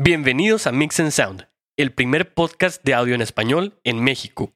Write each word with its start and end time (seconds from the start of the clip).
Bienvenidos 0.00 0.68
a 0.68 0.70
Mix 0.70 1.00
and 1.00 1.10
Sound, 1.10 1.48
el 1.76 1.92
primer 1.92 2.32
podcast 2.32 2.84
de 2.84 2.94
audio 2.94 3.16
en 3.16 3.20
español 3.20 3.80
en 3.82 4.00
México. 4.00 4.52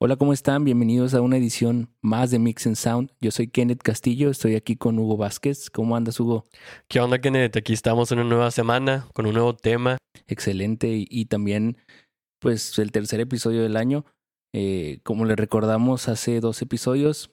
Hola, 0.00 0.16
¿cómo 0.16 0.32
están? 0.32 0.64
Bienvenidos 0.64 1.14
a 1.14 1.20
una 1.20 1.36
edición 1.36 1.88
más 2.00 2.32
de 2.32 2.40
Mix 2.40 2.66
and 2.66 2.74
Sound. 2.74 3.12
Yo 3.20 3.30
soy 3.30 3.46
Kenneth 3.46 3.82
Castillo, 3.84 4.30
estoy 4.30 4.56
aquí 4.56 4.74
con 4.74 4.98
Hugo 4.98 5.16
Vázquez. 5.16 5.70
¿Cómo 5.70 5.94
andas, 5.94 6.18
Hugo? 6.18 6.48
¿Qué 6.88 6.98
onda, 6.98 7.20
Kenneth? 7.20 7.56
Aquí 7.56 7.74
estamos 7.74 8.10
en 8.10 8.18
una 8.18 8.28
nueva 8.28 8.50
semana 8.50 9.06
con 9.14 9.26
un 9.26 9.34
nuevo 9.34 9.54
tema. 9.54 9.98
Excelente 10.26 10.88
y, 11.08 11.26
también, 11.26 11.76
pues, 12.40 12.76
el 12.80 12.90
tercer 12.90 13.20
episodio 13.20 13.62
del 13.62 13.76
año. 13.76 14.04
Eh, 14.52 14.98
como 15.04 15.26
le 15.26 15.36
recordamos 15.36 16.08
hace 16.08 16.40
dos 16.40 16.60
episodios, 16.60 17.30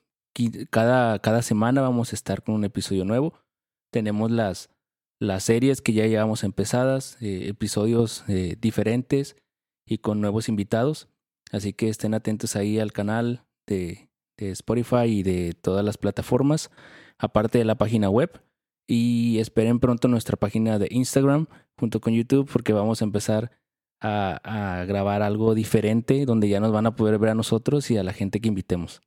cada, 0.69 1.19
cada 1.19 1.41
semana 1.41 1.81
vamos 1.81 2.11
a 2.11 2.15
estar 2.15 2.43
con 2.43 2.55
un 2.55 2.65
episodio 2.65 3.05
nuevo. 3.05 3.33
Tenemos 3.91 4.31
las, 4.31 4.69
las 5.19 5.43
series 5.43 5.81
que 5.81 5.93
ya 5.93 6.07
llevamos 6.07 6.43
empezadas, 6.43 7.17
eh, 7.21 7.47
episodios 7.47 8.23
eh, 8.27 8.57
diferentes 8.59 9.35
y 9.87 9.99
con 9.99 10.21
nuevos 10.21 10.49
invitados. 10.49 11.07
Así 11.51 11.73
que 11.73 11.89
estén 11.89 12.13
atentos 12.13 12.55
ahí 12.55 12.79
al 12.79 12.91
canal 12.91 13.45
de, 13.67 14.09
Spotify 14.37 15.05
y 15.05 15.23
de 15.23 15.53
todas 15.53 15.85
las 15.85 15.97
plataformas, 15.97 16.69
aparte 17.17 17.59
de 17.59 17.63
la 17.63 17.75
página 17.75 18.09
web. 18.09 18.41
Y 18.85 19.37
esperen 19.39 19.79
pronto 19.79 20.09
nuestra 20.09 20.35
página 20.35 20.79
de 20.79 20.89
Instagram 20.91 21.47
junto 21.79 22.01
con 22.01 22.13
YouTube 22.13 22.49
porque 22.51 22.73
vamos 22.73 23.01
a 23.01 23.05
empezar 23.05 23.51
a, 24.01 24.41
a 24.43 24.83
grabar 24.83 25.21
algo 25.21 25.55
diferente 25.55 26.25
donde 26.25 26.49
ya 26.49 26.59
nos 26.59 26.73
van 26.73 26.87
a 26.87 26.95
poder 26.97 27.17
ver 27.19 27.29
a 27.29 27.35
nosotros 27.35 27.89
y 27.89 27.97
a 27.97 28.03
la 28.03 28.11
gente 28.11 28.41
que 28.41 28.49
invitemos. 28.49 29.01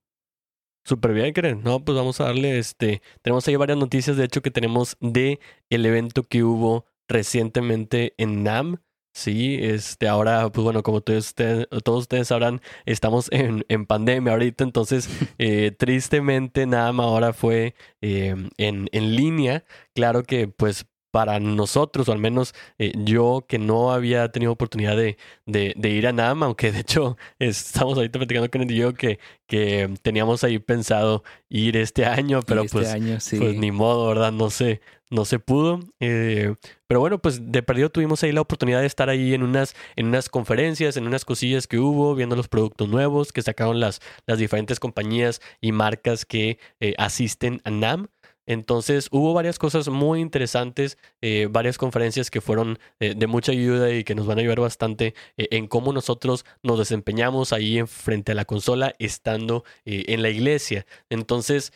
Súper 0.86 1.12
bien, 1.14 1.32
Keren. 1.34 1.62
No, 1.64 1.84
pues 1.84 1.98
vamos 1.98 2.20
a 2.20 2.26
darle 2.26 2.58
este. 2.58 3.02
Tenemos 3.22 3.46
ahí 3.48 3.56
varias 3.56 3.76
noticias, 3.76 4.16
de 4.16 4.24
hecho, 4.24 4.40
que 4.40 4.52
tenemos 4.52 4.96
de 5.00 5.40
el 5.68 5.84
evento 5.84 6.22
que 6.22 6.44
hubo 6.44 6.86
recientemente 7.08 8.14
en 8.18 8.44
NAM. 8.44 8.78
Sí, 9.12 9.58
este, 9.60 10.06
ahora, 10.06 10.48
pues 10.50 10.62
bueno, 10.62 10.84
como 10.84 11.00
todos 11.00 11.26
ustedes, 11.28 11.66
todos 11.82 12.02
ustedes 12.02 12.28
sabrán, 12.28 12.60
estamos 12.84 13.28
en, 13.32 13.64
en 13.68 13.86
pandemia 13.86 14.32
ahorita, 14.34 14.62
entonces, 14.62 15.08
eh, 15.38 15.72
tristemente, 15.76 16.66
NAM 16.66 17.00
ahora 17.00 17.32
fue 17.32 17.74
eh, 18.00 18.36
en, 18.56 18.88
en 18.92 19.16
línea. 19.16 19.64
Claro 19.92 20.22
que, 20.22 20.46
pues, 20.46 20.86
para 21.16 21.40
nosotros, 21.40 22.10
o 22.10 22.12
al 22.12 22.18
menos 22.18 22.54
eh, 22.78 22.92
yo 22.94 23.46
que 23.48 23.58
no 23.58 23.90
había 23.90 24.30
tenido 24.32 24.52
oportunidad 24.52 24.98
de, 24.98 25.16
de, 25.46 25.88
ir 25.88 26.06
a 26.06 26.12
NAM, 26.12 26.42
aunque 26.42 26.70
de 26.72 26.80
hecho 26.80 27.16
estamos 27.38 27.96
ahorita 27.96 28.18
platicando 28.18 28.50
con 28.50 28.60
el 28.60 28.74
yo 28.74 28.92
que, 28.92 29.18
que 29.46 29.88
teníamos 30.02 30.44
ahí 30.44 30.58
pensado 30.58 31.24
ir 31.48 31.78
este 31.78 32.04
año, 32.04 32.42
pero 32.42 32.64
este 32.64 32.72
pues, 32.76 33.30
pues 33.30 33.56
ni 33.56 33.70
modo, 33.70 34.08
¿verdad? 34.08 34.30
No 34.30 34.50
sé, 34.50 34.82
no 35.08 35.24
se 35.24 35.38
pudo. 35.38 35.80
Eh, 36.00 36.54
pero 36.86 37.00
bueno, 37.00 37.18
pues 37.18 37.50
de 37.50 37.62
perdido 37.62 37.90
tuvimos 37.90 38.22
ahí 38.22 38.32
la 38.32 38.40
oportunidad 38.40 38.80
de 38.80 38.86
estar 38.86 39.08
ahí 39.08 39.34
en 39.34 39.42
unas, 39.42 39.74
en 39.96 40.06
unas 40.06 40.28
conferencias, 40.28 40.96
en 40.96 41.06
unas 41.06 41.24
cosillas 41.24 41.66
que 41.66 41.78
hubo, 41.78 42.14
viendo 42.14 42.36
los 42.36 42.48
productos 42.48 42.88
nuevos 42.88 43.32
que 43.32 43.42
sacaron 43.42 43.80
las, 43.80 44.00
las 44.26 44.38
diferentes 44.38 44.80
compañías 44.80 45.40
y 45.60 45.72
marcas 45.72 46.24
que 46.24 46.58
eh, 46.80 46.94
asisten 46.98 47.60
a 47.64 47.70
NAM. 47.70 48.08
Entonces 48.46 49.08
hubo 49.10 49.34
varias 49.34 49.58
cosas 49.58 49.88
muy 49.88 50.20
interesantes, 50.20 50.98
eh, 51.20 51.48
varias 51.50 51.78
conferencias 51.78 52.30
que 52.30 52.40
fueron 52.40 52.78
eh, 53.00 53.14
de 53.16 53.26
mucha 53.26 53.52
ayuda 53.52 53.92
y 53.92 54.04
que 54.04 54.14
nos 54.14 54.26
van 54.26 54.38
a 54.38 54.40
ayudar 54.40 54.60
bastante 54.60 55.14
eh, 55.36 55.48
en 55.50 55.66
cómo 55.66 55.92
nosotros 55.92 56.44
nos 56.62 56.78
desempeñamos 56.78 57.52
ahí 57.52 57.78
en, 57.78 57.88
frente 57.88 58.32
a 58.32 58.34
la 58.34 58.44
consola 58.44 58.94
estando 58.98 59.64
en 59.84 60.22
la 60.22 60.30
iglesia. 60.30 60.86
Entonces, 61.10 61.72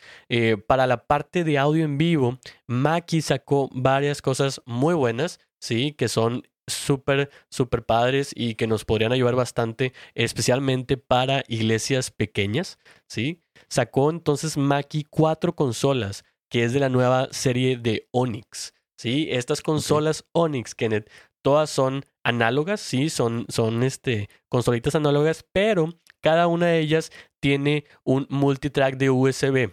para 0.67 0.87
la 0.87 1.05
parte 1.05 1.43
de 1.43 1.57
audio 1.57 1.83
en 1.83 1.97
vivo, 1.97 2.39
Maki 2.67 3.21
sacó 3.21 3.69
varias 3.73 4.21
cosas 4.21 4.61
muy 4.65 4.93
buenas, 4.93 5.39
¿sí? 5.59 5.93
Que 5.93 6.07
son 6.07 6.43
súper, 6.67 7.29
súper 7.49 7.85
padres 7.85 8.31
y 8.35 8.55
que 8.55 8.67
nos 8.67 8.85
podrían 8.85 9.11
ayudar 9.11 9.35
bastante, 9.35 9.93
especialmente 10.15 10.97
para 10.97 11.43
iglesias 11.47 12.11
pequeñas, 12.11 12.79
¿sí? 13.07 13.41
Sacó 13.69 14.09
entonces 14.09 14.57
Maki 14.57 15.05
cuatro 15.09 15.55
consolas 15.55 16.23
que 16.51 16.65
es 16.65 16.73
de 16.73 16.81
la 16.81 16.89
nueva 16.89 17.29
serie 17.31 17.77
de 17.77 18.07
Onyx. 18.11 18.73
¿sí? 18.97 19.29
Estas 19.31 19.61
consolas 19.61 20.25
Onyx, 20.33 20.75
Kenneth, 20.75 21.09
todas 21.41 21.69
son 21.69 22.05
análogas, 22.23 22.81
sí, 22.81 23.09
son, 23.09 23.45
son 23.49 23.81
este, 23.83 24.29
consolitas 24.49 24.93
análogas, 24.93 25.45
pero 25.53 25.89
cada 26.19 26.47
una 26.47 26.67
de 26.67 26.79
ellas 26.79 27.11
tiene 27.39 27.85
un 28.03 28.27
multitrack 28.29 28.97
de 28.97 29.09
USB. 29.09 29.71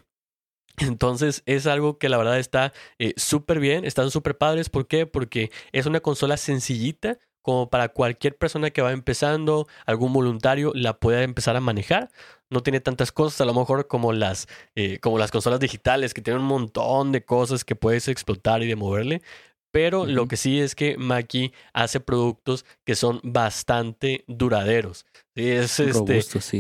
Entonces 0.79 1.43
es 1.47 1.67
algo 1.67 1.99
que 1.99 2.09
la 2.09 2.17
verdad 2.17 2.39
está 2.39 2.73
eh, 3.01 3.13
súper 3.17 3.59
bien, 3.59 3.85
están 3.85 4.13
súper 4.13 4.39
padres. 4.39 4.71
¿Por 4.71 4.87
qué? 4.87 5.05
Porque 5.05 5.51
es 5.73 5.87
una 5.87 5.99
consola 5.99 6.37
sencillita, 6.37 7.19
como 7.49 7.71
para 7.71 7.89
cualquier 7.89 8.37
persona 8.37 8.69
que 8.69 8.83
va 8.83 8.93
empezando, 8.93 9.69
algún 9.87 10.13
voluntario 10.13 10.71
la 10.75 10.99
pueda 11.01 11.23
empezar 11.23 11.57
a 11.57 11.61
manejar 11.61 12.11
no 12.51 12.63
tiene 12.63 12.81
tantas 12.81 13.11
cosas, 13.11 13.41
a 13.41 13.47
lo 13.47 13.55
mejor 13.55 13.87
como 13.87 14.13
las, 14.13 14.49
eh, 14.75 14.99
como 15.01 15.19
las 15.19 15.31
consolas 15.31 15.59
digitales, 15.59 16.13
que 16.13 16.21
tienen 16.21 16.43
un 16.43 16.49
montón 16.49 17.11
de 17.11 17.25
cosas 17.25 17.65
que 17.65 17.75
puedes 17.75 18.07
explotar 18.09 18.63
y 18.63 18.67
de 18.67 18.77
moverle. 18.77 19.23
Pero 19.71 20.05
lo 20.05 20.27
que 20.27 20.37
sí 20.37 20.61
es 20.61 20.75
que 20.75 20.99
Maki 20.99 21.53
hace 21.73 22.01
productos 22.01 22.67
que 22.85 22.95
son 22.95 23.21
bastante 23.23 24.25
duraderos. 24.27 25.07
Es, 25.35 25.79
este, 25.79 26.19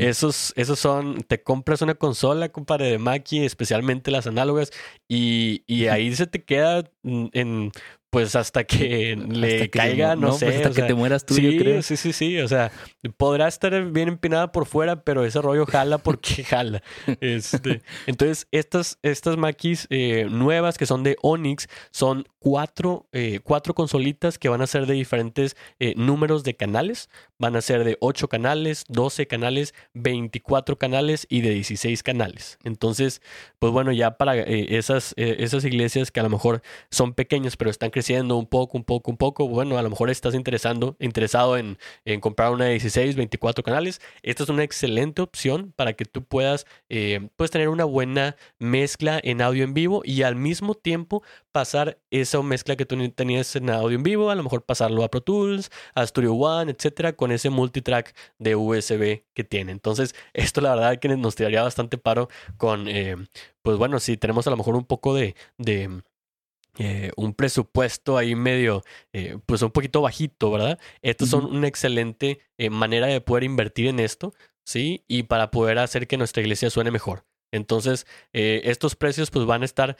esos, 0.08 0.52
esos 0.56 0.78
son, 0.78 1.22
te 1.22 1.42
compras 1.42 1.82
una 1.82 1.94
consola, 1.94 2.50
compadre, 2.50 2.90
de 2.90 2.98
Maki, 2.98 3.44
especialmente 3.44 4.10
las 4.10 4.26
análogas, 4.26 4.72
y, 5.08 5.64
y 5.66 5.86
ahí 5.86 6.14
se 6.14 6.26
te 6.26 6.44
queda 6.44 6.84
en 7.02 7.72
pues 8.10 8.34
hasta 8.36 8.64
que 8.64 9.16
le 9.16 9.68
caiga, 9.68 10.16
no, 10.16 10.28
pues, 10.28 10.38
sé. 10.38 10.48
hasta 10.48 10.70
que 10.70 10.82
te 10.82 10.94
mueras 10.94 11.26
tú, 11.26 11.34
sí, 11.34 11.42
yo 11.42 11.62
creo. 11.62 11.82
Sí, 11.82 11.96
sí, 11.96 12.14
sí. 12.14 12.38
O 12.38 12.48
sea, 12.48 12.72
podrá 13.18 13.48
estar 13.48 13.84
bien 13.92 14.08
empinada 14.08 14.50
por 14.50 14.64
fuera, 14.64 15.02
pero 15.02 15.24
ese 15.24 15.42
rollo 15.42 15.66
jala 15.66 15.98
porque 15.98 16.42
jala. 16.44 16.82
Este, 17.20 17.82
entonces, 18.06 18.48
estas, 18.50 18.98
estas 19.02 19.36
maquis 19.36 19.86
eh, 19.90 20.26
nuevas 20.30 20.78
que 20.78 20.86
son 20.86 21.02
de 21.02 21.16
Onyx 21.22 21.68
son 21.90 22.26
cuatro, 22.38 23.08
eh, 23.12 23.40
cuatro 23.42 23.74
consolitas 23.74 24.38
que 24.38 24.48
van 24.48 24.62
a 24.62 24.66
ser 24.66 24.86
de 24.86 24.94
diferentes 24.94 25.54
eh, 25.78 25.92
números 25.96 26.44
de 26.44 26.54
canales. 26.56 27.10
Van 27.40 27.54
a 27.54 27.60
ser 27.60 27.84
de 27.84 27.96
8 28.00 28.28
canales, 28.28 28.84
12 28.88 29.28
canales, 29.28 29.72
24 29.94 30.76
canales 30.76 31.24
y 31.28 31.40
de 31.42 31.50
16 31.50 32.02
canales. 32.02 32.58
Entonces, 32.64 33.22
pues 33.60 33.72
bueno, 33.72 33.92
ya 33.92 34.16
para 34.16 34.36
esas, 34.36 35.14
esas 35.16 35.64
iglesias 35.64 36.10
que 36.10 36.18
a 36.18 36.24
lo 36.24 36.30
mejor 36.30 36.62
son 36.90 37.14
pequeñas, 37.14 37.56
pero 37.56 37.70
están 37.70 37.92
creciendo 37.98 38.36
un 38.36 38.46
poco, 38.46 38.78
un 38.78 38.84
poco, 38.84 39.10
un 39.10 39.16
poco, 39.16 39.48
bueno, 39.48 39.76
a 39.76 39.82
lo 39.82 39.90
mejor 39.90 40.08
estás 40.08 40.32
interesando, 40.36 40.94
interesado 41.00 41.56
en, 41.56 41.78
en 42.04 42.20
comprar 42.20 42.52
una 42.52 42.66
de 42.66 42.70
16, 42.70 43.16
24 43.16 43.64
canales. 43.64 44.00
Esta 44.22 44.44
es 44.44 44.48
una 44.48 44.62
excelente 44.62 45.20
opción 45.20 45.72
para 45.74 45.94
que 45.94 46.04
tú 46.04 46.22
puedas, 46.22 46.64
eh, 46.88 47.28
puedes 47.34 47.50
tener 47.50 47.68
una 47.68 47.84
buena 47.84 48.36
mezcla 48.60 49.18
en 49.20 49.42
audio 49.42 49.64
en 49.64 49.74
vivo 49.74 50.02
y 50.04 50.22
al 50.22 50.36
mismo 50.36 50.74
tiempo 50.74 51.24
pasar 51.50 51.98
esa 52.12 52.40
mezcla 52.40 52.76
que 52.76 52.86
tú 52.86 52.96
tenías 53.10 53.56
en 53.56 53.68
audio 53.68 53.96
en 53.96 54.04
vivo, 54.04 54.30
a 54.30 54.36
lo 54.36 54.44
mejor 54.44 54.64
pasarlo 54.64 55.02
a 55.02 55.10
Pro 55.10 55.20
Tools, 55.20 55.68
a 55.96 56.06
Studio 56.06 56.34
One, 56.34 56.70
etcétera, 56.70 57.14
con 57.14 57.32
ese 57.32 57.50
multitrack 57.50 58.14
de 58.38 58.54
USB 58.54 59.24
que 59.34 59.42
tiene. 59.42 59.72
Entonces, 59.72 60.14
esto 60.34 60.60
la 60.60 60.76
verdad 60.76 61.00
que 61.00 61.08
nos 61.08 61.34
tiraría 61.34 61.64
bastante 61.64 61.98
paro 61.98 62.28
con, 62.58 62.86
eh, 62.86 63.16
pues 63.62 63.76
bueno, 63.76 63.98
si 63.98 64.16
tenemos 64.16 64.46
a 64.46 64.50
lo 64.50 64.56
mejor 64.56 64.76
un 64.76 64.84
poco 64.84 65.16
de, 65.16 65.34
de 65.56 66.02
eh, 66.78 67.10
un 67.16 67.34
presupuesto 67.34 68.16
ahí 68.16 68.36
medio, 68.36 68.84
eh, 69.12 69.38
pues 69.46 69.62
un 69.62 69.72
poquito 69.72 70.00
bajito, 70.00 70.50
¿verdad? 70.52 70.78
Estos 71.02 71.30
son 71.30 71.44
una 71.46 71.66
excelente 71.66 72.38
eh, 72.56 72.70
manera 72.70 73.08
de 73.08 73.20
poder 73.20 73.42
invertir 73.44 73.88
en 73.88 73.98
esto, 73.98 74.32
¿sí? 74.64 75.04
Y 75.08 75.24
para 75.24 75.50
poder 75.50 75.78
hacer 75.80 76.06
que 76.06 76.16
nuestra 76.16 76.40
iglesia 76.42 76.70
suene 76.70 76.92
mejor. 76.92 77.24
Entonces, 77.50 78.06
estos 78.32 78.94
precios 78.94 79.30
pues 79.30 79.46
van 79.46 79.62
a 79.62 79.64
estar 79.64 79.96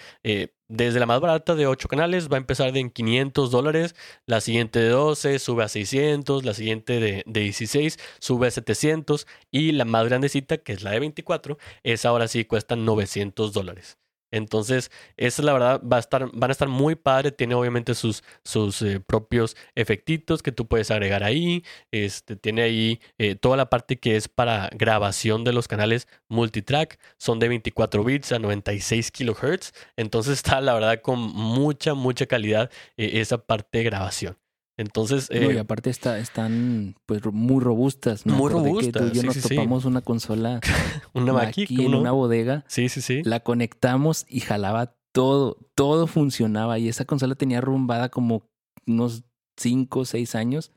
desde 0.69 1.01
la 1.01 1.07
más 1.07 1.19
barata 1.21 1.55
de 1.55 1.67
8 1.67 1.89
canales, 1.89 2.29
va 2.31 2.37
a 2.37 2.39
empezar 2.39 2.73
de 2.73 2.81
en 2.81 2.91
500 2.91 3.51
dólares, 3.51 3.95
la 4.27 4.43
siguiente 4.43 4.81
de 4.81 4.91
12 4.91 5.39
sube 5.39 5.65
a 5.65 5.69
600, 5.69 6.45
la 6.45 6.53
siguiente 6.53 7.01
de, 7.01 7.23
de 7.25 7.41
16 7.41 7.99
sube 8.21 8.49
a 8.49 8.51
700 8.51 9.27
y 9.51 9.73
la 9.73 9.87
más 9.87 10.05
grandecita, 10.07 10.59
que 10.59 10.75
es 10.75 10.83
la 10.83 10.91
de 10.91 11.01
24, 11.01 11.57
es 11.85 12.05
ahora 12.05 12.29
sí 12.29 12.45
cuesta 12.45 12.77
900 12.77 13.55
dólares. 13.55 13.99
Entonces, 14.31 14.91
esa 15.17 15.43
la 15.43 15.53
verdad, 15.53 15.83
va 15.83 15.97
a 15.97 16.01
estar, 16.01 16.31
van 16.33 16.51
a 16.51 16.53
estar 16.53 16.69
muy 16.69 16.95
padre. 16.95 17.33
Tiene 17.33 17.55
obviamente 17.55 17.95
sus, 17.95 18.23
sus 18.45 18.83
eh, 18.83 19.01
propios 19.01 19.57
efectitos 19.75 20.43
que 20.43 20.53
tú 20.53 20.67
puedes 20.67 20.91
agregar 20.91 21.25
ahí. 21.25 21.65
Este, 21.91 22.37
tiene 22.37 22.63
ahí 22.63 23.01
eh, 23.19 23.35
toda 23.35 23.57
la 23.57 23.71
parte 23.71 23.99
que 23.99 24.17
es 24.17 24.29
para 24.29 24.69
grabación 24.73 25.45
de 25.45 25.53
los 25.53 25.69
canales 25.69 26.09
multitrack. 26.29 26.99
Son 27.19 27.39
de 27.39 27.49
24 27.49 28.05
bits 28.05 28.33
a 28.33 28.39
96 28.39 29.11
kilohertz. 29.11 29.73
Entonces 29.97 30.35
está 30.39 30.61
la 30.61 30.75
verdad 30.75 31.01
con 31.03 31.19
mucha, 31.21 31.95
mucha 31.95 32.27
calidad 32.27 32.71
eh, 32.97 33.21
esa 33.21 33.39
parte 33.39 33.79
de 33.79 33.85
grabación. 33.85 34.48
Entonces, 34.79 35.29
No, 35.31 35.51
y 35.51 35.57
eh, 35.57 35.59
aparte 35.59 35.91
está, 35.91 36.19
están 36.19 36.95
pues 37.05 37.21
muy 37.33 37.63
robustas. 37.63 38.25
Me 38.25 38.33
Muy 38.33 38.49
acordé 38.49 38.65
que 38.65 38.71
robustas, 38.71 39.03
tú 39.03 39.09
y 39.09 39.13
yo 39.17 39.21
sí, 39.21 39.27
nos 39.27 39.35
sí, 39.35 39.41
sí. 39.43 39.57
topamos 39.57 39.85
una 39.85 40.01
consola 40.03 40.61
una 41.15 41.43
aquí 41.43 41.67
¿cómo 41.67 41.83
en 41.83 41.91
no? 41.91 42.01
una 42.01 42.13
bodega. 42.13 42.65
Sí, 42.69 42.89
sí, 42.89 43.01
sí. 43.01 43.23
La 43.25 43.41
conectamos 43.41 44.25
y 44.29 44.39
jalaba 44.41 44.95
todo, 45.13 45.59
todo 45.75 46.07
funcionaba. 46.07 46.79
Y 46.79 46.89
esa 46.89 47.05
consola 47.05 47.35
tenía 47.35 47.61
rumbada 47.61 48.09
como 48.09 48.49
unos 48.87 49.25
5 49.57 50.01
o 50.01 50.05
6 50.05 50.37
años. 50.37 50.71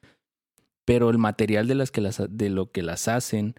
Pero 0.83 1.11
el 1.11 1.19
material 1.19 1.67
de, 1.67 1.75
las 1.75 1.91
que 1.91 2.01
las, 2.01 2.23
de 2.27 2.49
lo 2.49 2.71
que 2.71 2.81
las 2.81 3.07
hacen, 3.07 3.53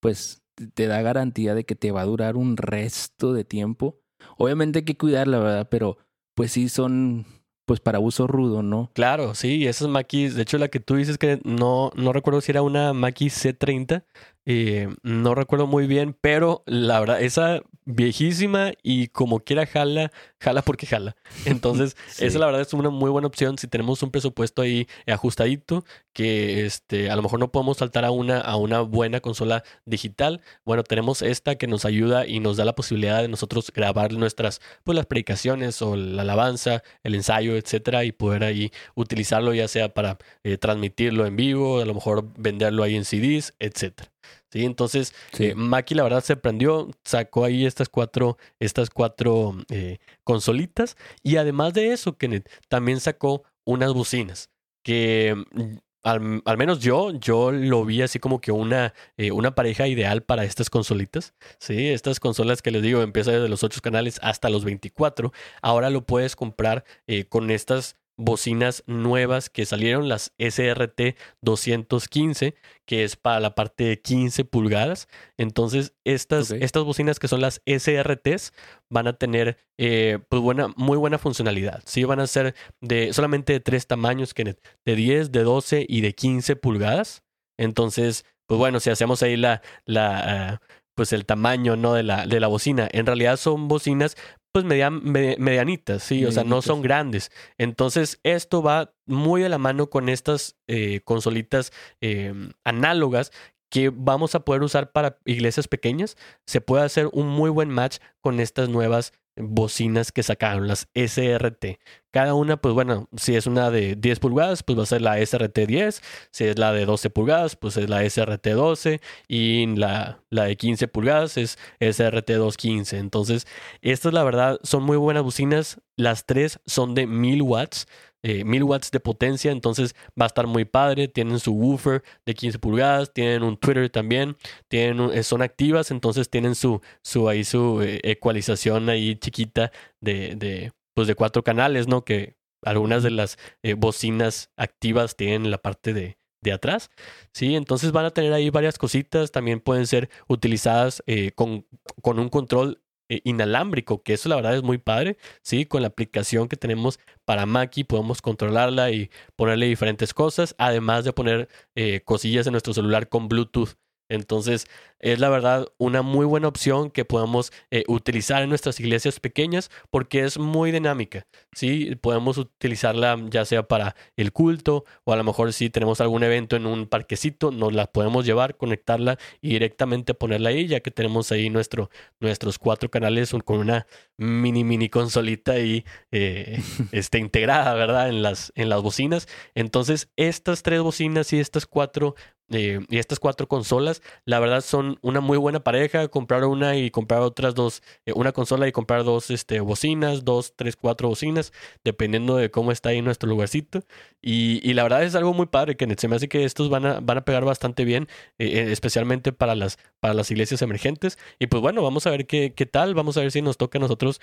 pues 0.00 0.42
te 0.74 0.88
da 0.88 1.02
garantía 1.02 1.54
de 1.54 1.64
que 1.64 1.76
te 1.76 1.92
va 1.92 2.00
a 2.00 2.06
durar 2.06 2.36
un 2.36 2.56
resto 2.56 3.32
de 3.32 3.44
tiempo. 3.44 4.00
Obviamente 4.36 4.80
hay 4.80 4.84
que 4.84 4.96
cuidarla, 4.96 5.38
¿verdad? 5.38 5.68
Pero 5.70 5.98
pues 6.34 6.50
sí 6.50 6.68
son 6.68 7.26
pues 7.64 7.80
para 7.80 7.98
uso 7.98 8.26
rudo, 8.26 8.62
¿no? 8.62 8.90
Claro, 8.94 9.34
sí, 9.34 9.66
esas 9.66 9.88
Mackies, 9.88 10.34
de 10.34 10.42
hecho 10.42 10.58
la 10.58 10.68
que 10.68 10.80
tú 10.80 10.96
dices 10.96 11.18
que 11.18 11.40
no, 11.44 11.90
no 11.94 12.12
recuerdo 12.12 12.40
si 12.40 12.52
era 12.52 12.62
una 12.62 12.92
Mackie 12.92 13.28
C30, 13.28 14.04
eh, 14.46 14.88
no 15.02 15.34
recuerdo 15.34 15.66
muy 15.66 15.86
bien, 15.86 16.16
pero 16.20 16.62
la 16.66 17.00
verdad, 17.00 17.22
esa 17.22 17.62
viejísima 17.86 18.72
y 18.82 19.08
como 19.08 19.40
quiera 19.40 19.66
jala, 19.66 20.10
jala 20.40 20.62
porque 20.62 20.86
jala. 20.86 21.16
Entonces, 21.44 21.96
Sí. 22.08 22.24
esa 22.24 22.38
la 22.38 22.46
verdad 22.46 22.62
es 22.62 22.72
una 22.72 22.90
muy 22.90 23.10
buena 23.10 23.26
opción 23.28 23.58
si 23.58 23.66
tenemos 23.68 24.02
un 24.02 24.10
presupuesto 24.10 24.62
ahí 24.62 24.86
ajustadito, 25.06 25.84
que 26.12 26.64
este, 26.64 27.10
a 27.10 27.16
lo 27.16 27.22
mejor 27.22 27.40
no 27.40 27.52
podemos 27.52 27.78
saltar 27.78 28.04
a 28.04 28.10
una, 28.10 28.40
a 28.40 28.56
una 28.56 28.80
buena 28.80 29.20
consola 29.20 29.64
digital. 29.84 30.40
Bueno, 30.64 30.82
tenemos 30.82 31.22
esta 31.22 31.56
que 31.56 31.66
nos 31.66 31.84
ayuda 31.84 32.26
y 32.26 32.40
nos 32.40 32.56
da 32.56 32.64
la 32.64 32.74
posibilidad 32.74 33.20
de 33.22 33.28
nosotros 33.28 33.70
grabar 33.74 34.12
nuestras, 34.12 34.60
pues 34.84 34.96
las 34.96 35.06
predicaciones 35.06 35.80
o 35.82 35.96
la 35.96 36.22
alabanza, 36.22 36.82
el 37.02 37.14
ensayo, 37.14 37.56
etcétera, 37.56 38.04
y 38.04 38.12
poder 38.12 38.44
ahí 38.44 38.72
utilizarlo 38.94 39.52
ya 39.54 39.68
sea 39.68 39.92
para 39.92 40.18
eh, 40.42 40.56
transmitirlo 40.56 41.26
en 41.26 41.36
vivo, 41.36 41.80
a 41.80 41.84
lo 41.84 41.94
mejor 41.94 42.28
venderlo 42.38 42.82
ahí 42.82 42.94
en 42.96 43.04
CDs, 43.04 43.54
etcétera. 43.58 44.10
Sí, 44.54 44.64
entonces 44.64 45.12
Sí. 45.32 45.46
eh, 45.46 45.54
Maki 45.56 45.96
la 45.96 46.04
verdad 46.04 46.22
se 46.22 46.36
prendió, 46.36 46.88
sacó 47.04 47.44
ahí 47.44 47.66
estas 47.66 47.88
cuatro, 47.88 48.38
estas 48.60 48.88
cuatro 48.88 49.56
eh, 49.68 49.98
consolitas 50.22 50.96
y 51.24 51.38
además 51.38 51.74
de 51.74 51.92
eso, 51.92 52.16
Kenneth, 52.16 52.48
también 52.68 53.00
sacó 53.00 53.42
unas 53.64 53.92
bocinas 53.92 54.50
que 54.84 55.34
mm, 55.54 55.62
al, 56.04 56.42
al 56.44 56.56
menos 56.58 56.78
yo, 56.78 57.10
yo 57.18 57.50
lo 57.50 57.84
vi 57.84 58.02
así 58.02 58.20
como 58.20 58.40
que 58.40 58.52
una, 58.52 58.94
eh, 59.16 59.32
una 59.32 59.54
pareja 59.56 59.88
ideal 59.88 60.22
para 60.22 60.44
estas 60.44 60.70
consolitas. 60.70 61.34
Sí, 61.58 61.88
estas 61.88 62.20
consolas 62.20 62.62
que 62.62 62.70
les 62.70 62.82
digo, 62.82 63.00
empieza 63.02 63.32
desde 63.32 63.48
los 63.48 63.64
8 63.64 63.80
canales 63.82 64.20
hasta 64.22 64.50
los 64.50 64.64
24. 64.64 65.32
Ahora 65.62 65.88
lo 65.90 66.04
puedes 66.06 66.36
comprar 66.36 66.84
eh, 67.08 67.24
con 67.24 67.50
estas 67.50 67.96
bocinas 68.16 68.82
nuevas 68.86 69.50
que 69.50 69.66
salieron, 69.66 70.08
las 70.08 70.32
SRT 70.38 71.16
215, 71.42 72.54
que 72.86 73.04
es 73.04 73.16
para 73.16 73.40
la 73.40 73.54
parte 73.54 73.84
de 73.84 74.00
15 74.00 74.44
pulgadas. 74.44 75.08
Entonces, 75.36 75.94
estas, 76.04 76.50
estas 76.50 76.84
bocinas 76.84 77.18
que 77.18 77.28
son 77.28 77.40
las 77.40 77.60
SRTs 77.66 78.52
van 78.90 79.08
a 79.08 79.14
tener 79.14 79.58
eh, 79.78 80.18
pues 80.28 80.42
buena, 80.42 80.68
muy 80.76 80.96
buena 80.96 81.18
funcionalidad. 81.18 81.82
Sí, 81.86 82.04
van 82.04 82.20
a 82.20 82.26
ser 82.26 82.54
de 82.80 83.12
solamente 83.12 83.52
de 83.52 83.60
tres 83.60 83.86
tamaños, 83.86 84.34
Kenneth, 84.34 84.64
de 84.84 84.96
10, 84.96 85.32
de 85.32 85.42
12 85.42 85.86
y 85.88 86.00
de 86.00 86.14
15 86.14 86.56
pulgadas. 86.56 87.22
Entonces, 87.58 88.24
pues 88.46 88.58
bueno, 88.58 88.80
si 88.80 88.90
hacemos 88.90 89.22
ahí 89.22 89.36
la, 89.36 89.62
la 89.86 90.52
ah, 90.54 90.60
pues 90.94 91.12
el 91.12 91.26
tamaño, 91.26 91.76
¿no? 91.76 91.94
De 91.94 92.02
la, 92.02 92.26
de 92.26 92.40
la 92.40 92.48
bocina. 92.48 92.88
En 92.92 93.06
realidad 93.06 93.36
son 93.36 93.68
bocinas, 93.68 94.16
pues 94.54 94.64
median- 94.64 95.02
me- 95.02 95.36
medianitas, 95.40 96.04
sí, 96.04 96.24
o 96.24 96.30
sea, 96.30 96.44
no 96.44 96.62
son 96.62 96.80
grandes. 96.80 97.32
Entonces, 97.58 98.20
esto 98.22 98.62
va 98.62 98.94
muy 99.04 99.42
de 99.42 99.48
la 99.48 99.58
mano 99.58 99.90
con 99.90 100.08
estas 100.08 100.56
eh, 100.68 101.00
consolitas 101.04 101.72
eh, 102.00 102.32
análogas 102.62 103.32
que 103.68 103.90
vamos 103.92 104.36
a 104.36 104.44
poder 104.44 104.62
usar 104.62 104.92
para 104.92 105.18
iglesias 105.24 105.66
pequeñas. 105.66 106.16
Se 106.46 106.60
puede 106.60 106.84
hacer 106.84 107.08
un 107.12 107.26
muy 107.26 107.50
buen 107.50 107.68
match 107.68 107.96
con 108.20 108.38
estas 108.38 108.68
nuevas 108.68 109.12
bocinas 109.36 110.12
que 110.12 110.22
sacaron, 110.22 110.68
las 110.68 110.88
SRT. 110.94 111.78
Cada 112.10 112.34
una, 112.34 112.56
pues 112.56 112.74
bueno, 112.74 113.08
si 113.16 113.34
es 113.34 113.46
una 113.46 113.70
de 113.70 113.96
10 113.96 114.20
pulgadas, 114.20 114.62
pues 114.62 114.78
va 114.78 114.84
a 114.84 114.86
ser 114.86 115.02
la 115.02 115.18
SRT 115.18 115.66
10. 115.66 116.02
Si 116.30 116.44
es 116.44 116.58
la 116.58 116.72
de 116.72 116.86
12 116.86 117.10
pulgadas, 117.10 117.56
pues 117.56 117.76
es 117.76 117.88
la 117.90 118.04
SRT 118.08 118.46
12. 118.48 119.00
Y 119.26 119.66
la, 119.74 120.20
la 120.30 120.44
de 120.44 120.56
15 120.56 120.86
pulgadas 120.88 121.36
es 121.36 121.58
SRT 121.80 122.30
215. 122.30 122.98
Entonces, 122.98 123.46
estas 123.82 124.12
la 124.12 124.22
verdad 124.22 124.60
son 124.62 124.84
muy 124.84 124.96
buenas 124.96 125.24
bocinas. 125.24 125.80
Las 125.96 126.26
tres 126.26 126.60
son 126.66 126.94
de 126.94 127.06
1000 127.06 127.42
watts. 127.42 127.86
Eh, 128.24 128.42
1000 128.44 128.64
watts 128.64 128.90
de 128.90 128.98
potencia, 129.00 129.52
entonces 129.52 129.94
va 130.20 130.24
a 130.24 130.28
estar 130.28 130.46
muy 130.48 130.64
padre. 130.64 131.06
Tienen 131.08 131.38
su 131.38 131.52
woofer 131.52 132.02
de 132.26 132.34
15 132.34 132.58
pulgadas, 132.58 133.12
tienen 133.12 133.42
un 133.44 133.56
Twitter 133.58 133.90
también, 133.90 134.36
tienen 134.68 134.98
un- 135.00 135.12
eh, 135.12 135.22
son 135.22 135.42
activas, 135.42 135.90
entonces 135.90 136.30
tienen 136.30 136.54
su, 136.54 136.80
su 137.02 137.28
ahí 137.28 137.44
su 137.44 137.82
eh, 137.82 138.00
ecualización 138.02 138.88
ahí 138.88 139.14
chiquita 139.16 139.70
de, 140.00 140.34
de, 140.36 140.72
pues 140.94 141.06
de 141.06 141.14
cuatro 141.14 141.44
canales, 141.44 141.86
¿no? 141.86 142.04
Que 142.04 142.36
algunas 142.64 143.02
de 143.02 143.10
las 143.10 143.36
eh, 143.62 143.74
bocinas 143.74 144.50
activas 144.56 145.16
tienen 145.16 145.44
en 145.44 145.50
la 145.50 145.58
parte 145.58 145.92
de, 145.92 146.16
de 146.42 146.52
atrás. 146.52 146.90
Sí, 147.32 147.54
entonces 147.56 147.92
van 147.92 148.06
a 148.06 148.10
tener 148.10 148.32
ahí 148.32 148.48
varias 148.50 148.78
cositas. 148.78 149.30
También 149.32 149.60
pueden 149.60 149.86
ser 149.86 150.08
utilizadas 150.28 151.02
eh, 151.06 151.32
con, 151.34 151.66
con 152.02 152.18
un 152.18 152.28
control 152.30 152.80
eh, 153.08 153.20
inalámbrico, 153.24 154.02
que 154.02 154.14
eso 154.14 154.28
la 154.28 154.36
verdad 154.36 154.56
es 154.56 154.62
muy 154.62 154.78
padre. 154.78 155.16
Sí, 155.42 155.66
con 155.66 155.82
la 155.82 155.88
aplicación 155.88 156.48
que 156.48 156.56
tenemos 156.56 156.98
para 157.24 157.46
Mackie 157.46 157.84
podemos 157.84 158.22
controlarla 158.22 158.90
y 158.90 159.10
ponerle 159.36 159.66
diferentes 159.66 160.14
cosas, 160.14 160.54
además 160.58 161.04
de 161.04 161.12
poner 161.12 161.48
eh, 161.74 162.00
cosillas 162.04 162.46
en 162.46 162.52
nuestro 162.52 162.74
celular 162.74 163.08
con 163.08 163.28
Bluetooth. 163.28 163.76
Entonces, 164.08 164.66
es 165.04 165.20
la 165.20 165.28
verdad 165.28 165.66
una 165.76 166.00
muy 166.00 166.24
buena 166.24 166.48
opción 166.48 166.90
que 166.90 167.04
podemos 167.04 167.52
eh, 167.70 167.84
utilizar 167.88 168.42
en 168.42 168.48
nuestras 168.48 168.80
iglesias 168.80 169.20
pequeñas 169.20 169.70
porque 169.90 170.24
es 170.24 170.38
muy 170.38 170.72
dinámica. 170.72 171.26
Sí, 171.52 171.94
podemos 171.96 172.38
utilizarla 172.38 173.18
ya 173.28 173.44
sea 173.44 173.68
para 173.68 173.96
el 174.16 174.32
culto 174.32 174.86
o 175.04 175.12
a 175.12 175.16
lo 175.16 175.24
mejor 175.24 175.52
si 175.52 175.68
tenemos 175.68 176.00
algún 176.00 176.22
evento 176.22 176.56
en 176.56 176.66
un 176.66 176.86
parquecito, 176.86 177.50
nos 177.50 177.74
la 177.74 177.86
podemos 177.92 178.24
llevar, 178.24 178.56
conectarla 178.56 179.18
y 179.42 179.50
directamente 179.50 180.14
ponerla 180.14 180.48
ahí, 180.48 180.66
ya 180.66 180.80
que 180.80 180.90
tenemos 180.90 181.30
ahí 181.32 181.50
nuestro, 181.50 181.90
nuestros 182.18 182.58
cuatro 182.58 182.90
canales 182.90 183.34
con 183.44 183.58
una 183.58 183.86
mini, 184.16 184.64
mini 184.64 184.88
consolita 184.88 185.52
ahí 185.52 185.84
eh, 186.12 186.62
este, 186.92 187.18
integrada, 187.18 187.74
¿verdad? 187.74 188.08
En 188.08 188.22
las, 188.22 188.52
en 188.54 188.68
las 188.68 188.80
bocinas. 188.80 189.28
Entonces, 189.54 190.08
estas 190.16 190.62
tres 190.62 190.80
bocinas 190.80 191.32
y 191.32 191.40
estas 191.40 191.66
cuatro 191.66 192.14
eh, 192.50 192.80
y 192.88 192.98
estas 192.98 193.18
cuatro 193.18 193.48
consolas, 193.48 194.02
la 194.24 194.38
verdad 194.38 194.60
son 194.60 194.98
una 195.02 195.20
muy 195.20 195.38
buena 195.38 195.60
pareja. 195.60 196.08
Comprar 196.08 196.44
una 196.44 196.76
y 196.76 196.90
comprar 196.90 197.22
otras 197.22 197.54
dos, 197.54 197.82
eh, 198.06 198.12
una 198.14 198.32
consola 198.32 198.68
y 198.68 198.72
comprar 198.72 199.04
dos 199.04 199.30
este, 199.30 199.60
bocinas, 199.60 200.24
dos, 200.24 200.54
tres, 200.56 200.76
cuatro 200.76 201.08
bocinas, 201.08 201.52
dependiendo 201.84 202.36
de 202.36 202.50
cómo 202.50 202.72
está 202.72 202.90
ahí 202.90 203.02
nuestro 203.02 203.28
lugarcito. 203.28 203.80
Y, 204.20 204.60
y 204.68 204.74
la 204.74 204.82
verdad 204.82 205.04
es 205.04 205.14
algo 205.14 205.32
muy 205.34 205.46
padre, 205.46 205.76
que 205.76 205.92
se 205.98 206.08
me 206.08 206.16
hace 206.16 206.28
que 206.28 206.44
estos 206.44 206.70
van 206.70 206.86
a, 206.86 207.00
van 207.00 207.18
a 207.18 207.24
pegar 207.24 207.44
bastante 207.44 207.84
bien, 207.84 208.08
eh, 208.38 208.68
especialmente 208.70 209.32
para 209.32 209.54
las, 209.54 209.78
para 210.00 210.14
las 210.14 210.30
iglesias 210.30 210.62
emergentes. 210.62 211.18
Y 211.38 211.46
pues 211.46 211.62
bueno, 211.62 211.82
vamos 211.82 212.06
a 212.06 212.10
ver 212.10 212.26
qué, 212.26 212.52
qué 212.54 212.66
tal, 212.66 212.94
vamos 212.94 213.16
a 213.16 213.20
ver 213.20 213.32
si 213.32 213.42
nos 213.42 213.56
toca 213.56 213.78
a 213.78 213.80
nosotros 213.80 214.20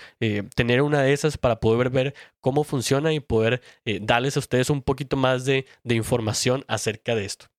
tener 0.56 0.82
una 0.82 1.02
de 1.02 1.14
esas 1.14 1.38
para 1.38 1.60
poder 1.60 1.90
ver 1.90 2.14
cómo 2.40 2.64
funciona 2.64 3.14
y 3.14 3.20
poder 3.20 3.62
darles 4.02 4.38
a 4.38 4.40
ustedes 4.40 4.70
un 4.70 4.82
poquito 4.82 5.18
más 5.18 5.46
de, 5.46 5.66
de 5.84 5.96
información 5.96 6.64
acerca 6.68 7.16
de 7.16 7.26
esto. 7.26 7.51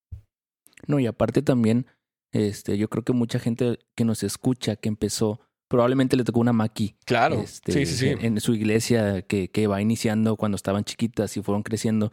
No, 0.86 0.98
y 0.98 1.06
aparte 1.06 1.42
también, 1.42 1.86
este, 2.32 2.78
yo 2.78 2.88
creo 2.88 3.04
que 3.04 3.12
mucha 3.12 3.38
gente 3.38 3.78
que 3.94 4.04
nos 4.04 4.22
escucha, 4.22 4.76
que 4.76 4.88
empezó, 4.88 5.40
probablemente 5.68 6.16
le 6.16 6.24
tocó 6.24 6.40
una 6.40 6.52
Maki. 6.52 6.96
Claro, 7.04 7.40
este, 7.40 7.72
sí, 7.72 7.86
sí, 7.86 7.96
sí. 7.96 8.08
En, 8.08 8.24
en 8.24 8.40
su 8.40 8.54
iglesia 8.54 9.22
que, 9.22 9.50
que 9.50 9.66
va 9.66 9.80
iniciando 9.80 10.36
cuando 10.36 10.56
estaban 10.56 10.84
chiquitas 10.84 11.36
y 11.36 11.42
fueron 11.42 11.62
creciendo, 11.62 12.12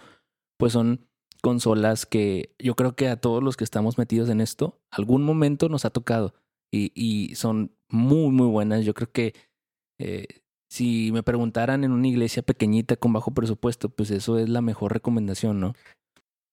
pues 0.58 0.74
son 0.74 1.08
consolas 1.42 2.06
que 2.06 2.56
yo 2.60 2.76
creo 2.76 2.96
que 2.96 3.08
a 3.08 3.18
todos 3.18 3.42
los 3.42 3.58
que 3.58 3.64
estamos 3.64 3.98
metidos 3.98 4.30
en 4.30 4.42
esto, 4.42 4.82
algún 4.92 5.24
momento 5.24 5.70
nos 5.70 5.86
ha 5.86 5.90
tocado 5.90 6.34
y, 6.72 6.92
y 6.96 7.36
son 7.36 7.76
muy, 7.90 8.30
muy 8.30 8.48
buenas. 8.48 8.86
Yo 8.86 8.94
creo 8.94 9.12
que 9.12 9.34
eh, 10.00 10.28
si 10.70 11.12
me 11.12 11.24
preguntaran 11.24 11.84
en 11.84 11.92
una 11.92 12.08
iglesia 12.08 12.44
pequeñita 12.44 12.96
con 12.96 13.14
bajo 13.14 13.34
presupuesto, 13.34 13.90
pues 13.90 14.12
eso 14.12 14.38
es 14.38 14.50
la 14.50 14.62
mejor 14.62 14.94
recomendación, 14.94 15.60
¿no? 15.60 15.74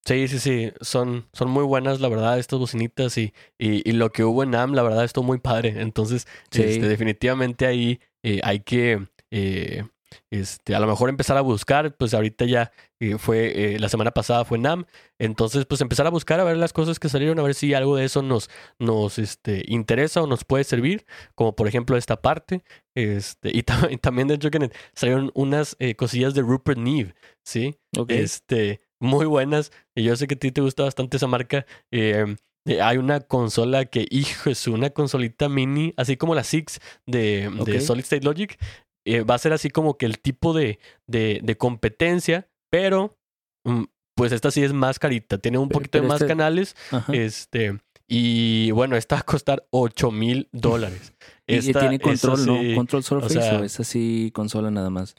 Sí, 0.06 0.28
sí, 0.28 0.38
sí, 0.38 0.72
son, 0.80 1.26
son 1.32 1.50
muy 1.50 1.64
buenas, 1.64 2.00
la 2.00 2.08
verdad, 2.08 2.38
estas 2.38 2.58
bocinitas 2.60 3.18
y, 3.18 3.34
y, 3.58 3.88
y 3.88 3.92
lo 3.92 4.10
que 4.12 4.22
hubo 4.24 4.42
en 4.44 4.54
AM, 4.54 4.72
la 4.74 4.82
verdad, 4.84 5.04
estuvo 5.04 5.24
muy 5.24 5.38
padre. 5.38 5.74
Entonces, 5.80 6.26
Sí. 6.50 6.62
este, 6.62 6.86
definitivamente 6.88 7.66
ahí 7.66 7.98
eh, 8.22 8.40
hay 8.44 8.60
que, 8.60 9.04
eh, 9.32 9.84
este, 10.30 10.76
a 10.76 10.80
lo 10.80 10.86
mejor 10.86 11.08
empezar 11.10 11.36
a 11.36 11.40
buscar, 11.40 11.96
pues 11.96 12.14
ahorita 12.14 12.44
ya 12.44 12.70
eh, 13.00 13.18
fue, 13.18 13.74
eh, 13.74 13.78
la 13.80 13.88
semana 13.88 14.12
pasada 14.12 14.44
fue 14.44 14.58
NAM, 14.58 14.86
entonces 15.18 15.66
pues 15.66 15.80
empezar 15.80 16.06
a 16.06 16.10
buscar 16.10 16.38
a 16.40 16.44
ver 16.44 16.56
las 16.56 16.72
cosas 16.72 16.98
que 17.00 17.08
salieron, 17.08 17.38
a 17.40 17.42
ver 17.42 17.54
si 17.54 17.74
algo 17.74 17.96
de 17.96 18.04
eso 18.04 18.22
nos, 18.22 18.48
nos 18.78 19.18
este, 19.18 19.64
interesa 19.66 20.22
o 20.22 20.26
nos 20.28 20.44
puede 20.44 20.62
servir, 20.64 21.04
como 21.34 21.56
por 21.56 21.66
ejemplo 21.68 21.96
esta 21.96 22.22
parte, 22.22 22.62
este, 22.94 23.50
y, 23.52 23.62
tam- 23.64 23.88
y 23.92 23.96
también 23.98 24.28
de 24.28 24.34
hecho 24.34 24.50
que 24.52 24.70
salieron 24.94 25.32
unas 25.34 25.74
eh, 25.80 25.96
cosillas 25.96 26.32
de 26.34 26.42
Rupert 26.42 26.78
Neve, 26.78 27.14
¿sí? 27.44 27.74
Ok. 27.98 28.12
Este, 28.12 28.80
muy 29.00 29.26
buenas. 29.26 29.72
Y 29.94 30.02
yo 30.04 30.16
sé 30.16 30.26
que 30.26 30.34
a 30.34 30.38
ti 30.38 30.52
te 30.52 30.60
gusta 30.60 30.84
bastante 30.84 31.16
esa 31.16 31.26
marca. 31.26 31.66
Eh, 31.92 32.36
eh, 32.68 32.80
hay 32.82 32.96
una 32.98 33.20
consola 33.20 33.84
que, 33.84 34.06
hijo, 34.10 34.50
es 34.50 34.66
una 34.66 34.90
consolita 34.90 35.48
mini, 35.48 35.94
así 35.96 36.16
como 36.16 36.34
la 36.34 36.44
Six 36.44 36.80
de. 37.06 37.80
Solid 37.80 38.02
State 38.02 38.24
Logic. 38.24 38.58
Eh, 39.06 39.20
va 39.22 39.36
a 39.36 39.38
ser 39.38 39.52
así 39.52 39.70
como 39.70 39.96
que 39.96 40.06
el 40.06 40.18
tipo 40.18 40.52
de, 40.52 40.80
de, 41.06 41.40
de 41.42 41.56
competencia, 41.56 42.48
pero 42.72 43.16
mm, 43.64 43.84
pues 44.16 44.32
esta 44.32 44.50
sí 44.50 44.64
es 44.64 44.72
más 44.72 44.98
carita. 44.98 45.38
Tiene 45.38 45.58
un 45.58 45.68
Pero- 45.68 45.78
poquito 45.78 46.00
de 46.00 46.08
más 46.08 46.20
este- 46.20 46.26
canales. 46.28 46.74
Ajá. 46.90 47.12
Este. 47.12 47.78
Y 48.08 48.70
bueno, 48.70 48.96
esta 48.96 49.16
va 49.16 49.20
a 49.20 49.24
costar 49.24 49.66
8 49.70 50.10
mil 50.10 50.48
dólares. 50.52 51.12
y, 51.46 51.60
tiene 51.72 51.98
control, 52.00 52.40
esa 52.40 52.46
¿no? 52.46 52.60
sí- 52.60 52.74
Control 52.74 53.02
Surface 53.04 53.38
o, 53.38 53.42
sea- 53.42 53.64
es 53.64 53.78
así 53.78 54.30
consola 54.34 54.70
nada 54.72 54.90
más. 54.90 55.14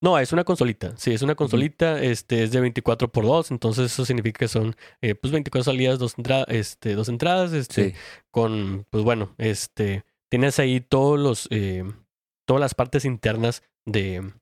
No, 0.00 0.18
es 0.18 0.32
una 0.32 0.44
consolita. 0.44 0.94
Sí, 0.96 1.12
es 1.12 1.22
una 1.22 1.34
consolita. 1.34 2.00
Este 2.02 2.44
es 2.44 2.52
de 2.52 2.60
24 2.60 3.10
por 3.10 3.24
2 3.24 3.50
Entonces, 3.50 3.92
eso 3.92 4.04
significa 4.04 4.38
que 4.38 4.48
son 4.48 4.76
eh, 5.00 5.14
pues 5.14 5.32
24 5.32 5.64
salidas, 5.64 5.98
dos, 5.98 6.16
entra- 6.16 6.44
este, 6.48 6.94
dos 6.94 7.08
entradas. 7.08 7.52
Este, 7.52 7.90
Sí. 7.90 7.96
con, 8.30 8.86
pues 8.90 9.02
bueno, 9.04 9.34
este. 9.38 10.04
Tienes 10.30 10.58
ahí 10.58 10.80
todos 10.80 11.18
los. 11.18 11.48
eh, 11.50 11.84
todas 12.46 12.60
las 12.60 12.74
partes 12.74 13.04
internas 13.04 13.62
de. 13.86 14.32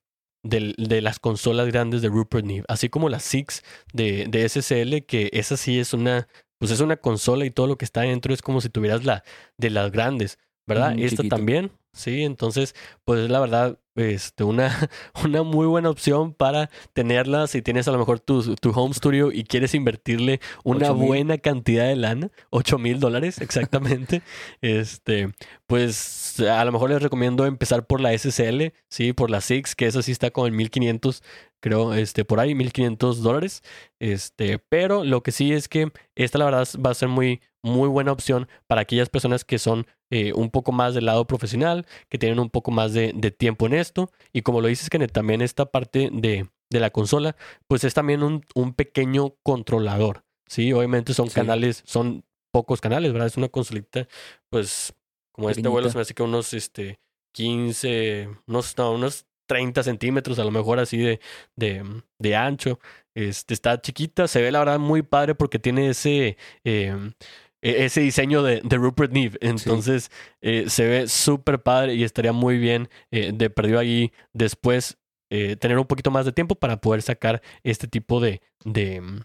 del- 0.43 0.75
De, 0.77 1.01
las 1.01 1.19
consolas 1.19 1.67
grandes 1.67 2.01
de 2.01 2.09
Rupert 2.09 2.45
Neve, 2.45 2.63
así 2.67 2.87
como 2.89 3.09
la 3.09 3.19
Six 3.19 3.63
de, 3.93 4.27
de 4.29 4.47
SSL, 4.47 5.05
que 5.05 5.29
esa 5.33 5.57
sí 5.57 5.79
es 5.79 5.93
una, 5.93 6.27
pues 6.59 6.71
es 6.71 6.79
una 6.81 6.97
consola 6.97 7.45
y 7.45 7.51
todo 7.51 7.65
lo 7.67 7.77
que 7.77 7.85
está 7.85 8.01
dentro 8.01 8.33
es 8.33 8.41
como 8.43 8.61
si 8.61 8.69
tuvieras 8.69 9.03
la 9.05 9.23
de 9.57 9.69
las 9.71 9.91
grandes, 9.91 10.37
¿verdad? 10.67 10.93
Ujú, 10.93 11.03
Esta 11.03 11.17
chiquito. 11.23 11.35
también, 11.35 11.71
sí, 11.93 12.23
entonces, 12.23 12.75
pues 13.03 13.21
es 13.21 13.29
la 13.29 13.39
verdad, 13.39 13.79
este, 13.97 14.43
una, 14.43 14.89
una 15.23 15.43
muy 15.43 15.67
buena 15.67 15.89
opción 15.89 16.33
para 16.33 16.69
tenerla 16.93 17.47
si 17.47 17.61
tienes 17.61 17.87
a 17.87 17.91
lo 17.91 17.97
mejor 17.97 18.19
tu, 18.19 18.55
tu 18.55 18.71
home 18.71 18.93
studio 18.93 19.31
y 19.31 19.43
quieres 19.43 19.73
invertirle 19.73 20.39
una 20.63 20.91
8,000. 20.91 21.07
buena 21.07 21.37
cantidad 21.37 21.85
de 21.87 21.95
lana, 21.95 22.29
8 22.51 22.77
mil 22.77 22.99
dólares 22.99 23.37
exactamente. 23.41 24.21
este, 24.61 25.29
pues 25.65 26.39
a 26.39 26.63
lo 26.63 26.71
mejor 26.71 26.91
les 26.91 27.01
recomiendo 27.01 27.45
empezar 27.45 27.85
por 27.85 27.99
la 27.99 28.17
SSL, 28.17 28.73
sí, 28.89 29.13
por 29.13 29.29
la 29.29 29.41
Six, 29.41 29.75
que 29.75 29.87
esa 29.87 30.01
sí 30.01 30.11
está 30.11 30.31
con 30.31 30.45
el 30.45 30.51
1500, 30.53 31.23
creo, 31.59 31.93
este, 31.93 32.25
por 32.25 32.39
ahí, 32.39 32.55
1500 32.55 33.21
dólares. 33.23 33.63
Este, 33.99 34.59
pero 34.59 35.03
lo 35.03 35.23
que 35.23 35.31
sí 35.31 35.53
es 35.53 35.67
que 35.67 35.91
esta 36.15 36.37
la 36.37 36.45
verdad 36.45 36.67
va 36.85 36.91
a 36.91 36.93
ser 36.93 37.09
muy, 37.09 37.41
muy 37.63 37.89
buena 37.89 38.11
opción 38.11 38.47
para 38.67 38.81
aquellas 38.81 39.09
personas 39.09 39.43
que 39.43 39.59
son 39.59 39.87
eh, 40.09 40.33
un 40.33 40.49
poco 40.49 40.71
más 40.71 40.93
del 40.93 41.05
lado 41.05 41.25
profesional, 41.25 41.85
que 42.09 42.17
tienen 42.17 42.39
un 42.39 42.49
poco 42.49 42.71
más 42.71 42.93
de, 42.93 43.11
de 43.15 43.31
tiempo 43.31 43.65
en 43.65 43.73
esto. 43.73 44.11
Y 44.33 44.41
como 44.41 44.61
lo 44.61 44.67
dices, 44.67 44.89
que 44.89 44.99
también 45.07 45.41
esta 45.41 45.65
parte 45.65 46.09
de, 46.11 46.49
de 46.69 46.79
la 46.79 46.89
consola, 46.89 47.35
pues 47.67 47.83
es 47.83 47.93
también 47.93 48.23
un, 48.23 48.45
un 48.55 48.73
pequeño 48.73 49.35
controlador. 49.43 50.23
Sí, 50.47 50.71
obviamente 50.73 51.13
son 51.13 51.29
Sí. 51.29 51.35
canales, 51.35 51.83
son 51.85 52.23
pocos 52.51 52.79
canales, 52.81 53.11
¿verdad? 53.11 53.27
Es 53.27 53.37
una 53.37 53.49
consolita, 53.49 54.07
pues, 54.49 54.93
como 55.33 55.49
este 55.49 55.67
vuelo 55.67 55.89
se 55.89 55.95
me 55.97 56.01
hace 56.01 56.13
que 56.13 56.23
unos, 56.23 56.53
este, 56.53 56.99
15, 57.33 58.29
unos, 58.47 58.77
no, 58.77 58.91
unos 58.93 59.25
30 59.47 59.83
centímetros, 59.83 60.39
a 60.39 60.43
lo 60.43 60.51
mejor 60.51 60.79
así 60.79 60.97
de, 60.97 61.19
de, 61.55 61.83
de 62.19 62.35
ancho. 62.35 62.79
Este, 63.15 63.53
está 63.53 63.79
chiquita, 63.81 64.27
se 64.27 64.41
ve 64.41 64.51
la 64.51 64.59
verdad 64.59 64.79
muy 64.79 65.01
padre 65.03 65.35
porque 65.35 65.59
tiene 65.59 65.89
ese, 65.89 66.37
eh, 66.63 66.95
e- 66.95 67.13
ese 67.61 68.01
diseño 68.01 68.43
de, 68.43 68.61
de 68.63 68.77
Rupert 68.77 69.11
Neve. 69.11 69.37
Entonces, 69.41 70.11
eh, 70.41 70.69
se 70.69 70.87
ve 70.87 71.07
súper 71.07 71.61
padre 71.61 71.95
y 71.95 72.03
estaría 72.03 72.33
muy 72.33 72.57
bien 72.57 72.89
eh, 73.11 73.31
de 73.33 73.49
perdido 73.49 73.79
ahí 73.79 74.11
después 74.33 74.97
eh, 75.29 75.55
tener 75.55 75.77
un 75.77 75.85
poquito 75.85 76.11
más 76.11 76.25
de 76.25 76.31
tiempo 76.31 76.55
para 76.55 76.79
poder 76.79 77.01
sacar 77.01 77.41
este 77.63 77.87
tipo 77.87 78.19
de, 78.19 78.41
de 78.63 79.01
mm, 79.01 79.21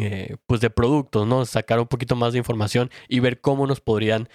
eh, 0.00 0.36
pues 0.46 0.60
de 0.60 0.70
productos, 0.70 1.26
¿no? 1.26 1.44
Sacar 1.44 1.80
un 1.80 1.88
poquito 1.88 2.16
más 2.16 2.32
de 2.32 2.38
información 2.38 2.90
y 3.08 3.20
ver 3.20 3.40
cómo 3.40 3.66
nos 3.66 3.80
podrían 3.80 4.28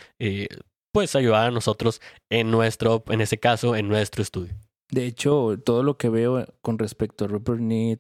pues 0.91 1.15
ayudar 1.15 1.47
a 1.47 1.51
nosotros 1.51 2.01
en 2.29 2.51
nuestro, 2.51 3.03
en 3.07 3.19
ese 3.19 3.37
caso, 3.37 3.75
en 3.75 3.89
nuestro 3.89 4.21
estudio. 4.21 4.53
De 4.91 5.05
hecho, 5.05 5.57
todo 5.65 5.83
lo 5.83 5.97
que 5.97 6.09
veo 6.09 6.45
con 6.61 6.77
respecto 6.79 7.25
a 7.25 7.27
Rupert 7.27 7.59
Need, 7.59 7.99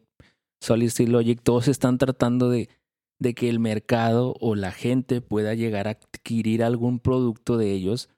Solid 0.61 0.87
State 0.87 1.09
Logic, 1.09 1.41
todos 1.41 1.67
están 1.67 1.97
tratando 1.97 2.49
de, 2.49 2.69
de 3.19 3.33
que 3.33 3.49
el 3.49 3.59
mercado 3.59 4.35
o 4.39 4.55
la 4.55 4.71
gente 4.71 5.21
pueda 5.21 5.53
llegar 5.53 5.87
a 5.87 5.91
adquirir 5.91 6.63
algún 6.63 6.99
producto 6.99 7.57
de 7.57 7.71
ellos, 7.71 8.09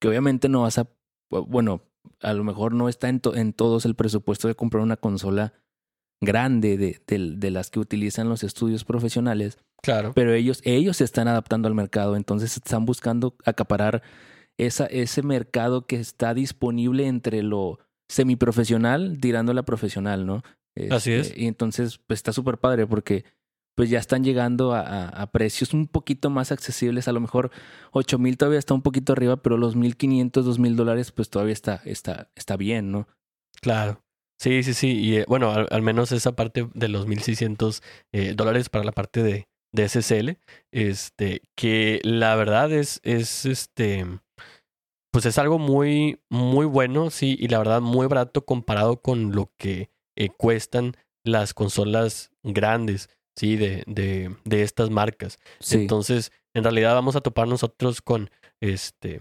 que 0.00 0.08
obviamente 0.08 0.48
no 0.48 0.62
vas 0.62 0.78
a, 0.78 0.88
bueno, 1.30 1.82
a 2.20 2.32
lo 2.32 2.44
mejor 2.44 2.72
no 2.74 2.88
está 2.88 3.08
en, 3.08 3.20
to- 3.20 3.34
en 3.36 3.52
todos 3.52 3.84
el 3.84 3.94
presupuesto 3.94 4.48
de 4.48 4.54
comprar 4.54 4.82
una 4.82 4.96
consola 4.96 5.52
grande 6.22 6.78
de, 6.78 7.00
de- 7.06 7.36
de 7.36 7.50
las 7.50 7.70
que 7.70 7.78
utilizan 7.80 8.28
los 8.28 8.42
estudios 8.42 8.84
profesionales, 8.84 9.58
Claro. 9.82 10.12
pero 10.14 10.32
ellos, 10.32 10.62
ellos 10.64 10.96
se 10.96 11.04
están 11.04 11.28
adaptando 11.28 11.68
al 11.68 11.74
mercado, 11.74 12.16
entonces 12.16 12.56
están 12.56 12.86
buscando 12.86 13.36
acaparar 13.44 14.02
esa, 14.58 14.86
ese 14.86 15.22
mercado 15.22 15.86
que 15.86 15.96
está 15.96 16.32
disponible 16.32 17.06
entre 17.06 17.42
lo 17.42 17.78
semiprofesional 18.08 19.18
tirando 19.20 19.52
a 19.52 19.54
la 19.54 19.64
profesional, 19.64 20.26
¿no? 20.26 20.42
Así 20.90 21.12
es. 21.12 21.36
Y 21.36 21.46
entonces, 21.46 21.98
pues 22.06 22.18
está 22.18 22.32
súper 22.32 22.58
padre 22.58 22.86
porque 22.86 23.24
pues 23.76 23.90
ya 23.90 23.98
están 23.98 24.24
llegando 24.24 24.74
a, 24.74 25.28
precios 25.32 25.74
un 25.74 25.86
poquito 25.86 26.30
más 26.30 26.50
accesibles. 26.50 27.08
A 27.08 27.12
lo 27.12 27.20
mejor 27.20 27.50
8 27.92 28.18
mil 28.18 28.38
todavía 28.38 28.58
está 28.58 28.74
un 28.74 28.82
poquito 28.82 29.12
arriba, 29.12 29.36
pero 29.36 29.58
los 29.58 29.76
1500, 29.76 30.44
2000 30.44 30.76
dólares, 30.76 31.12
pues 31.12 31.28
todavía 31.28 31.52
está, 31.52 31.82
está, 31.84 32.30
está 32.34 32.56
bien, 32.56 32.90
¿no? 32.90 33.06
Claro. 33.60 34.02
Sí, 34.40 34.62
sí, 34.62 34.74
sí. 34.74 34.98
Y 34.98 35.16
eh, 35.16 35.24
bueno, 35.28 35.52
al, 35.52 35.68
al 35.70 35.82
menos 35.82 36.10
esa 36.12 36.34
parte 36.34 36.68
de 36.74 36.88
los 36.88 37.06
1.600 37.06 37.82
eh, 38.12 38.32
dólares 38.34 38.68
para 38.70 38.84
la 38.84 38.92
parte 38.92 39.22
de, 39.22 39.46
de 39.72 39.88
SSL, 39.88 40.38
este, 40.72 41.42
que 41.54 42.00
la 42.02 42.34
verdad 42.34 42.72
es, 42.72 43.00
es 43.04 43.44
este, 43.44 44.06
pues 45.12 45.26
es 45.26 45.38
algo 45.38 45.58
muy, 45.58 46.20
muy 46.30 46.66
bueno, 46.66 47.10
sí, 47.10 47.36
y 47.38 47.48
la 47.48 47.58
verdad 47.58 47.80
muy 47.80 48.06
barato 48.06 48.44
comparado 48.44 49.00
con 49.00 49.32
lo 49.32 49.52
que 49.58 49.90
eh, 50.16 50.30
cuestan 50.30 50.96
las 51.24 51.54
consolas 51.54 52.30
grandes, 52.42 53.10
sí, 53.36 53.56
de, 53.56 53.84
de, 53.86 54.34
de 54.44 54.62
estas 54.62 54.90
marcas. 54.90 55.38
Sí. 55.60 55.76
Entonces, 55.76 56.32
en 56.54 56.64
realidad 56.64 56.94
vamos 56.94 57.16
a 57.16 57.20
topar 57.20 57.46
nosotros 57.46 58.02
con 58.02 58.30
este, 58.60 59.20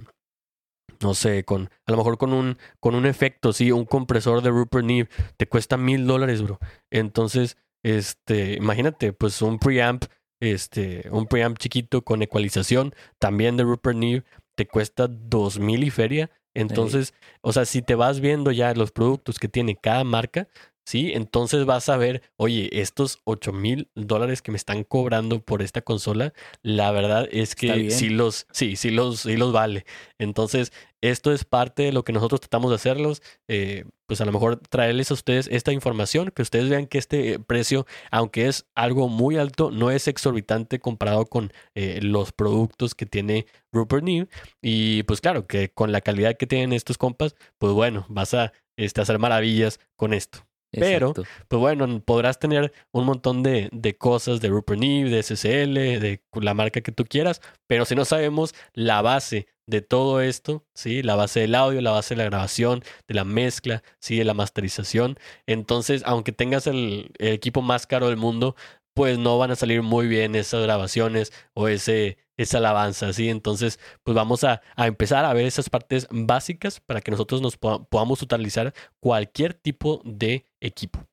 no 1.01 1.13
sé, 1.13 1.43
con 1.43 1.69
a 1.85 1.91
lo 1.91 1.97
mejor 1.97 2.17
con 2.17 2.33
un, 2.33 2.57
con 2.79 2.95
un 2.95 3.05
efecto, 3.05 3.53
sí, 3.53 3.71
un 3.71 3.85
compresor 3.85 4.41
de 4.41 4.49
Rupert 4.49 4.85
Neve, 4.85 5.09
te 5.37 5.47
cuesta 5.47 5.77
mil 5.77 6.07
dólares, 6.07 6.41
bro. 6.41 6.59
Entonces, 6.91 7.57
este, 7.83 8.53
imagínate, 8.53 9.13
pues 9.13 9.41
un 9.41 9.59
preamp, 9.59 10.05
este, 10.41 11.07
un 11.11 11.27
preamp 11.27 11.57
chiquito 11.57 12.03
con 12.03 12.21
ecualización, 12.21 12.93
también 13.19 13.57
de 13.57 13.63
Rupert 13.63 13.97
Neve, 13.97 14.23
te 14.55 14.67
cuesta 14.67 15.07
dos 15.07 15.59
mil 15.59 15.83
y 15.83 15.89
feria. 15.89 16.31
Entonces, 16.55 17.13
o 17.41 17.51
sea, 17.51 17.65
si 17.65 17.81
te 17.81 17.95
vas 17.95 18.21
viendo 18.21 18.49
ya 18.51 18.73
los 18.73 18.91
productos 18.91 19.39
que 19.39 19.49
tiene 19.49 19.75
cada 19.75 20.05
marca, 20.05 20.47
sí, 20.85 21.11
entonces 21.13 21.65
vas 21.65 21.89
a 21.89 21.97
ver, 21.97 22.21
oye, 22.37 22.69
estos 22.71 23.19
ocho 23.25 23.51
mil 23.51 23.89
dólares 23.95 24.41
que 24.41 24.51
me 24.51 24.57
están 24.57 24.83
cobrando 24.83 25.41
por 25.43 25.61
esta 25.61 25.81
consola, 25.81 26.33
la 26.61 26.91
verdad 26.91 27.27
es 27.31 27.55
que 27.55 27.91
sí 27.91 28.09
los, 28.09 28.47
sí, 28.51 28.75
sí 28.75 28.91
los, 28.91 29.21
sí 29.21 29.35
los 29.35 29.51
vale. 29.51 29.85
Entonces, 30.17 30.71
esto 31.01 31.31
es 31.33 31.43
parte 31.43 31.83
de 31.83 31.91
lo 31.91 32.03
que 32.03 32.13
nosotros 32.13 32.41
tratamos 32.41 32.71
de 32.71 32.75
hacerlos. 32.75 33.21
eh, 33.47 33.85
pues 34.07 34.21
a 34.21 34.25
lo 34.25 34.31
mejor 34.31 34.57
traerles 34.57 35.09
a 35.11 35.15
ustedes 35.15 35.47
esta 35.51 35.71
información, 35.71 36.31
que 36.35 36.41
ustedes 36.41 36.69
vean 36.69 36.85
que 36.87 36.97
este 36.97 37.33
eh, 37.33 37.39
precio, 37.39 37.87
aunque 38.11 38.47
es 38.47 38.67
algo 38.75 39.07
muy 39.07 39.37
alto, 39.37 39.71
no 39.71 39.89
es 39.91 40.07
exorbitante 40.07 40.79
comparado 40.79 41.25
con 41.25 41.51
eh, 41.73 41.99
los 42.01 42.31
productos 42.31 42.93
que 42.95 43.05
tiene 43.05 43.47
Rupert 43.71 44.03
Neve. 44.03 44.27
Y 44.61 45.03
pues 45.03 45.21
claro, 45.21 45.47
que 45.47 45.69
con 45.69 45.91
la 45.91 46.01
calidad 46.01 46.37
que 46.37 46.47
tienen 46.47 46.73
estos 46.73 46.97
compas, 46.97 47.35
pues 47.57 47.73
bueno, 47.73 48.05
vas 48.09 48.33
a 48.33 48.53
este, 48.77 49.01
hacer 49.01 49.19
maravillas 49.19 49.79
con 49.95 50.13
esto. 50.13 50.45
Pero- 50.79 51.09
Exacto. 51.09 51.29
Pues 51.47 51.59
bueno, 51.59 51.99
podrás 52.01 52.39
tener 52.39 52.73
un 52.91 53.05
montón 53.05 53.43
de, 53.43 53.69
de 53.71 53.97
cosas 53.97 54.41
de 54.41 54.49
Rupert 54.49 54.79
Neve, 54.79 55.09
de 55.09 55.23
SSL, 55.23 55.73
de 55.99 56.21
la 56.33 56.53
marca 56.53 56.81
que 56.81 56.91
tú 56.91 57.05
quieras, 57.05 57.41
pero 57.67 57.85
si 57.85 57.95
no 57.95 58.05
sabemos 58.05 58.53
la 58.73 59.01
base 59.01 59.47
de 59.67 59.81
todo 59.81 60.21
esto, 60.21 60.63
¿sí? 60.75 61.01
La 61.01 61.15
base 61.15 61.39
del 61.39 61.55
audio, 61.55 61.81
la 61.81 61.91
base 61.91 62.13
de 62.15 62.19
la 62.19 62.29
grabación, 62.29 62.83
de 63.07 63.15
la 63.15 63.23
mezcla, 63.25 63.81
¿sí? 63.99 64.17
De 64.17 64.23
la 64.23 64.33
masterización. 64.35 65.17
Entonces, 65.47 66.03
aunque 66.05 66.31
tengas 66.31 66.67
el, 66.67 67.11
el 67.17 67.33
equipo 67.33 67.61
más 67.63 67.87
caro 67.87 68.07
del 68.07 68.17
mundo, 68.17 68.55
pues 68.93 69.17
no 69.17 69.37
van 69.37 69.51
a 69.51 69.55
salir 69.55 69.81
muy 69.81 70.07
bien 70.07 70.35
esas 70.35 70.61
grabaciones 70.63 71.33
o 71.53 71.67
ese, 71.67 72.17
esa 72.37 72.59
alabanza, 72.59 73.11
¿sí? 73.11 73.27
Entonces, 73.29 73.79
pues 74.03 74.15
vamos 74.15 74.43
a, 74.45 74.61
a 74.75 74.87
empezar 74.87 75.25
a 75.25 75.33
ver 75.33 75.45
esas 75.45 75.69
partes 75.69 76.07
básicas 76.11 76.79
para 76.79 77.01
que 77.01 77.11
nosotros 77.11 77.41
nos 77.41 77.57
poda- 77.57 77.83
podamos 77.89 78.21
utilizar 78.21 78.73
cualquier 79.01 79.53
tipo 79.53 80.01
de 80.05 80.45
equipo. 80.65 81.05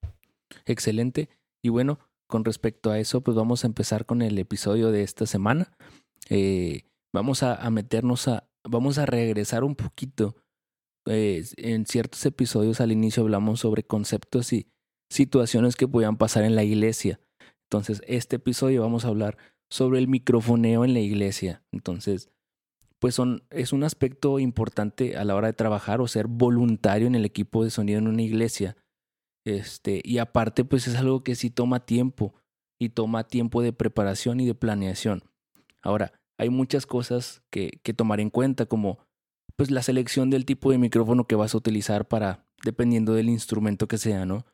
Excelente. 0.66 1.28
Y 1.62 1.68
bueno, 1.68 1.99
con 2.26 2.44
respecto 2.44 2.90
a 2.90 2.99
eso, 2.99 3.21
pues 3.21 3.37
vamos 3.37 3.64
a 3.64 3.66
empezar 3.66 4.06
con 4.06 4.23
el 4.23 4.38
episodio 4.38 4.90
de 4.90 5.02
esta 5.02 5.26
semana. 5.26 5.76
Eh, 6.30 6.85
vamos 7.12 7.42
a, 7.42 7.68
meternos 7.71 8.28
a, 8.28 8.49
vamos 8.64 8.99
a 8.99 9.06
regresar 9.06 9.64
un 9.64 9.76
poquito. 9.76 10.37
Eh, 11.06 11.44
en 11.56 11.85
ciertos 11.87 12.25
episodios 12.26 12.80
al 12.80 12.92
inicio 12.92 13.25
hablamos 13.25 13.61
sobre 13.61 13.82
conceptos 13.82 14.52
y 14.52 14.68
situaciones 15.11 15.76
que 15.76 15.88
podían 15.88 16.16
pasar 16.16 16.44
en 16.44 16.56
la 16.56 16.64
iglesia. 16.64 17.21
Entonces, 17.64 18.02
este 18.06 18.37
episodio 18.37 18.82
vamos 18.82 19.04
a 19.04 19.09
hablar 19.09 19.37
sobre 19.68 19.99
el 19.99 20.09
microfoneo 20.09 20.85
en 20.85 20.94
la 20.94 21.00
iglesia. 21.00 21.62
Entonces, 21.73 22.30
pues 22.99 23.14
son, 23.14 23.42
es 23.50 23.73
un 23.73 23.82
aspecto 23.82 24.38
importante 24.38 25.16
a 25.16 25.25
la 25.25 25.35
hora 25.35 25.49
de 25.49 25.54
trabajar 25.54 26.00
o 26.00 26.06
ser 26.06 26.28
voluntario 26.28 27.06
en 27.06 27.14
el 27.14 27.25
equipo 27.25 27.64
de 27.64 27.71
sonido 27.71 27.99
en 27.99 28.09
una 28.09 28.23
iglesia. 28.23 28.76
Este, 29.45 30.01
y 30.05 30.19
aparte, 30.19 30.65
pues 30.65 30.87
es 30.87 30.97
algo 30.97 31.25
que 31.25 31.35
sí 31.35 31.51
toma 31.51 31.85
tiempo 31.85 32.35
y 32.81 32.91
toma 32.91 33.25
tiempo 33.25 33.63
de 33.63 33.73
preparación 33.73 34.41
y 34.41 34.47
de 34.47 34.55
planeación. 34.55 35.25
Ahora, 35.83 36.13
hay 36.39 36.49
muchas 36.49 36.87
cosas 36.87 37.43
que, 37.51 37.81
que 37.83 37.95
tomar 37.95 38.21
en 38.21 38.31
cuenta, 38.31 38.67
como 38.67 38.99
pues 39.57 39.71
la 39.71 39.83
selección 39.83 40.31
del 40.31 40.45
tipo 40.45 40.71
de 40.71 40.79
micrófono 40.79 41.27
que 41.27 41.35
vas 41.37 41.55
a 41.55 41.59
utilizar 41.59 42.09
para, 42.09 42.47
dependiendo 42.65 43.13
del 43.15 43.29
instrumento 43.29 43.87
que 43.87 43.99
sea, 43.99 44.25
¿no? 44.25 44.47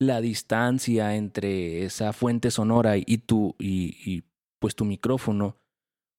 La 0.00 0.20
distancia 0.20 1.16
entre 1.16 1.84
esa 1.84 2.12
fuente 2.12 2.50
sonora 2.50 2.96
y 2.96 3.18
tu, 3.18 3.56
y, 3.58 3.96
y 4.04 4.24
pues 4.60 4.74
tu 4.74 4.84
micrófono 4.84 5.56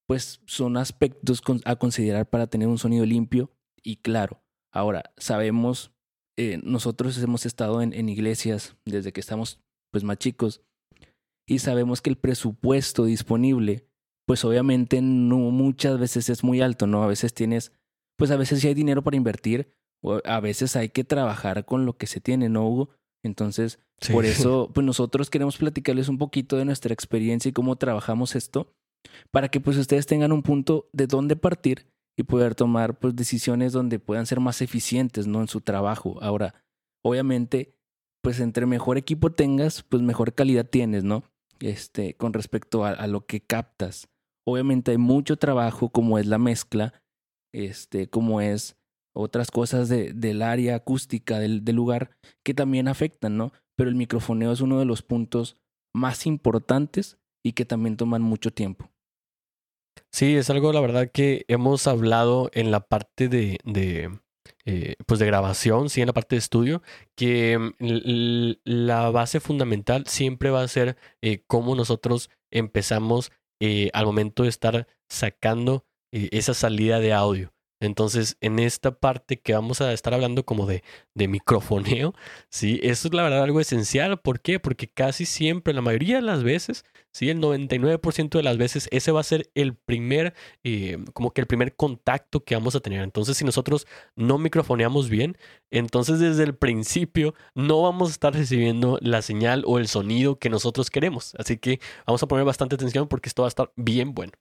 pues 0.10 0.42
son 0.48 0.76
aspectos 0.76 1.40
a 1.66 1.76
considerar 1.76 2.28
para 2.28 2.48
tener 2.48 2.68
un 2.68 2.80
sonido 2.80 3.06
limpio 3.06 3.52
y 3.84 3.98
claro. 3.98 4.42
Ahora, 4.72 5.14
sabemos, 5.18 5.94
eh, 6.40 6.62
nosotros 6.64 7.22
hemos 7.22 7.46
estado 7.46 7.82
en, 7.82 7.92
en, 7.92 8.08
iglesias 8.08 8.78
desde 8.86 9.12
que 9.12 9.20
estamos 9.20 9.60
pues 9.92 10.06
más 10.06 10.18
chicos 10.20 10.62
y 11.46 11.60
sabemos 11.60 12.02
que 12.02 12.10
el 12.10 12.16
presupuesto 12.16 13.04
disponible, 13.04 13.86
pues 14.26 14.46
obviamente 14.46 15.02
no 15.02 15.38
muchas 15.38 16.00
veces 16.00 16.30
es 16.30 16.42
muy 16.42 16.62
alto, 16.62 16.88
¿no? 16.88 17.04
A 17.04 17.08
veces 17.08 17.34
tienes, 17.34 17.74
pues 18.18 18.32
a 18.32 18.38
veces 18.38 18.62
sí 18.62 18.70
hay 18.70 18.74
dinero 18.74 19.04
para 19.04 19.18
invertir, 19.18 19.74
o 20.02 20.22
a 20.24 20.40
veces 20.40 20.78
hay 20.78 20.88
que 20.88 21.04
trabajar 21.04 21.66
con 21.66 21.86
lo 21.86 21.98
que 21.98 22.08
se 22.08 22.22
tiene, 22.22 22.48
¿no, 22.48 22.66
Hugo? 22.70 22.90
Entonces, 23.22 23.80
por 24.10 24.24
eso, 24.24 24.70
pues 24.74 24.86
nosotros 24.86 25.30
queremos 25.30 25.58
platicarles 25.58 26.08
un 26.08 26.20
poquito 26.20 26.56
de 26.56 26.64
nuestra 26.64 26.94
experiencia 26.94 27.50
y 27.50 27.54
cómo 27.54 27.76
trabajamos 27.76 28.38
esto 28.38 28.72
para 29.32 29.50
que 29.50 29.60
pues 29.60 29.76
ustedes 29.76 30.06
tengan 30.06 30.32
un 30.32 30.44
punto 30.44 30.88
de 30.94 31.08
dónde 31.08 31.36
partir 31.36 31.88
y 32.20 32.24
poder 32.24 32.54
tomar 32.54 33.00
pues 33.00 33.16
decisiones 33.16 33.72
donde 33.72 33.98
puedan 33.98 34.26
ser 34.26 34.42
más 34.42 34.62
eficientes, 34.62 35.26
¿no? 35.26 35.40
En 35.40 35.48
su 35.48 35.62
trabajo. 35.62 36.22
Ahora, 36.22 36.54
obviamente, 37.02 37.78
pues 38.22 38.42
entre 38.42 38.66
mejor 38.66 38.98
equipo 38.98 39.32
tengas, 39.32 39.84
pues 39.84 40.02
mejor 40.02 40.34
calidad 40.34 40.66
tienes, 40.66 41.06
¿no? 41.06 41.24
Este, 41.62 42.16
con 42.16 42.34
respecto 42.34 42.84
a, 42.84 43.08
lo 43.08 43.26
que 43.26 43.40
captas. 43.40 44.10
Obviamente 44.46 44.92
hay 44.92 44.98
mucho 44.98 45.38
trabajo 45.38 45.92
como 45.92 46.20
es 46.20 46.26
la 46.26 46.40
mezcla, 46.40 47.02
este, 47.54 48.10
como 48.10 48.42
es 48.42 48.76
otras 49.16 49.50
cosas 49.50 49.88
de, 49.88 50.12
del 50.12 50.42
área 50.42 50.76
acústica 50.76 51.40
del, 51.40 51.64
del 51.64 51.78
lugar 51.78 52.12
que 52.44 52.54
también 52.54 52.90
afectan, 52.90 53.38
¿no? 53.38 53.54
Pero 53.78 53.90
el 53.90 53.96
microfoneo 53.96 54.52
es 54.52 54.60
uno 54.60 54.78
de 54.80 54.86
los 54.86 55.04
puntos 55.04 55.56
más 55.96 56.26
importantes 56.26 57.18
y 57.46 57.54
que 57.54 57.64
también 57.64 57.96
toman 57.96 58.22
mucho 58.22 58.52
tiempo. 58.52 58.92
Sí, 60.12 60.36
es 60.36 60.50
algo, 60.50 60.74
la 60.74 60.82
verdad, 60.82 61.12
que 61.12 61.46
hemos 61.48 61.88
hablado 61.88 62.50
en 62.54 62.72
la 62.72 62.82
parte 62.82 63.30
de, 63.30 63.60
de 63.64 64.10
eh, 64.66 64.96
pues 65.06 65.20
de 65.20 65.26
grabación, 65.26 65.90
sí, 65.90 66.02
en 66.02 66.08
la 66.08 66.14
parte 66.14 66.36
de 66.36 66.40
estudio, 66.40 66.82
que 67.16 67.58
mm, 67.58 68.60
la 68.66 69.10
base 69.10 69.40
fundamental 69.40 70.06
siempre 70.08 70.50
va 70.50 70.62
a 70.62 70.68
ser 70.68 70.98
eh, 71.22 71.44
cómo 71.48 71.76
nosotros 71.76 72.30
empezamos 72.52 73.32
eh, 73.62 73.90
al 73.94 74.06
momento 74.06 74.44
de 74.44 74.50
estar 74.50 74.88
sacando 75.10 75.86
esa 76.12 76.56
salida 76.56 77.00
de 77.00 77.14
audio. 77.14 77.54
Entonces, 77.82 78.38
en 78.42 78.60
esta 78.60 78.92
parte 79.00 79.40
que 79.40 79.54
vamos 79.54 79.80
a 79.82 79.94
estar 79.94 80.14
hablando 80.14 80.46
como 80.46 80.66
de, 80.66 80.84
de 81.14 81.28
microfoneo, 81.30 82.14
sí, 82.50 82.80
eso 82.84 83.08
es 83.08 83.14
la 83.14 83.24
verdad 83.24 83.44
algo 83.44 83.62
esencial. 83.62 84.20
¿Por 84.20 84.42
qué? 84.42 84.60
Porque 84.60 84.88
casi 84.90 85.26
siempre, 85.26 85.74
la 85.74 85.82
mayoría 85.82 86.18
de 86.18 86.22
las 86.22 86.44
veces, 86.44 86.84
sí, 87.12 87.30
el 87.30 87.40
99% 87.40 88.38
de 88.38 88.44
las 88.44 88.58
veces, 88.58 88.90
ese 88.92 89.12
va 89.12 89.22
a 89.22 89.24
ser 89.24 89.50
el 89.56 89.76
primer, 89.76 90.34
eh, 90.64 90.98
como 91.14 91.32
que 91.32 91.42
el 91.42 91.48
primer 91.48 91.76
contacto 91.76 92.44
que 92.44 92.56
vamos 92.56 92.76
a 92.76 92.82
tener. 92.82 93.02
Entonces, 93.02 93.38
si 93.38 93.46
nosotros 93.46 93.88
no 94.16 94.38
microfoneamos 94.38 95.10
bien, 95.10 95.38
entonces 95.72 96.20
desde 96.20 96.44
el 96.44 96.56
principio 96.56 97.34
no 97.56 97.82
vamos 97.82 98.10
a 98.10 98.12
estar 98.12 98.34
recibiendo 98.34 98.98
la 99.02 99.22
señal 99.22 99.64
o 99.66 99.78
el 99.80 99.88
sonido 99.88 100.38
que 100.40 100.50
nosotros 100.50 100.90
queremos. 100.90 101.36
Así 101.38 101.58
que 101.58 101.80
vamos 102.06 102.24
a 102.24 102.28
poner 102.28 102.46
bastante 102.46 102.76
atención 102.76 103.08
porque 103.08 103.30
esto 103.30 103.44
va 103.44 103.48
a 103.48 103.50
estar 103.50 103.72
bien 103.76 104.14
bueno. 104.14 104.34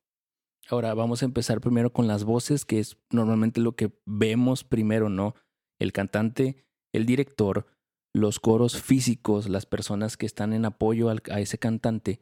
Ahora 0.71 0.93
vamos 0.93 1.23
a 1.23 1.25
empezar 1.25 1.61
primero 1.61 1.93
con 1.93 2.07
las 2.07 2.25
voces, 2.25 2.67
que 2.67 2.79
es 2.79 2.99
normalmente 3.11 3.61
lo 3.61 3.75
que 3.75 3.91
vemos 4.05 4.65
primero, 4.65 5.09
¿no? 5.09 5.35
El 5.81 5.93
cantante, 5.93 6.67
el 6.93 7.07
director, 7.07 7.67
los 8.15 8.39
coros 8.39 8.81
físicos, 8.81 9.49
las 9.49 9.65
personas 9.65 10.19
que 10.19 10.27
están 10.27 10.53
en 10.53 10.67
apoyo 10.67 11.09
a 11.09 11.41
ese 11.41 11.59
cantante, 11.59 12.21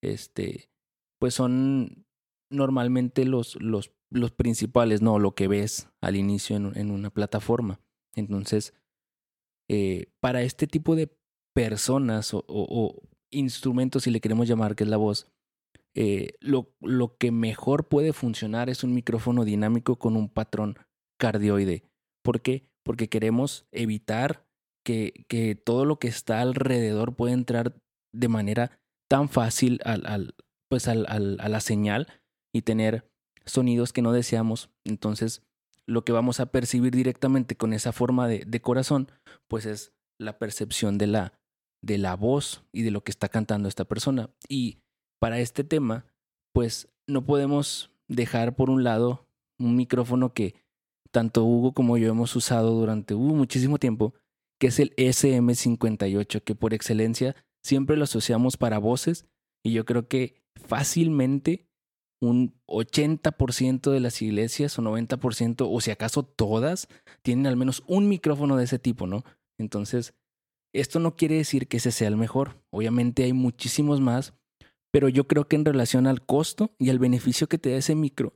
este, 0.00 0.70
pues 1.18 1.34
son 1.34 2.06
normalmente 2.50 3.24
los, 3.24 3.60
los, 3.60 3.92
los 4.10 4.30
principales, 4.30 5.02
¿no? 5.02 5.18
Lo 5.18 5.34
que 5.34 5.48
ves 5.48 5.88
al 6.00 6.14
inicio 6.14 6.56
en, 6.56 6.90
una 6.92 7.10
plataforma. 7.10 7.80
Entonces, 8.14 8.74
eh, 9.68 10.12
para 10.20 10.42
este 10.42 10.68
tipo 10.68 10.94
de 10.94 11.10
personas 11.52 12.30
o 12.32 13.02
instrumentos, 13.30 14.04
si 14.04 14.10
le 14.10 14.20
queremos 14.20 14.46
llamar, 14.46 14.76
que 14.76 14.84
es 14.84 14.90
la 14.90 14.96
voz, 14.96 15.32
eh, 16.00 16.34
lo, 16.38 16.76
lo 16.80 17.16
que 17.16 17.32
mejor 17.32 17.88
puede 17.88 18.12
funcionar 18.12 18.70
es 18.70 18.84
un 18.84 18.94
micrófono 18.94 19.44
dinámico 19.44 19.96
con 19.96 20.14
un 20.14 20.28
patrón 20.28 20.78
cardioide. 21.18 21.82
¿Por 22.22 22.40
qué? 22.40 22.68
Porque 22.84 23.08
queremos 23.08 23.66
evitar 23.72 24.46
que, 24.86 25.24
que 25.28 25.56
todo 25.56 25.84
lo 25.84 25.98
que 25.98 26.06
está 26.06 26.40
alrededor 26.40 27.16
pueda 27.16 27.32
entrar 27.34 27.74
de 28.14 28.28
manera 28.28 28.78
tan 29.10 29.28
fácil 29.28 29.80
al, 29.84 30.06
al 30.06 30.36
pues 30.70 30.86
al, 30.86 31.04
al, 31.08 31.36
a 31.40 31.48
la 31.48 31.58
señal 31.58 32.06
y 32.54 32.62
tener 32.62 33.10
sonidos 33.44 33.92
que 33.92 34.02
no 34.02 34.12
deseamos. 34.12 34.70
Entonces, 34.84 35.42
lo 35.84 36.04
que 36.04 36.12
vamos 36.12 36.38
a 36.38 36.52
percibir 36.52 36.94
directamente 36.94 37.56
con 37.56 37.72
esa 37.72 37.90
forma 37.90 38.28
de, 38.28 38.44
de 38.46 38.60
corazón, 38.60 39.10
pues 39.48 39.66
es 39.66 39.92
la 40.16 40.38
percepción 40.38 40.96
de 40.96 41.08
la, 41.08 41.40
de 41.82 41.98
la 41.98 42.14
voz 42.14 42.62
y 42.70 42.82
de 42.82 42.92
lo 42.92 43.02
que 43.02 43.10
está 43.10 43.28
cantando 43.28 43.68
esta 43.68 43.86
persona. 43.86 44.30
Y 44.48 44.78
para 45.18 45.40
este 45.40 45.64
tema, 45.64 46.06
pues 46.52 46.88
no 47.06 47.24
podemos 47.24 47.90
dejar 48.08 48.56
por 48.56 48.70
un 48.70 48.84
lado 48.84 49.26
un 49.58 49.76
micrófono 49.76 50.32
que 50.32 50.54
tanto 51.10 51.44
Hugo 51.44 51.72
como 51.72 51.96
yo 51.96 52.08
hemos 52.08 52.34
usado 52.36 52.72
durante 52.72 53.14
uh, 53.14 53.18
muchísimo 53.18 53.78
tiempo, 53.78 54.14
que 54.58 54.68
es 54.68 54.78
el 54.78 54.94
SM58, 54.96 56.42
que 56.42 56.54
por 56.54 56.74
excelencia 56.74 57.34
siempre 57.62 57.96
lo 57.96 58.04
asociamos 58.04 58.56
para 58.56 58.78
voces 58.78 59.26
y 59.64 59.72
yo 59.72 59.84
creo 59.84 60.08
que 60.08 60.42
fácilmente 60.56 61.68
un 62.20 62.54
80% 62.66 63.90
de 63.90 64.00
las 64.00 64.20
iglesias 64.22 64.78
o 64.78 64.82
90% 64.82 65.68
o 65.70 65.80
si 65.80 65.90
acaso 65.90 66.24
todas 66.24 66.88
tienen 67.22 67.46
al 67.46 67.56
menos 67.56 67.84
un 67.86 68.08
micrófono 68.08 68.56
de 68.56 68.64
ese 68.64 68.78
tipo, 68.78 69.06
¿no? 69.06 69.24
Entonces, 69.56 70.14
esto 70.72 70.98
no 70.98 71.16
quiere 71.16 71.36
decir 71.36 71.68
que 71.68 71.78
ese 71.78 71.92
sea 71.92 72.08
el 72.08 72.16
mejor. 72.16 72.60
Obviamente 72.70 73.24
hay 73.24 73.32
muchísimos 73.32 74.00
más 74.00 74.34
pero 74.90 75.08
yo 75.08 75.26
creo 75.26 75.46
que 75.48 75.56
en 75.56 75.64
relación 75.64 76.06
al 76.06 76.24
costo 76.24 76.74
y 76.78 76.90
al 76.90 76.98
beneficio 76.98 77.48
que 77.48 77.58
te 77.58 77.70
da 77.70 77.76
ese 77.76 77.94
micro, 77.94 78.34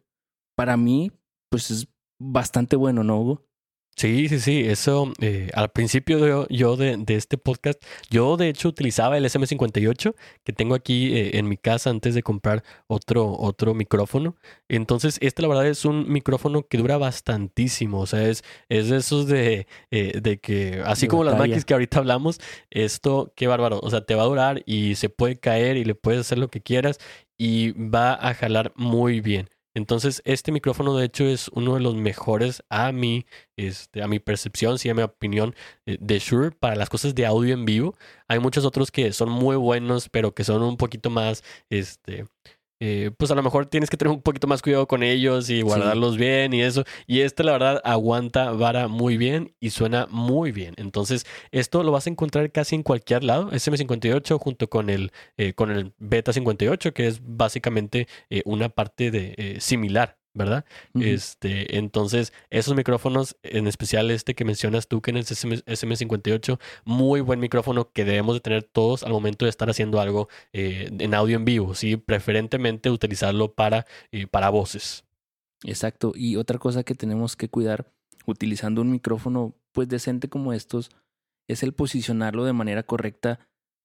para 0.56 0.76
mí, 0.76 1.12
pues 1.50 1.70
es 1.70 1.88
bastante 2.20 2.76
bueno, 2.76 3.04
¿no, 3.04 3.20
Hugo? 3.20 3.46
Sí, 3.94 4.28
sí, 4.28 4.40
sí, 4.40 4.60
eso 4.66 5.12
eh, 5.20 5.50
al 5.54 5.70
principio 5.70 6.18
de, 6.18 6.46
yo 6.48 6.76
de, 6.76 6.96
de, 6.96 7.14
este 7.14 7.36
podcast, 7.36 7.80
yo 8.10 8.36
de 8.36 8.48
hecho 8.48 8.68
utilizaba 8.68 9.18
el 9.18 9.24
SM58 9.26 10.14
que 10.42 10.52
tengo 10.52 10.74
aquí 10.74 11.14
eh, 11.14 11.38
en 11.38 11.46
mi 11.46 11.56
casa 11.58 11.90
antes 11.90 12.14
de 12.14 12.22
comprar 12.22 12.64
otro, 12.86 13.30
otro 13.38 13.74
micrófono. 13.74 14.34
Entonces, 14.68 15.18
este 15.20 15.42
la 15.42 15.48
verdad 15.48 15.66
es 15.66 15.84
un 15.84 16.10
micrófono 16.10 16.66
que 16.66 16.78
dura 16.78 16.96
bastantísimo, 16.96 18.00
o 18.00 18.06
sea, 18.06 18.26
es, 18.26 18.42
es 18.68 18.88
de 18.88 18.96
esos 18.96 19.26
de, 19.26 19.66
eh, 19.90 20.20
de 20.20 20.38
que, 20.40 20.82
así 20.84 21.06
como 21.06 21.22
las 21.22 21.38
máquinas 21.38 21.64
que 21.64 21.74
ahorita 21.74 21.98
hablamos, 21.98 22.40
esto, 22.70 23.32
qué 23.36 23.46
bárbaro, 23.46 23.78
o 23.82 23.90
sea, 23.90 24.04
te 24.04 24.14
va 24.14 24.22
a 24.22 24.26
durar 24.26 24.62
y 24.64 24.94
se 24.94 25.10
puede 25.10 25.38
caer 25.38 25.76
y 25.76 25.84
le 25.84 25.94
puedes 25.94 26.20
hacer 26.22 26.38
lo 26.38 26.48
que 26.48 26.62
quieras 26.62 26.98
y 27.36 27.72
va 27.72 28.14
a 28.14 28.34
jalar 28.34 28.72
muy 28.74 29.20
bien. 29.20 29.48
Entonces, 29.74 30.22
este 30.24 30.52
micrófono 30.52 30.96
de 30.96 31.06
hecho 31.06 31.24
es 31.24 31.48
uno 31.48 31.74
de 31.74 31.80
los 31.80 31.94
mejores 31.94 32.62
a 32.68 32.92
mi, 32.92 33.26
este, 33.56 34.02
a 34.02 34.08
mi 34.08 34.18
percepción, 34.18 34.78
sí, 34.78 34.88
a 34.90 34.94
mi 34.94 35.02
opinión, 35.02 35.54
eh, 35.86 35.96
de 36.00 36.18
Shure 36.18 36.50
para 36.50 36.76
las 36.76 36.90
cosas 36.90 37.14
de 37.14 37.26
audio 37.26 37.54
en 37.54 37.64
vivo. 37.64 37.96
Hay 38.28 38.38
muchos 38.38 38.64
otros 38.64 38.90
que 38.90 39.12
son 39.12 39.30
muy 39.30 39.56
buenos, 39.56 40.08
pero 40.08 40.34
que 40.34 40.44
son 40.44 40.62
un 40.62 40.76
poquito 40.76 41.10
más, 41.10 41.42
este, 41.70 42.26
eh, 42.84 43.12
pues 43.16 43.30
a 43.30 43.36
lo 43.36 43.44
mejor 43.44 43.66
tienes 43.66 43.88
que 43.90 43.96
tener 43.96 44.12
un 44.12 44.22
poquito 44.22 44.48
más 44.48 44.60
cuidado 44.60 44.88
con 44.88 45.04
ellos 45.04 45.48
y 45.50 45.62
guardarlos 45.62 46.16
bien 46.16 46.52
y 46.52 46.62
eso. 46.62 46.82
Y 47.06 47.20
este, 47.20 47.44
la 47.44 47.52
verdad, 47.52 47.80
aguanta 47.84 48.50
vara 48.50 48.88
muy 48.88 49.16
bien 49.16 49.54
y 49.60 49.70
suena 49.70 50.08
muy 50.10 50.50
bien. 50.50 50.74
Entonces, 50.78 51.24
esto 51.52 51.84
lo 51.84 51.92
vas 51.92 52.08
a 52.08 52.10
encontrar 52.10 52.50
casi 52.50 52.74
en 52.74 52.82
cualquier 52.82 53.22
lado. 53.22 53.52
SM58 53.52 54.36
junto 54.36 54.68
con 54.68 54.90
el, 54.90 55.12
eh, 55.36 55.52
con 55.52 55.70
el 55.70 55.92
Beta 55.98 56.32
58, 56.32 56.92
que 56.92 57.06
es 57.06 57.20
básicamente 57.22 58.08
eh, 58.30 58.42
una 58.46 58.68
parte 58.68 59.12
de, 59.12 59.58
similar 59.60 60.18
¿verdad? 60.34 60.64
Este, 60.94 61.76
entonces, 61.76 62.32
esos 62.50 62.74
micrófonos, 62.74 63.36
en 63.42 63.66
especial 63.66 64.10
este 64.10 64.34
que 64.34 64.44
mencionas 64.44 64.88
tú, 64.88 65.02
que 65.02 65.10
en 65.10 65.18
el 65.18 65.24
SM, 65.24 65.96
58 65.96 66.58
muy 66.84 67.20
buen 67.20 67.40
micrófono 67.40 67.90
que 67.92 68.04
debemos 68.04 68.34
de 68.34 68.40
tener 68.40 68.62
todos 68.62 69.02
al 69.02 69.12
momento 69.12 69.44
de 69.44 69.50
estar 69.50 69.68
haciendo 69.68 70.00
algo 70.00 70.28
eh, 70.52 70.90
en 70.98 71.14
audio 71.14 71.36
en 71.36 71.44
vivo, 71.44 71.74
¿sí? 71.74 71.96
Preferentemente 71.96 72.90
utilizarlo 72.90 73.52
para, 73.52 73.86
eh, 74.10 74.26
para 74.26 74.50
voces. 74.50 75.04
Exacto. 75.64 76.12
Y 76.14 76.36
otra 76.36 76.58
cosa 76.58 76.82
que 76.82 76.94
tenemos 76.94 77.36
que 77.36 77.48
cuidar 77.48 77.92
utilizando 78.26 78.80
un 78.80 78.90
micrófono 78.90 79.54
pues 79.72 79.88
decente 79.88 80.28
como 80.28 80.52
estos 80.52 80.90
es 81.48 81.62
el 81.62 81.72
posicionarlo 81.72 82.44
de 82.44 82.52
manera 82.52 82.82
correcta 82.84 83.40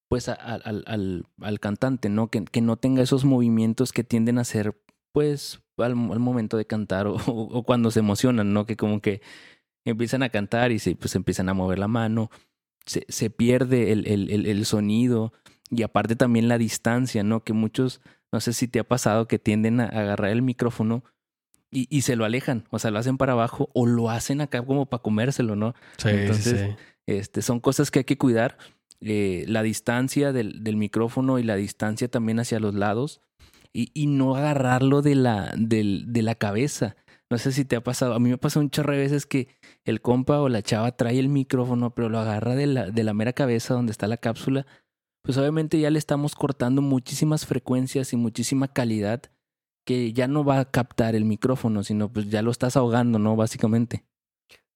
pues 0.09 0.29
al, 0.29 0.61
al, 0.63 1.25
al, 1.41 1.59
cantante, 1.59 2.07
¿no? 2.07 2.29
Que, 2.29 2.45
que, 2.45 2.61
no 2.61 2.77
tenga 2.77 3.01
esos 3.01 3.25
movimientos 3.25 3.91
que 3.91 4.05
tienden 4.05 4.37
a 4.37 4.45
ser 4.45 4.79
pues 5.11 5.59
al, 5.83 5.95
momento 5.95 6.57
de 6.57 6.65
cantar 6.65 7.07
o, 7.07 7.63
cuando 7.63 7.91
se 7.91 7.99
emocionan, 7.99 8.53
¿no? 8.53 8.65
Que 8.65 8.75
como 8.75 9.01
que 9.01 9.21
empiezan 9.85 10.23
a 10.23 10.29
cantar 10.29 10.71
y 10.71 10.79
se, 10.79 10.95
pues 10.95 11.15
empiezan 11.15 11.49
a 11.49 11.53
mover 11.53 11.79
la 11.79 11.87
mano, 11.87 12.29
se, 12.85 13.05
se 13.09 13.29
pierde 13.29 13.91
el, 13.91 14.07
el, 14.07 14.45
el, 14.45 14.65
sonido 14.65 15.33
y 15.69 15.83
aparte 15.83 16.15
también 16.15 16.47
la 16.47 16.57
distancia, 16.57 17.23
¿no? 17.23 17.43
Que 17.43 17.53
muchos, 17.53 18.01
no 18.31 18.39
sé 18.39 18.53
si 18.53 18.67
te 18.67 18.79
ha 18.79 18.83
pasado 18.83 19.27
que 19.27 19.39
tienden 19.39 19.79
a 19.79 19.85
agarrar 19.85 20.31
el 20.31 20.41
micrófono 20.41 21.03
y, 21.69 21.87
y 21.95 22.01
se 22.01 22.15
lo 22.15 22.25
alejan, 22.25 22.65
o 22.69 22.79
sea, 22.79 22.91
lo 22.91 22.99
hacen 22.99 23.17
para 23.17 23.33
abajo 23.33 23.69
o 23.73 23.85
lo 23.85 24.09
hacen 24.09 24.41
acá 24.41 24.61
como 24.61 24.85
para 24.85 25.03
comérselo, 25.03 25.55
¿no? 25.55 25.75
Sí, 25.97 26.09
Entonces, 26.09 26.75
Este, 27.05 27.41
son 27.41 27.59
cosas 27.59 27.91
que 27.91 27.99
hay 27.99 28.05
que 28.05 28.17
cuidar. 28.17 28.57
Eh, 28.99 29.45
la 29.47 29.61
distancia 29.61 30.33
del, 30.33 30.63
del 30.63 30.75
micrófono 30.75 31.37
y 31.37 31.43
la 31.43 31.55
distancia 31.55 32.07
también 32.07 32.39
hacia 32.39 32.59
los 32.59 32.73
lados 32.73 33.21
y, 33.77 34.07
no 34.07 34.35
agarrarlo 34.35 35.01
de 35.01 35.15
la, 35.15 35.53
de, 35.55 36.21
la 36.21 36.35
cabeza. 36.35 36.95
No 37.29 37.37
sé 37.37 37.51
si 37.51 37.65
te 37.65 37.75
ha 37.75 37.83
pasado, 37.83 38.13
a 38.13 38.19
mí 38.19 38.29
me 38.29 38.37
pasa 38.37 38.59
un 38.59 38.69
chorro 38.69 38.93
veces 38.93 39.25
que 39.25 39.49
el 39.85 40.01
compa 40.01 40.39
o 40.39 40.49
la 40.49 40.63
chava 40.63 40.93
trae 40.93 41.19
el 41.19 41.29
micrófono, 41.29 41.93
pero 41.93 42.09
lo 42.09 42.19
agarra 42.19 42.55
de 42.55 42.65
la, 42.67 42.89
de 42.89 43.03
la 43.03 43.13
mera 43.13 43.33
cabeza 43.33 43.73
donde 43.73 43.91
está 43.91 44.07
la 44.07 44.17
cápsula. 44.17 44.65
Pues 45.23 45.37
obviamente 45.37 45.79
ya 45.79 45.89
le 45.89 45.99
estamos 45.99 46.35
cortando 46.35 46.81
muchísimas 46.81 47.45
frecuencias 47.45 48.13
y 48.13 48.15
muchísima 48.15 48.69
calidad 48.69 49.23
que 49.85 50.11
ya 50.11 50.27
no 50.27 50.43
va 50.43 50.59
a 50.59 50.71
captar 50.71 51.15
el 51.15 51.25
micrófono, 51.25 51.83
sino 51.83 52.11
pues 52.11 52.29
ya 52.29 52.41
lo 52.41 52.51
estás 52.51 52.75
ahogando, 52.77 53.19
¿no? 53.19 53.35
Básicamente. 53.35 54.03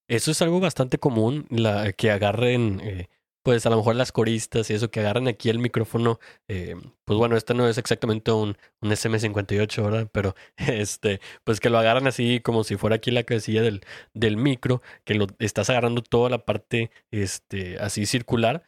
Eso 0.07 0.31
es 0.31 0.41
algo 0.41 0.59
bastante 0.59 0.97
común, 0.97 1.47
la, 1.49 1.93
que 1.93 2.11
agarren 2.11 2.81
eh, 2.83 3.09
pues 3.43 3.65
a 3.65 3.69
lo 3.69 3.77
mejor 3.77 3.95
las 3.95 4.12
coristas 4.12 4.69
y 4.69 4.73
eso 4.73 4.91
que 4.91 4.99
agarran 4.99 5.27
aquí 5.27 5.49
el 5.49 5.60
micrófono, 5.60 6.19
eh, 6.47 6.75
pues 7.06 7.17
bueno, 7.17 7.36
este 7.36 7.54
no 7.54 7.67
es 7.67 7.77
exactamente 7.77 8.32
un, 8.32 8.58
un 8.82 8.91
SM58, 8.91 9.84
¿verdad? 9.84 10.10
Pero 10.12 10.36
este, 10.58 11.21
pues 11.43 11.60
que 11.60 11.69
lo 11.69 11.80
agarran 11.80 12.08
así 12.08 12.39
como 12.41 12.63
si 12.63 12.77
fuera 12.77 12.97
aquí 12.97 13.12
la 13.12 13.23
cabecilla 13.23 13.62
del, 13.62 13.82
del 14.13 14.38
micro, 14.38 14.82
que 15.04 15.15
lo 15.15 15.27
estás 15.39 15.69
agarrando 15.69 16.01
toda 16.01 16.30
la 16.30 16.45
parte 16.45 16.91
este, 17.12 17.77
así 17.80 18.06
circular. 18.06 18.63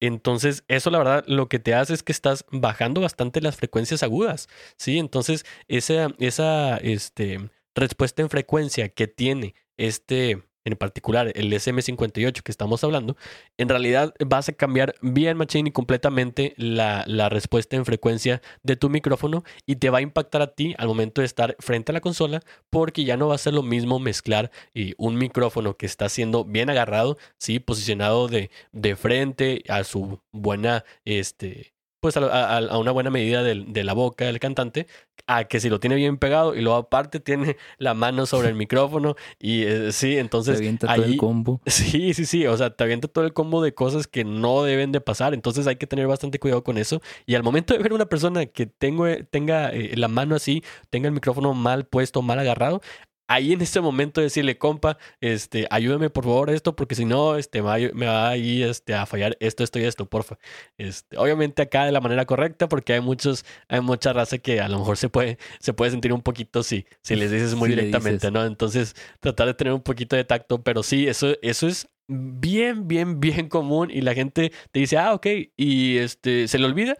Entonces, 0.00 0.64
eso 0.68 0.90
la 0.90 0.98
verdad 0.98 1.24
lo 1.26 1.48
que 1.48 1.58
te 1.58 1.74
hace 1.74 1.94
es 1.94 2.02
que 2.02 2.12
estás 2.12 2.44
bajando 2.50 3.00
bastante 3.00 3.40
las 3.40 3.56
frecuencias 3.56 4.02
agudas, 4.02 4.48
¿sí? 4.76 4.98
Entonces, 4.98 5.46
esa, 5.68 6.08
esa 6.18 6.76
este, 6.78 7.50
respuesta 7.74 8.22
en 8.22 8.30
frecuencia 8.30 8.88
que 8.90 9.06
tiene 9.08 9.54
este, 9.76 10.42
en 10.64 10.76
particular 10.76 11.32
el 11.34 11.52
SM58 11.52 12.42
que 12.42 12.52
estamos 12.52 12.82
hablando, 12.84 13.16
en 13.58 13.68
realidad 13.68 14.14
vas 14.24 14.48
a 14.48 14.52
cambiar 14.52 14.94
bien 15.02 15.36
machine 15.36 15.68
y 15.68 15.72
completamente 15.72 16.54
la, 16.56 17.04
la, 17.06 17.28
respuesta 17.28 17.76
en 17.76 17.84
frecuencia 17.84 18.42
de 18.62 18.76
tu 18.76 18.88
micrófono 18.88 19.44
y 19.66 19.76
te 19.76 19.90
va 19.90 19.98
a 19.98 20.02
impactar 20.02 20.42
a 20.42 20.54
ti 20.54 20.74
al 20.78 20.88
momento 20.88 21.20
de 21.20 21.26
estar 21.26 21.56
frente 21.58 21.92
a 21.92 21.94
la 21.94 22.00
consola 22.00 22.40
porque 22.70 23.04
ya 23.04 23.16
no 23.16 23.28
va 23.28 23.34
a 23.34 23.38
ser 23.38 23.54
lo 23.54 23.62
mismo 23.62 23.98
mezclar 23.98 24.50
y 24.72 24.94
un 24.96 25.16
micrófono 25.16 25.76
que 25.76 25.86
está 25.86 26.08
siendo 26.08 26.44
bien 26.44 26.70
agarrado, 26.70 27.18
¿sí? 27.38 27.58
posicionado 27.60 28.28
de, 28.28 28.50
de 28.72 28.96
frente 28.96 29.62
a 29.68 29.84
su 29.84 30.20
buena 30.32 30.84
este, 31.04 31.73
pues 32.04 32.18
a, 32.18 32.76
una 32.76 32.90
buena 32.90 33.08
medida 33.08 33.42
de, 33.42 33.82
la 33.82 33.94
boca 33.94 34.26
del 34.26 34.38
cantante, 34.38 34.86
a 35.26 35.44
que 35.44 35.58
si 35.58 35.70
lo 35.70 35.80
tiene 35.80 35.96
bien 35.96 36.18
pegado 36.18 36.54
y 36.54 36.60
luego 36.60 36.76
aparte 36.76 37.18
tiene 37.18 37.56
la 37.78 37.94
mano 37.94 38.26
sobre 38.26 38.50
el 38.50 38.56
micrófono 38.56 39.16
y 39.40 39.62
eh, 39.62 39.90
sí, 39.90 40.18
entonces... 40.18 40.56
Te 40.56 40.64
avienta 40.64 40.94
todo 40.94 41.02
el 41.02 41.16
combo. 41.16 41.62
Sí, 41.66 42.12
sí, 42.12 42.26
sí, 42.26 42.46
o 42.46 42.54
sea, 42.58 42.68
te 42.68 42.84
avienta 42.84 43.08
todo 43.08 43.24
el 43.24 43.32
combo 43.32 43.62
de 43.62 43.72
cosas 43.72 44.06
que 44.06 44.22
no 44.22 44.64
deben 44.64 44.92
de 44.92 45.00
pasar, 45.00 45.32
entonces 45.32 45.66
hay 45.66 45.76
que 45.76 45.86
tener 45.86 46.06
bastante 46.06 46.38
cuidado 46.38 46.62
con 46.62 46.76
eso 46.76 47.00
y 47.24 47.36
al 47.36 47.42
momento 47.42 47.72
de 47.72 47.82
ver 47.82 47.94
una 47.94 48.04
persona 48.04 48.44
que 48.44 48.66
tengo, 48.66 49.06
tenga 49.30 49.70
eh, 49.70 49.96
la 49.96 50.08
mano 50.08 50.34
así, 50.34 50.62
tenga 50.90 51.08
el 51.08 51.14
micrófono 51.14 51.54
mal 51.54 51.86
puesto, 51.86 52.20
mal 52.20 52.38
agarrado, 52.38 52.82
ahí 53.26 53.52
en 53.52 53.60
este 53.62 53.80
momento 53.80 54.20
decirle, 54.20 54.58
compa, 54.58 54.98
este, 55.20 55.66
ayúdame 55.70 56.10
por 56.10 56.24
favor 56.24 56.50
esto, 56.50 56.76
porque 56.76 56.94
si 56.94 57.04
no, 57.04 57.36
este, 57.36 57.62
me 57.62 58.06
va, 58.06 58.28
a 58.28 58.36
ir 58.36 58.66
este, 58.66 58.94
a 58.94 59.06
fallar 59.06 59.36
esto, 59.40 59.64
esto 59.64 59.78
y 59.78 59.84
esto, 59.84 60.06
porfa. 60.06 60.38
Este, 60.78 61.16
obviamente 61.16 61.62
acá 61.62 61.84
de 61.84 61.92
la 61.92 62.00
manera 62.00 62.24
correcta, 62.26 62.68
porque 62.68 62.94
hay 62.94 63.00
muchos, 63.00 63.44
hay 63.68 63.80
mucha 63.80 64.12
raza 64.12 64.38
que 64.38 64.60
a 64.60 64.68
lo 64.68 64.78
mejor 64.78 64.96
se 64.96 65.08
puede, 65.08 65.38
se 65.60 65.72
puede 65.72 65.90
sentir 65.90 66.12
un 66.12 66.22
poquito 66.22 66.62
si, 66.62 66.86
si 67.02 67.16
les 67.16 67.30
dices 67.30 67.54
muy 67.54 67.68
directamente, 67.68 68.30
¿no? 68.30 68.44
Entonces, 68.44 68.94
tratar 69.20 69.46
de 69.46 69.54
tener 69.54 69.72
un 69.72 69.82
poquito 69.82 70.16
de 70.16 70.24
tacto, 70.24 70.62
pero 70.62 70.82
sí, 70.82 71.06
eso, 71.08 71.34
eso 71.42 71.66
es 71.66 71.88
bien, 72.06 72.86
bien, 72.86 73.20
bien 73.20 73.48
común 73.48 73.90
y 73.90 74.02
la 74.02 74.14
gente 74.14 74.52
te 74.72 74.80
dice, 74.80 74.98
ah, 74.98 75.14
ok, 75.14 75.26
y 75.56 75.98
este, 75.98 76.48
se 76.48 76.58
le 76.58 76.66
olvida 76.66 76.96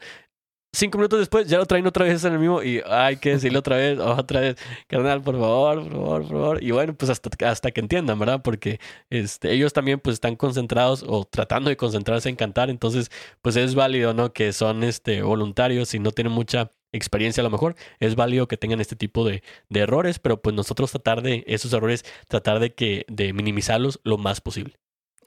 cinco 0.74 0.98
minutos 0.98 1.18
después 1.18 1.48
ya 1.48 1.58
lo 1.58 1.66
traen 1.66 1.86
otra 1.86 2.04
vez 2.04 2.24
en 2.24 2.34
el 2.34 2.38
mismo 2.38 2.62
y 2.62 2.82
hay 2.86 3.16
que 3.16 3.30
decirlo 3.30 3.60
otra 3.60 3.76
vez, 3.76 3.98
otra 4.00 4.40
vez, 4.40 4.56
carnal, 4.86 5.22
por 5.22 5.38
favor, 5.38 5.82
por 5.82 5.92
favor, 5.92 6.22
por 6.22 6.30
favor. 6.30 6.62
Y 6.62 6.70
bueno, 6.70 6.94
pues 6.94 7.10
hasta, 7.10 7.30
hasta 7.48 7.70
que 7.70 7.80
entiendan, 7.80 8.18
¿verdad? 8.18 8.42
Porque 8.42 8.80
este, 9.10 9.52
ellos 9.52 9.72
también 9.72 10.00
pues 10.00 10.14
están 10.14 10.36
concentrados 10.36 11.04
o 11.06 11.24
tratando 11.24 11.70
de 11.70 11.76
concentrarse 11.76 12.28
en 12.28 12.36
cantar, 12.36 12.70
entonces 12.70 13.10
pues 13.42 13.56
es 13.56 13.74
válido, 13.74 14.14
¿no? 14.14 14.32
Que 14.32 14.52
son 14.52 14.84
este, 14.84 15.22
voluntarios 15.22 15.94
y 15.94 15.98
no 15.98 16.10
tienen 16.10 16.32
mucha 16.32 16.70
experiencia 16.92 17.40
a 17.40 17.44
lo 17.44 17.50
mejor, 17.50 17.74
es 17.98 18.14
válido 18.14 18.46
que 18.46 18.56
tengan 18.56 18.80
este 18.80 18.96
tipo 18.96 19.24
de, 19.24 19.42
de 19.68 19.80
errores, 19.80 20.18
pero 20.18 20.40
pues 20.40 20.54
nosotros 20.54 20.92
tratar 20.92 21.22
de 21.22 21.44
esos 21.46 21.72
errores, 21.72 22.04
tratar 22.28 22.60
de 22.60 22.74
que, 22.74 23.04
de 23.08 23.32
minimizarlos 23.32 24.00
lo 24.04 24.16
más 24.16 24.40
posible. 24.40 24.76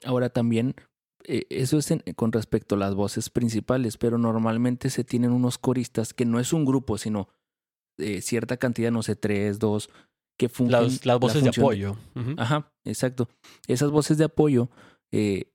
Ahora 0.04 0.30
también 0.30 0.74
eso 1.24 1.78
es 1.78 1.92
con 2.16 2.32
respecto 2.32 2.74
a 2.74 2.78
las 2.78 2.94
voces 2.94 3.30
principales, 3.30 3.96
pero 3.96 4.18
normalmente 4.18 4.90
se 4.90 5.04
tienen 5.04 5.32
unos 5.32 5.58
coristas 5.58 6.14
que 6.14 6.24
no 6.24 6.40
es 6.40 6.52
un 6.52 6.64
grupo, 6.64 6.98
sino 6.98 7.28
eh, 7.98 8.20
cierta 8.20 8.56
cantidad, 8.56 8.92
no 8.92 9.02
sé, 9.02 9.16
tres, 9.16 9.58
dos, 9.58 9.90
que 10.38 10.48
funcionan. 10.48 10.90
Las, 11.02 11.18
voces 11.18 11.42
de 11.42 11.50
apoyo. 11.50 11.96
Ajá, 12.36 12.72
exacto. 12.84 13.28
Esas 13.66 13.90
voces 13.90 14.18
de 14.18 14.24
apoyo, 14.24 14.70
eh, 15.10 15.52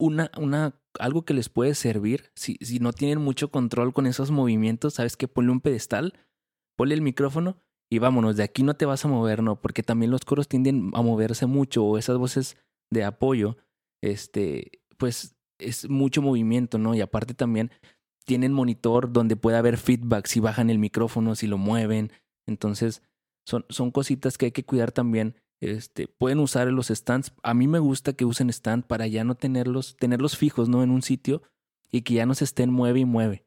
una, 0.00 0.30
una, 0.38 0.80
algo 0.98 1.24
que 1.24 1.34
les 1.34 1.48
puede 1.48 1.74
servir, 1.74 2.32
si, 2.34 2.56
si 2.60 2.80
no 2.80 2.92
tienen 2.92 3.20
mucho 3.20 3.50
control 3.50 3.92
con 3.92 4.06
esos 4.06 4.30
movimientos, 4.30 4.94
sabes 4.94 5.16
que 5.16 5.28
ponle 5.28 5.52
un 5.52 5.60
pedestal, 5.60 6.14
ponle 6.76 6.94
el 6.94 7.02
micrófono 7.02 7.58
y 7.90 7.98
vámonos, 7.98 8.36
de 8.36 8.42
aquí 8.42 8.62
no 8.62 8.74
te 8.74 8.86
vas 8.86 9.04
a 9.04 9.08
mover, 9.08 9.42
no, 9.42 9.60
porque 9.60 9.82
también 9.82 10.10
los 10.10 10.24
coros 10.24 10.48
tienden 10.48 10.90
a 10.94 11.02
moverse 11.02 11.44
mucho 11.44 11.84
o 11.84 11.98
esas 11.98 12.16
voces 12.16 12.56
de 12.90 13.04
apoyo, 13.04 13.58
este, 14.02 14.81
pues 15.02 15.34
es 15.58 15.90
mucho 15.90 16.22
movimiento, 16.22 16.78
¿no? 16.78 16.94
Y 16.94 17.00
aparte 17.00 17.34
también 17.34 17.72
tienen 18.24 18.52
monitor 18.52 19.12
donde 19.12 19.34
puede 19.34 19.56
haber 19.56 19.76
feedback 19.76 20.28
si 20.28 20.38
bajan 20.38 20.70
el 20.70 20.78
micrófono, 20.78 21.34
si 21.34 21.48
lo 21.48 21.58
mueven. 21.58 22.12
Entonces, 22.46 23.02
son, 23.44 23.66
son 23.68 23.90
cositas 23.90 24.38
que 24.38 24.44
hay 24.44 24.52
que 24.52 24.64
cuidar 24.64 24.92
también. 24.92 25.34
Este, 25.60 26.06
pueden 26.06 26.38
usar 26.38 26.68
los 26.68 26.86
stands. 26.86 27.32
A 27.42 27.52
mí 27.52 27.66
me 27.66 27.80
gusta 27.80 28.12
que 28.12 28.24
usen 28.24 28.48
stand 28.48 28.84
para 28.84 29.08
ya 29.08 29.24
no 29.24 29.34
tenerlos, 29.34 29.96
tenerlos 29.96 30.36
fijos, 30.36 30.68
¿no? 30.68 30.84
En 30.84 30.92
un 30.92 31.02
sitio 31.02 31.42
y 31.90 32.02
que 32.02 32.14
ya 32.14 32.24
no 32.24 32.36
se 32.36 32.44
estén 32.44 32.70
mueve 32.70 33.00
y 33.00 33.04
mueve. 33.04 33.44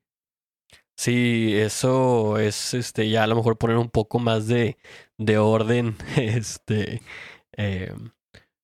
Sí, 0.97 1.53
eso 1.55 2.37
es 2.37 2.73
este, 2.73 3.09
ya 3.09 3.23
a 3.23 3.27
lo 3.27 3.37
mejor 3.37 3.57
poner 3.57 3.77
un 3.77 3.89
poco 3.89 4.19
más 4.19 4.47
de, 4.47 4.75
de 5.17 5.37
orden. 5.37 5.95
Este. 6.17 7.01
Eh, 7.55 7.93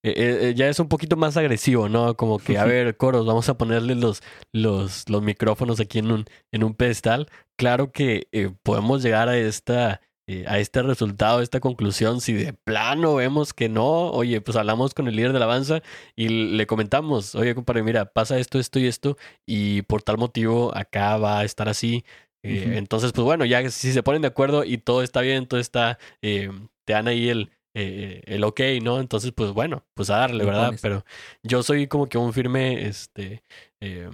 eh, 0.04 0.14
eh, 0.16 0.50
eh, 0.50 0.54
ya 0.56 0.68
es 0.68 0.80
un 0.80 0.88
poquito 0.88 1.16
más 1.16 1.38
agresivo, 1.38 1.88
¿no? 1.88 2.16
Como 2.16 2.40
que, 2.40 2.58
a 2.58 2.66
ver, 2.66 2.98
coros, 2.98 3.26
vamos 3.26 3.50
a 3.50 3.58
ponerle 3.58 3.96
los, 3.96 4.22
los, 4.52 5.08
los 5.10 5.22
micrófonos 5.22 5.80
aquí 5.80 6.00
en 6.00 6.12
un, 6.12 6.26
en 6.52 6.64
un 6.64 6.74
pedestal. 6.74 7.30
Claro 7.58 7.92
que 7.92 8.28
podemos 8.64 9.04
llegar 9.04 9.30
a 9.30 9.38
esta, 9.38 10.02
a 10.48 10.60
este 10.60 10.82
resultado, 10.82 11.40
a 11.40 11.44
esta 11.44 11.60
conclusión, 11.60 12.20
si 12.22 12.34
de 12.34 12.54
plano 12.54 13.16
vemos 13.16 13.54
que 13.54 13.70
no, 13.70 14.10
oye, 14.10 14.42
pues 14.42 14.58
hablamos 14.58 14.96
con 14.96 15.08
el 15.08 15.16
líder 15.16 15.34
de 15.34 15.40
la 15.40 15.46
avanza 15.46 15.82
y 16.16 16.30
le 16.30 16.66
comentamos, 16.66 17.36
oye, 17.36 17.54
compadre, 17.54 17.84
mira, 17.84 18.06
pasa 18.06 18.40
esto, 18.40 18.58
esto 18.58 18.80
y 18.80 18.88
esto, 18.88 19.18
y 19.46 19.84
por 19.84 20.02
tal 20.02 20.18
motivo 20.18 20.76
acá 20.76 21.18
va 21.18 21.40
a 21.40 21.44
estar 21.44 21.70
así. 21.70 22.04
Entonces, 22.44 23.12
pues 23.12 23.24
bueno, 23.24 23.46
ya 23.46 23.70
si 23.70 23.92
se 23.94 24.02
ponen 24.02 24.24
de 24.24 24.30
acuerdo 24.30 24.64
y 24.64 24.80
todo 24.80 25.04
está 25.04 25.22
bien, 25.22 25.46
todo 25.46 25.60
está, 25.60 26.00
te 26.22 26.50
dan 26.88 27.08
ahí 27.08 27.30
el, 27.30 27.52
eh, 27.74 28.22
el 28.26 28.44
ok, 28.44 28.60
¿no? 28.82 29.00
Entonces, 29.00 29.32
pues 29.32 29.52
bueno, 29.52 29.86
pues 29.94 30.10
a 30.10 30.18
darle, 30.18 30.46
¿verdad? 30.46 30.74
Pero 30.82 31.06
yo 31.44 31.64
soy 31.64 31.88
como 31.88 32.08
que 32.08 32.18
un 32.18 32.34
firme, 32.34 32.86
este, 32.86 33.44
eh, 33.80 34.10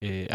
eh, 0.00 0.28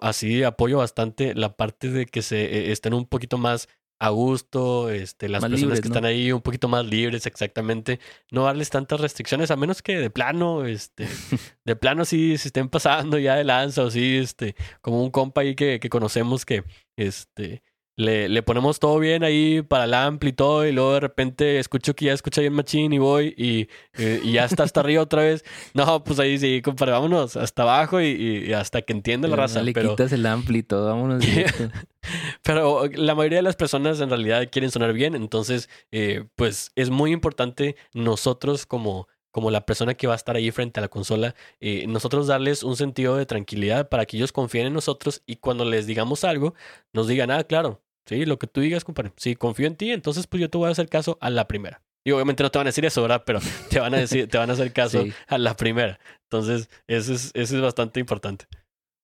así 0.00 0.42
apoyo 0.42 0.78
bastante 0.78 1.34
la 1.34 1.56
parte 1.56 1.90
de 1.90 2.06
que 2.06 2.22
se 2.22 2.72
estén 2.72 2.94
un 2.94 3.06
poquito 3.06 3.38
más 3.38 3.68
a 4.00 4.10
gusto, 4.10 4.90
este, 4.90 5.28
las 5.28 5.42
Más 5.42 5.50
personas 5.50 5.62
libres, 5.62 5.80
que 5.80 5.88
¿no? 5.88 5.94
están 5.94 6.04
ahí 6.04 6.30
un 6.30 6.40
poquito 6.40 6.68
más 6.68 6.86
libres, 6.86 7.26
exactamente, 7.26 7.98
no 8.30 8.44
darles 8.44 8.70
tantas 8.70 9.00
restricciones, 9.00 9.50
a 9.50 9.56
menos 9.56 9.82
que 9.82 9.98
de 9.98 10.10
plano, 10.10 10.66
este, 10.66 11.08
de 11.64 11.76
plano 11.76 12.04
sí 12.04 12.38
se 12.38 12.48
estén 12.48 12.68
pasando 12.68 13.18
ya 13.18 13.34
de 13.34 13.44
lanza, 13.44 13.82
o 13.82 13.90
sí, 13.90 14.16
este, 14.18 14.54
como 14.80 15.02
un 15.02 15.10
compa 15.10 15.40
ahí 15.40 15.56
que, 15.56 15.80
que 15.80 15.88
conocemos 15.88 16.44
que, 16.44 16.62
este, 16.96 17.62
le, 17.98 18.28
le 18.28 18.42
ponemos 18.44 18.78
todo 18.78 18.96
bien 19.00 19.24
ahí 19.24 19.60
para 19.60 19.84
el 19.84 19.92
ampli 19.92 20.30
y 20.30 20.32
todo, 20.32 20.64
y 20.64 20.70
luego 20.70 20.94
de 20.94 21.00
repente 21.00 21.58
escucho 21.58 21.96
que 21.96 22.04
ya 22.04 22.12
escucha 22.12 22.40
bien 22.40 22.52
machín 22.52 22.92
y 22.92 22.98
voy, 22.98 23.34
y, 23.36 23.68
y 24.00 24.32
ya 24.32 24.44
está 24.44 24.62
hasta 24.62 24.78
arriba 24.78 25.02
otra 25.02 25.22
vez. 25.22 25.44
No, 25.74 26.04
pues 26.04 26.20
ahí 26.20 26.38
sí, 26.38 26.62
compadre, 26.62 26.92
vámonos 26.92 27.36
hasta 27.36 27.64
abajo 27.64 28.00
y, 28.00 28.52
hasta 28.52 28.82
que 28.82 28.92
entienda 28.92 29.26
la 29.26 29.34
raza, 29.34 29.58
no 29.58 29.64
le 29.64 29.72
pero... 29.72 29.90
quitas 29.90 30.12
el 30.12 30.24
ampli 30.26 30.60
y 30.60 30.62
todo, 30.62 30.86
vámonos. 30.86 31.24
Pero 32.44 32.86
la 32.86 33.16
mayoría 33.16 33.38
de 33.38 33.42
las 33.42 33.56
personas 33.56 34.00
en 34.00 34.10
realidad 34.10 34.48
quieren 34.50 34.70
sonar 34.70 34.92
bien, 34.92 35.16
entonces 35.16 35.68
eh, 35.90 36.24
pues 36.36 36.70
es 36.76 36.90
muy 36.90 37.10
importante 37.10 37.74
nosotros 37.92 38.64
como, 38.64 39.08
como 39.32 39.50
la 39.50 39.66
persona 39.66 39.94
que 39.94 40.06
va 40.06 40.12
a 40.12 40.16
estar 40.16 40.36
ahí 40.36 40.52
frente 40.52 40.78
a 40.78 40.82
la 40.82 40.88
consola, 40.88 41.34
eh, 41.60 41.84
nosotros 41.88 42.28
darles 42.28 42.62
un 42.62 42.76
sentido 42.76 43.16
de 43.16 43.26
tranquilidad 43.26 43.88
para 43.88 44.06
que 44.06 44.16
ellos 44.16 44.30
confíen 44.30 44.68
en 44.68 44.72
nosotros 44.72 45.22
y 45.26 45.36
cuando 45.36 45.64
les 45.64 45.86
digamos 45.86 46.22
algo, 46.22 46.54
nos 46.92 47.08
digan, 47.08 47.32
ah, 47.32 47.42
claro, 47.42 47.82
sí, 48.08 48.24
lo 48.24 48.38
que 48.38 48.46
tú 48.46 48.60
digas, 48.60 48.84
compadre, 48.84 49.12
sí, 49.16 49.36
confío 49.36 49.66
en 49.66 49.76
ti, 49.76 49.92
entonces 49.92 50.26
pues 50.26 50.40
yo 50.40 50.50
te 50.50 50.58
voy 50.58 50.68
a 50.68 50.72
hacer 50.72 50.88
caso 50.88 51.18
a 51.20 51.30
la 51.30 51.46
primera. 51.46 51.82
Y 52.06 52.10
obviamente 52.12 52.42
no 52.42 52.50
te 52.50 52.58
van 52.58 52.66
a 52.66 52.70
decir 52.70 52.84
eso, 52.86 53.02
¿verdad? 53.02 53.22
Pero 53.26 53.40
te 53.70 53.80
van 53.80 53.94
a 53.94 53.98
decir, 53.98 54.28
te 54.28 54.38
van 54.38 54.48
a 54.50 54.54
hacer 54.54 54.72
caso 54.72 55.02
Sí. 55.02 55.12
a 55.26 55.36
la 55.38 55.56
primera. 55.56 55.98
Entonces, 56.24 56.70
eso 56.86 57.12
es, 57.12 57.30
eso 57.34 57.56
es 57.56 57.62
bastante 57.62 58.00
importante. 58.00 58.46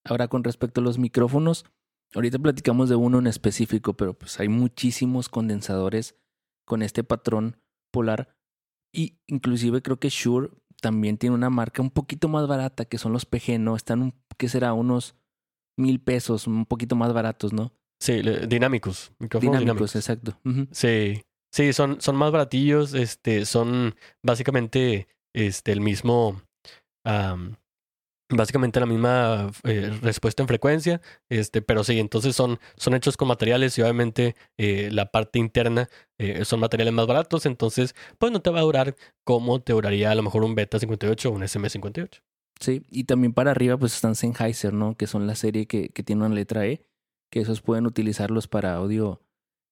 Ahora, 0.06 0.28
con 0.28 0.42
respecto 0.44 0.80
a 0.80 0.84
los 0.84 0.98
micrófonos, 0.98 1.64
ahorita 2.14 2.38
platicamos 2.38 2.88
de 2.88 2.96
uno 2.96 3.18
en 3.18 3.26
específico, 3.26 3.94
pero 3.94 4.14
pues 4.14 4.40
hay 4.40 4.48
muchísimos 4.48 5.28
condensadores 5.28 6.14
con 6.66 6.82
este 6.82 7.04
patrón 7.04 7.58
polar. 7.92 8.34
Y 8.92 9.18
inclusive 9.26 9.82
creo 9.82 9.98
que 9.98 10.08
Shure 10.08 10.50
también 10.80 11.18
tiene 11.18 11.34
una 11.34 11.50
marca 11.50 11.82
un 11.82 11.90
poquito 11.90 12.28
más 12.28 12.46
barata, 12.46 12.84
que 12.84 12.98
son 12.98 13.12
los 13.12 13.24
PG, 13.26 13.58
¿no? 13.58 13.76
Están, 13.76 14.14
¿qué 14.38 14.48
será? 14.48 14.72
Unos 14.72 15.14
mil 15.76 16.00
pesos, 16.00 16.46
un 16.46 16.64
poquito 16.66 16.94
más 16.96 17.12
baratos, 17.12 17.52
¿no? 17.52 17.72
Sí, 18.04 18.22
le- 18.22 18.46
dinámicos, 18.46 19.12
micrófonos 19.18 19.60
Dinámicos, 19.60 19.92
dinámicos. 19.92 19.96
exacto. 19.96 20.38
Sí, 20.72 21.22
sí, 21.52 21.72
son, 21.72 22.00
son 22.02 22.16
más 22.16 22.30
baratillos, 22.32 22.92
este, 22.92 23.46
son 23.46 23.94
básicamente 24.22 25.08
este, 25.34 25.72
el 25.72 25.80
mismo, 25.80 26.42
am, 27.04 27.56
básicamente 28.30 28.80
la 28.80 28.86
misma 28.86 29.50
eh, 29.64 29.90
respuesta 30.02 30.42
en 30.42 30.48
frecuencia, 30.48 31.00
este, 31.30 31.62
pero 31.62 31.82
sí, 31.84 31.98
entonces 31.98 32.34
son, 32.36 32.58
son 32.76 32.94
hechos 32.94 33.16
con 33.16 33.28
materiales 33.28 33.78
y 33.78 33.82
obviamente 33.82 34.34
eh, 34.58 34.90
la 34.92 35.10
parte 35.10 35.38
interna 35.38 35.88
eh, 36.18 36.44
son 36.44 36.60
materiales 36.60 36.92
más 36.92 37.06
baratos, 37.06 37.46
entonces 37.46 37.94
pues 38.18 38.32
no 38.32 38.42
te 38.42 38.50
va 38.50 38.58
a 38.58 38.62
durar 38.64 38.96
como 39.24 39.62
te 39.62 39.72
duraría 39.72 40.10
a 40.10 40.14
lo 40.14 40.22
mejor 40.22 40.44
un 40.44 40.54
Beta 40.54 40.78
58 40.78 41.28
o 41.28 41.32
un 41.32 41.42
SM58. 41.42 42.20
Sí, 42.60 42.82
y 42.90 43.04
también 43.04 43.32
para 43.32 43.50
arriba 43.50 43.76
pues 43.78 43.94
están 43.94 44.14
Sennheiser, 44.14 44.72
¿no? 44.74 44.94
Que 44.96 45.06
son 45.06 45.26
la 45.26 45.34
serie 45.36 45.66
que, 45.66 45.88
que 45.88 46.02
tiene 46.02 46.24
una 46.24 46.34
letra 46.34 46.66
E, 46.66 46.82
que 47.34 47.40
esos 47.40 47.62
pueden 47.62 47.84
utilizarlos 47.84 48.46
para 48.46 48.76
audio 48.76 49.20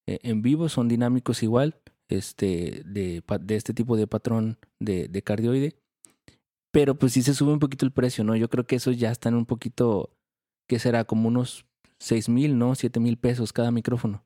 eh, 0.09 0.18
en 0.25 0.42
vivo, 0.42 0.68
son 0.68 0.88
dinámicos 0.88 1.44
igual, 1.44 1.77
este, 2.09 2.83
de, 2.85 3.22
de 3.40 3.55
este 3.55 3.72
tipo 3.72 3.96
de 3.96 4.09
patrón 4.09 4.59
de, 4.81 5.07
de 5.07 5.22
cardioide. 5.22 5.77
Pero 6.72 6.96
pues 6.96 7.12
sí 7.12 7.22
se 7.22 7.35
sube 7.35 7.53
un 7.53 7.61
poquito 7.61 7.87
el 7.87 7.92
precio, 7.92 8.25
¿no? 8.25 8.35
Yo 8.35 8.51
creo 8.51 8.66
que 8.66 8.75
esos 8.75 8.98
ya 8.98 9.12
están 9.12 9.35
un 9.35 9.46
poquito, 9.46 10.11
¿qué 10.68 10.81
será? 10.81 11.05
Como 11.05 11.29
unos 11.29 11.64
seis 12.01 12.29
mil, 12.29 12.59
¿no? 12.59 12.75
Siete 12.75 12.98
mil 12.98 13.16
pesos 13.16 13.53
cada 13.53 13.70
micrófono. 13.70 14.25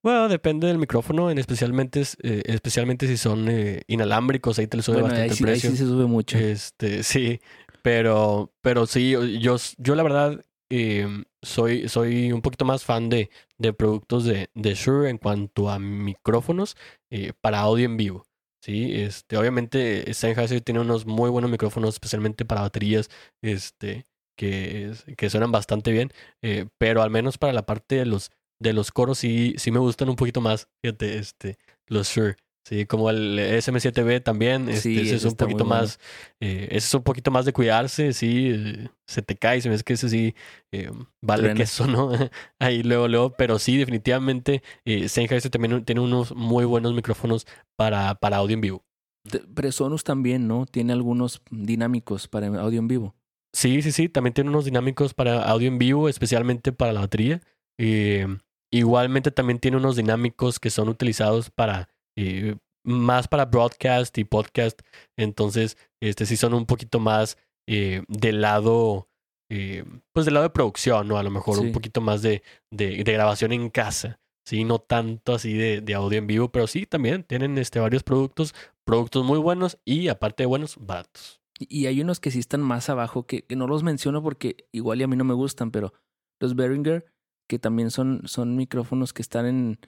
Bueno, 0.00 0.28
depende 0.28 0.68
del 0.68 0.78
micrófono, 0.78 1.28
en 1.28 1.38
especialmente, 1.38 2.02
eh, 2.22 2.42
especialmente 2.44 3.08
si 3.08 3.16
son 3.16 3.48
eh, 3.48 3.82
inalámbricos, 3.88 4.60
ahí 4.60 4.68
te 4.68 4.76
le 4.76 4.84
sube 4.84 5.00
Bueno, 5.00 5.08
bastante 5.08 5.22
ahí 5.24 5.30
el 5.30 5.36
sí, 5.36 5.42
ahí 5.42 5.50
precio. 5.50 5.70
sí 5.72 5.76
se 5.76 5.86
sube 5.86 6.06
mucho. 6.06 6.38
Este, 6.38 7.02
sí, 7.02 7.40
pero, 7.82 8.52
pero 8.60 8.86
sí, 8.86 9.10
yo, 9.40 9.56
yo 9.76 9.94
la 9.96 10.04
verdad 10.04 10.44
eh, 10.70 11.06
soy, 11.42 11.88
soy 11.88 12.32
un 12.32 12.42
poquito 12.42 12.64
más 12.64 12.84
fan 12.84 13.08
de, 13.08 13.30
de 13.58 13.72
productos 13.72 14.24
de, 14.24 14.50
de 14.54 14.74
Shure 14.74 15.10
en 15.10 15.18
cuanto 15.18 15.70
a 15.70 15.78
micrófonos 15.78 16.76
eh, 17.10 17.32
para 17.40 17.60
audio 17.60 17.84
en 17.86 17.96
vivo. 17.96 18.26
Sí, 18.62 19.00
este, 19.00 19.36
obviamente 19.36 20.12
Sennheiser 20.12 20.60
tiene 20.60 20.80
unos 20.80 21.06
muy 21.06 21.30
buenos 21.30 21.50
micrófonos, 21.50 21.94
especialmente 21.94 22.44
para 22.44 22.62
baterías, 22.62 23.10
este, 23.40 24.06
que, 24.36 24.92
que 25.16 25.30
suenan 25.30 25.52
bastante 25.52 25.92
bien, 25.92 26.12
eh, 26.42 26.66
pero 26.78 27.02
al 27.02 27.10
menos 27.10 27.38
para 27.38 27.52
la 27.52 27.64
parte 27.64 27.94
de 27.94 28.06
los, 28.06 28.32
de 28.58 28.72
los 28.72 28.90
coros 28.90 29.18
sí, 29.18 29.54
sí 29.58 29.70
me 29.70 29.78
gustan 29.78 30.08
un 30.08 30.16
poquito 30.16 30.40
más, 30.40 30.68
fíjate, 30.82 31.18
este, 31.18 31.58
los 31.86 32.08
Shure. 32.08 32.36
Sí, 32.66 32.84
como 32.84 33.10
el 33.10 33.38
SM7B 33.38 34.20
también, 34.20 34.68
este, 34.68 34.80
Sí, 34.80 35.00
ese 35.02 35.14
es 35.16 35.24
un 35.24 35.36
poquito 35.36 35.64
bueno. 35.64 35.76
más, 35.76 36.00
eh, 36.40 36.66
ese 36.72 36.88
es 36.88 36.94
un 36.94 37.04
poquito 37.04 37.30
más 37.30 37.44
de 37.44 37.52
cuidarse, 37.52 38.12
sí, 38.12 38.50
eh, 38.52 38.88
se 39.06 39.22
te 39.22 39.36
cae, 39.36 39.60
se 39.60 39.68
ves 39.68 39.84
que 39.84 39.92
ese 39.92 40.08
sí 40.08 40.34
eh, 40.72 40.90
vale 41.22 41.42
Truena. 41.42 41.60
queso, 41.60 41.86
¿no? 41.86 42.10
Ahí 42.58 42.82
luego, 42.82 43.06
luego, 43.06 43.30
pero 43.36 43.60
sí, 43.60 43.76
definitivamente 43.76 44.64
eh, 44.84 45.08
Sennheiser 45.08 45.48
también 45.48 45.84
tiene 45.84 46.00
unos 46.00 46.34
muy 46.34 46.64
buenos 46.64 46.92
micrófonos 46.92 47.46
para, 47.76 48.16
para 48.16 48.38
audio 48.38 48.54
en 48.54 48.60
vivo. 48.62 48.84
Te- 49.30 49.38
Presonus 49.38 50.02
también, 50.02 50.48
¿no? 50.48 50.66
Tiene 50.66 50.92
algunos 50.92 51.42
dinámicos 51.52 52.26
para 52.26 52.48
audio 52.48 52.80
en 52.80 52.88
vivo. 52.88 53.14
Sí, 53.52 53.80
sí, 53.80 53.92
sí, 53.92 54.08
también 54.08 54.34
tiene 54.34 54.50
unos 54.50 54.64
dinámicos 54.64 55.14
para 55.14 55.44
audio 55.44 55.68
en 55.68 55.78
vivo, 55.78 56.08
especialmente 56.08 56.72
para 56.72 56.92
la 56.92 57.00
batería. 57.00 57.40
Eh, 57.78 58.26
igualmente 58.72 59.30
también 59.30 59.60
tiene 59.60 59.76
unos 59.76 59.94
dinámicos 59.94 60.58
que 60.58 60.70
son 60.70 60.88
utilizados 60.88 61.50
para 61.50 61.88
eh, 62.16 62.56
más 62.84 63.28
para 63.28 63.44
broadcast 63.46 64.16
y 64.18 64.24
podcast. 64.24 64.80
Entonces, 65.18 65.76
este 66.00 66.26
sí 66.26 66.36
son 66.36 66.54
un 66.54 66.66
poquito 66.66 67.00
más 67.00 67.36
eh, 67.68 68.02
del 68.08 68.40
lado, 68.40 69.08
eh, 69.50 69.84
pues 70.12 70.24
del 70.26 70.34
lado 70.34 70.44
de 70.44 70.50
producción, 70.50 71.08
¿no? 71.08 71.18
A 71.18 71.22
lo 71.22 71.30
mejor 71.30 71.56
Sí. 71.56 71.62
un 71.62 71.72
poquito 71.72 72.00
más 72.00 72.22
de, 72.22 72.42
de, 72.72 73.02
de 73.02 73.12
grabación 73.12 73.52
en 73.52 73.70
casa. 73.70 74.20
Sí, 74.48 74.62
no 74.62 74.78
tanto 74.78 75.34
así 75.34 75.54
de, 75.54 75.80
de 75.80 75.94
audio 75.94 76.18
en 76.18 76.28
vivo, 76.28 76.52
pero 76.52 76.68
sí 76.68 76.86
también 76.86 77.24
tienen 77.24 77.58
este, 77.58 77.80
varios 77.80 78.04
productos, 78.04 78.54
productos 78.84 79.24
muy 79.24 79.40
buenos 79.40 79.78
y 79.84 80.06
aparte 80.06 80.44
de 80.44 80.46
buenos, 80.46 80.76
baratos. 80.78 81.40
Y 81.58 81.86
hay 81.86 82.00
unos 82.00 82.20
que 82.20 82.30
sí 82.30 82.38
están 82.38 82.60
más 82.60 82.88
abajo, 82.88 83.26
que, 83.26 83.42
que 83.42 83.56
no 83.56 83.66
los 83.66 83.82
menciono 83.82 84.22
porque 84.22 84.68
igual 84.70 85.00
y 85.00 85.04
a 85.04 85.08
mí 85.08 85.16
no 85.16 85.24
me 85.24 85.34
gustan, 85.34 85.72
pero 85.72 85.92
los 86.40 86.54
Behringer, 86.54 87.06
que 87.48 87.58
también 87.58 87.90
son, 87.90 88.22
son 88.26 88.54
micrófonos 88.54 89.12
que 89.12 89.22
están 89.22 89.46
en, 89.46 89.78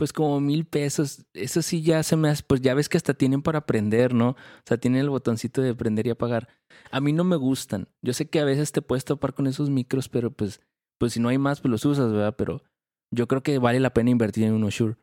pues 0.00 0.14
como 0.14 0.40
mil 0.40 0.64
pesos, 0.64 1.26
eso 1.34 1.60
sí 1.60 1.82
ya 1.82 2.02
se 2.02 2.16
me 2.16 2.30
hace, 2.30 2.42
pues 2.46 2.62
ya 2.62 2.72
ves 2.72 2.88
que 2.88 2.96
hasta 2.96 3.12
tienen 3.12 3.42
para 3.42 3.66
prender, 3.66 4.14
¿no? 4.14 4.30
O 4.30 4.36
sea, 4.64 4.78
tienen 4.78 4.98
el 5.02 5.10
botoncito 5.10 5.60
de 5.60 5.74
prender 5.74 6.06
y 6.06 6.10
apagar. 6.10 6.48
A 6.90 7.02
mí 7.02 7.12
no 7.12 7.22
me 7.22 7.36
gustan. 7.36 7.86
Yo 8.00 8.14
sé 8.14 8.26
que 8.30 8.40
a 8.40 8.44
veces 8.46 8.72
te 8.72 8.80
puedes 8.80 9.04
topar 9.04 9.34
con 9.34 9.46
esos 9.46 9.68
micros, 9.68 10.08
pero 10.08 10.30
pues, 10.30 10.62
pues 10.98 11.12
si 11.12 11.20
no 11.20 11.28
hay 11.28 11.36
más, 11.36 11.60
pues 11.60 11.70
los 11.70 11.84
usas, 11.84 12.10
¿verdad? 12.12 12.34
Pero 12.38 12.62
yo 13.14 13.28
creo 13.28 13.42
que 13.42 13.58
vale 13.58 13.78
la 13.78 13.92
pena 13.92 14.08
invertir 14.08 14.44
en 14.44 14.54
uno, 14.54 14.70
Shure. 14.70 14.96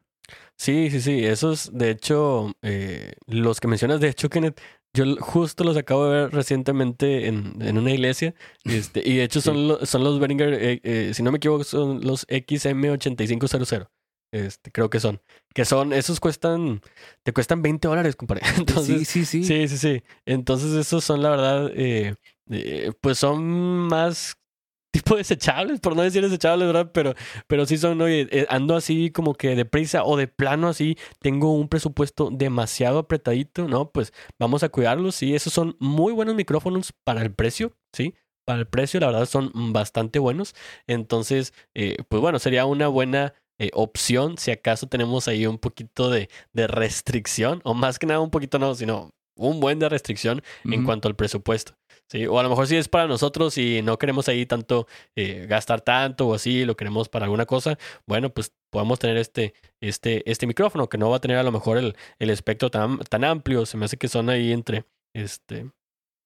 Sí, 0.58 0.90
sí, 0.90 1.00
sí. 1.00 1.24
Esos, 1.24 1.70
de 1.78 1.92
hecho, 1.92 2.52
eh, 2.64 3.14
los 3.28 3.60
que 3.60 3.68
mencionas, 3.68 4.00
de 4.02 4.10
hecho, 4.10 4.30
Kenneth, 4.32 4.60
yo 4.96 5.06
justo 5.20 5.64
los 5.64 5.78
acabo 5.78 6.06
de 6.08 6.22
ver 6.24 6.32
recientemente 6.32 7.28
en, 7.28 7.62
en 7.62 7.78
una 7.78 7.92
iglesia. 7.92 8.34
Este, 8.66 9.08
y 9.08 9.18
de 9.18 9.26
hecho 9.26 9.42
Sí. 9.42 9.46
son, 9.46 9.68
lo- 9.68 9.86
son 9.86 10.04
los 10.04 10.20
Behringer, 10.20 10.54
eh, 10.56 10.82
eh, 10.84 11.12
si 11.14 11.22
no 11.22 11.32
me 11.32 11.38
equivoco, 11.38 11.64
son 11.64 12.02
los 12.02 12.26
XM8500. 12.30 13.90
Este, 14.32 14.72
creo 14.72 14.90
que 14.90 15.00
son. 15.00 15.22
Que 15.54 15.66
son, 15.66 15.94
esos 15.94 16.20
cuestan, 16.20 16.82
te 17.24 17.34
cuestan 17.34 17.62
20 17.62 17.88
dólares, 17.88 18.16
compadre. 18.16 18.42
Entonces, 18.58 19.08
sí, 19.08 19.26
sí, 19.26 19.44
sí. 19.44 19.44
Sí, 19.44 19.68
sí, 19.68 19.78
sí. 19.78 20.04
Entonces 20.26 20.74
esos 20.74 21.04
son 21.04 21.22
la 21.22 21.30
verdad, 21.30 21.72
eh, 21.74 22.16
eh, 22.50 22.92
pues 23.02 23.18
son 23.18 23.44
más 23.44 24.38
tipo 24.92 25.16
desechables, 25.16 25.80
por 25.80 25.96
no 25.96 26.02
decir 26.02 26.24
desechables, 26.24 26.68
¿verdad? 26.68 26.92
Pero, 26.94 27.14
pero 27.48 27.66
sí 27.66 27.78
son, 27.78 28.02
oye, 28.02 28.28
eh, 28.32 28.48
ando 28.50 28.76
así 28.76 29.12
como 29.12 29.34
que 29.36 29.56
deprisa 29.56 30.04
o 30.04 30.18
de 30.18 30.28
plano 30.28 30.68
así, 30.68 30.98
tengo 31.20 31.54
un 31.54 31.68
presupuesto 31.70 32.30
demasiado 32.32 33.00
apretadito, 33.00 33.68
¿no? 33.68 33.92
Pues 33.92 34.14
vamos 34.40 34.64
a 34.64 34.70
cuidarlos, 34.70 35.16
sí, 35.16 35.36
esos 35.36 35.54
son 35.54 35.76
muy 35.80 36.14
buenos 36.14 36.36
micrófonos 36.36 36.94
para 37.04 37.22
el 37.22 37.34
precio, 37.34 37.74
¿sí? 37.94 38.16
Para 38.46 38.60
el 38.60 38.68
precio, 38.68 39.00
la 39.00 39.08
verdad, 39.08 39.26
son 39.26 39.52
bastante 39.74 40.20
buenos. 40.20 40.56
Entonces, 40.88 41.54
eh, 41.76 41.98
pues 42.08 42.22
bueno, 42.22 42.40
sería 42.40 42.66
una 42.66 42.88
buena 42.88 43.34
eh, 43.60 43.70
opción 43.74 44.38
si 44.38 44.52
acaso 44.52 44.88
tenemos 44.88 45.28
ahí 45.28 45.46
un 45.46 45.58
poquito 45.58 46.10
de, 46.10 46.30
de 46.54 46.68
restricción, 46.68 47.62
o 47.64 47.74
más 47.74 48.00
que 48.00 48.06
nada 48.06 48.20
un 48.20 48.32
poquito 48.32 48.60
no, 48.60 48.76
sino 48.76 49.12
un 49.36 49.60
buen 49.60 49.80
de 49.80 49.88
restricción 49.88 50.42
en 50.66 50.84
cuanto 50.84 51.08
al 51.08 51.16
presupuesto. 51.16 51.74
Sí, 52.10 52.26
o 52.26 52.40
a 52.40 52.44
lo 52.44 52.50
mejor 52.50 52.68
si 52.68 52.78
es 52.78 52.88
para 52.88 53.06
nosotros 53.06 53.58
y 53.58 53.82
no 53.82 53.98
queremos 53.98 54.30
ahí 54.30 54.46
tanto 54.46 54.88
eh, 55.16 55.46
gastar 55.48 55.82
tanto 55.82 56.28
o 56.28 56.34
así, 56.34 56.64
lo 56.64 56.78
queremos 56.78 57.10
para 57.10 57.26
alguna 57.26 57.46
cosa, 57.46 57.78
bueno, 58.06 58.30
pues 58.34 58.54
podemos 58.72 58.98
tener 58.98 59.18
este, 59.18 59.54
este, 59.82 60.30
este 60.30 60.48
micrófono 60.48 60.88
que 60.88 60.98
no 60.98 61.10
va 61.10 61.18
a 61.18 61.20
tener 61.22 61.38
a 61.38 61.44
lo 61.44 61.52
mejor 61.52 61.78
el, 61.78 61.96
el 62.20 62.30
espectro 62.30 62.72
tan, 62.72 63.00
tan 63.00 63.26
amplio. 63.26 63.66
Se 63.66 63.78
me 63.78 63.86
hace 63.86 63.98
que 63.98 64.08
son 64.08 64.30
ahí 64.30 64.54
entre, 64.54 64.86
este, 65.14 65.70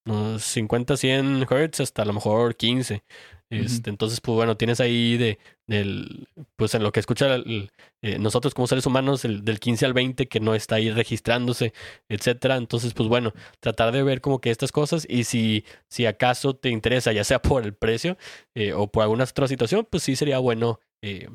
unos 0.06 0.44
50, 0.44 0.98
100 0.98 1.46
Hz 1.46 1.80
hasta 1.82 2.02
a 2.02 2.06
lo 2.06 2.14
mejor 2.14 2.56
15. 2.56 3.04
Este, 3.52 3.90
Entonces, 3.90 4.22
pues 4.22 4.34
bueno, 4.34 4.56
tienes 4.56 4.80
ahí 4.80 5.18
de, 5.18 5.38
del, 5.68 6.30
pues 6.56 6.74
en 6.74 6.84
lo 6.84 6.94
que 6.94 7.02
escucha 7.02 7.36
eh, 7.36 8.18
nosotros 8.18 8.54
como 8.54 8.66
seres 8.66 8.86
humanos, 8.86 9.26
el, 9.26 9.44
del 9.44 9.60
15 9.60 9.86
al 9.86 9.94
20 9.94 10.30
que 10.30 10.40
no 10.40 10.56
está 10.56 10.76
ahí 10.76 10.90
registrándose, 10.90 11.74
etcétera. 12.08 12.56
Entonces, 12.56 12.94
pues 12.94 13.10
bueno, 13.10 13.34
tratar 13.60 13.92
de 13.92 14.04
ver 14.04 14.22
como 14.22 14.40
que 14.40 14.52
estas 14.52 14.72
cosas 14.72 15.06
y 15.10 15.26
si, 15.26 15.66
si 15.90 16.06
acaso 16.06 16.56
te 16.56 16.70
interesa, 16.70 17.12
ya 17.12 17.26
sea 17.26 17.42
por 17.42 17.64
el 17.64 17.74
precio 17.74 18.18
eh, 18.56 18.72
o 18.72 18.88
por 18.88 19.04
alguna 19.04 19.26
otra 19.26 19.50
situación, 19.50 19.86
pues 19.90 20.04
sí 20.04 20.16
sería 20.16 20.40
bueno 20.40 20.80
eh, 21.02 21.28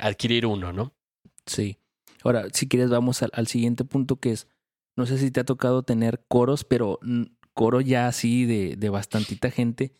adquirir 0.00 0.46
uno, 0.46 0.72
¿no? 0.72 0.92
Sí. 1.46 1.78
Ahora, 2.24 2.48
si 2.52 2.66
quieres, 2.66 2.90
vamos 2.90 3.22
al, 3.22 3.30
al 3.32 3.46
siguiente 3.46 3.84
punto 3.84 4.16
que 4.16 4.32
es, 4.32 4.48
no 4.96 5.06
sé 5.06 5.18
si 5.18 5.30
te 5.30 5.38
ha 5.38 5.44
tocado 5.44 5.84
tener 5.84 6.20
coros, 6.26 6.64
pero 6.64 6.98
coro 7.60 7.82
ya 7.82 8.08
así 8.08 8.46
de, 8.46 8.74
de 8.74 8.88
bastantita 8.88 9.50
gente 9.50 9.92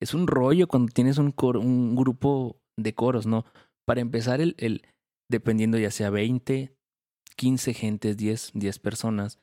es 0.00 0.14
un 0.14 0.26
rollo 0.26 0.68
cuando 0.68 0.90
tienes 0.90 1.18
un, 1.18 1.32
coro, 1.32 1.60
un 1.60 1.94
grupo 1.94 2.56
de 2.78 2.94
coros, 2.94 3.26
¿no? 3.26 3.44
Para 3.86 4.00
empezar, 4.00 4.40
el, 4.40 4.54
el, 4.56 4.80
dependiendo 5.30 5.76
ya 5.76 5.90
sea 5.90 6.08
20, 6.08 6.74
15 7.36 7.74
gentes, 7.74 8.16
10, 8.16 8.52
10 8.54 8.78
personas, 8.78 9.38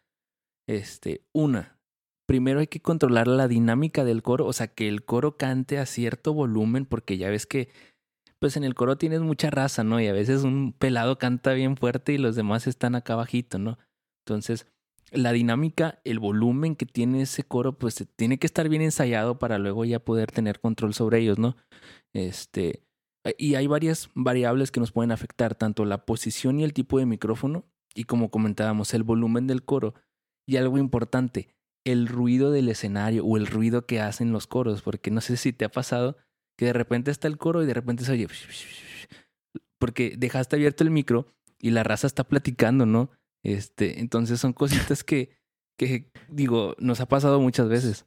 este, 0.67 1.21
una, 1.35 1.77
primero 2.27 2.61
hay 2.61 2.67
que 2.67 2.81
controlar 2.81 3.27
la 3.27 3.47
dinámica 3.47 4.05
del 4.05 4.23
coro, 4.23 4.47
o 4.47 4.53
sea, 4.53 4.65
que 4.65 4.87
el 4.87 5.05
coro 5.05 5.37
cante 5.37 5.77
a 5.77 5.85
cierto 5.85 6.33
volumen, 6.33 6.87
porque 6.87 7.19
ya 7.19 7.29
ves 7.29 7.45
que, 7.45 7.69
pues 8.39 8.57
en 8.57 8.63
el 8.63 8.73
coro 8.73 8.97
tienes 8.97 9.21
mucha 9.21 9.51
raza, 9.51 9.83
¿no? 9.83 10.01
Y 10.01 10.07
a 10.07 10.13
veces 10.13 10.41
un 10.41 10.73
pelado 10.73 11.19
canta 11.19 11.53
bien 11.53 11.77
fuerte 11.77 12.13
y 12.13 12.17
los 12.17 12.35
demás 12.35 12.65
están 12.65 12.95
acá 12.95 13.15
bajito, 13.15 13.59
¿no? 13.59 13.77
Entonces, 14.25 14.65
la 15.11 15.33
dinámica, 15.33 15.99
el 16.03 16.19
volumen 16.19 16.75
que 16.75 16.85
tiene 16.85 17.21
ese 17.21 17.43
coro, 17.43 17.77
pues 17.77 18.05
tiene 18.15 18.39
que 18.39 18.47
estar 18.47 18.69
bien 18.69 18.81
ensayado 18.81 19.39
para 19.39 19.57
luego 19.57 19.85
ya 19.85 19.99
poder 19.99 20.31
tener 20.31 20.59
control 20.59 20.93
sobre 20.93 21.19
ellos, 21.19 21.37
¿no? 21.37 21.57
Este, 22.13 22.85
y 23.37 23.55
hay 23.55 23.67
varias 23.67 24.09
variables 24.15 24.71
que 24.71 24.79
nos 24.79 24.91
pueden 24.91 25.11
afectar, 25.11 25.55
tanto 25.55 25.85
la 25.85 26.05
posición 26.05 26.59
y 26.59 26.63
el 26.63 26.73
tipo 26.73 26.97
de 26.97 27.05
micrófono, 27.05 27.65
y 27.93 28.05
como 28.05 28.31
comentábamos, 28.31 28.93
el 28.93 29.03
volumen 29.03 29.47
del 29.47 29.63
coro, 29.63 29.93
y 30.47 30.57
algo 30.57 30.77
importante, 30.77 31.49
el 31.85 32.07
ruido 32.07 32.51
del 32.51 32.69
escenario 32.69 33.25
o 33.25 33.37
el 33.37 33.47
ruido 33.47 33.85
que 33.85 33.99
hacen 33.99 34.31
los 34.31 34.47
coros, 34.47 34.81
porque 34.81 35.11
no 35.11 35.21
sé 35.21 35.37
si 35.37 35.53
te 35.53 35.65
ha 35.65 35.69
pasado 35.69 36.17
que 36.57 36.65
de 36.65 36.73
repente 36.73 37.11
está 37.11 37.27
el 37.27 37.37
coro 37.37 37.63
y 37.63 37.65
de 37.65 37.73
repente 37.73 38.05
se 38.05 38.11
oye, 38.11 38.27
porque 39.79 40.15
dejaste 40.17 40.55
abierto 40.55 40.83
el 40.83 40.91
micro 40.91 41.27
y 41.59 41.71
la 41.71 41.83
raza 41.83 42.07
está 42.07 42.23
platicando, 42.23 42.85
¿no? 42.85 43.09
Este, 43.43 43.99
entonces 43.99 44.39
son 44.39 44.53
cositas 44.53 45.03
que, 45.03 45.29
que 45.77 46.11
digo, 46.29 46.75
nos 46.79 46.99
ha 47.01 47.07
pasado 47.07 47.39
muchas 47.39 47.69
veces. 47.69 48.05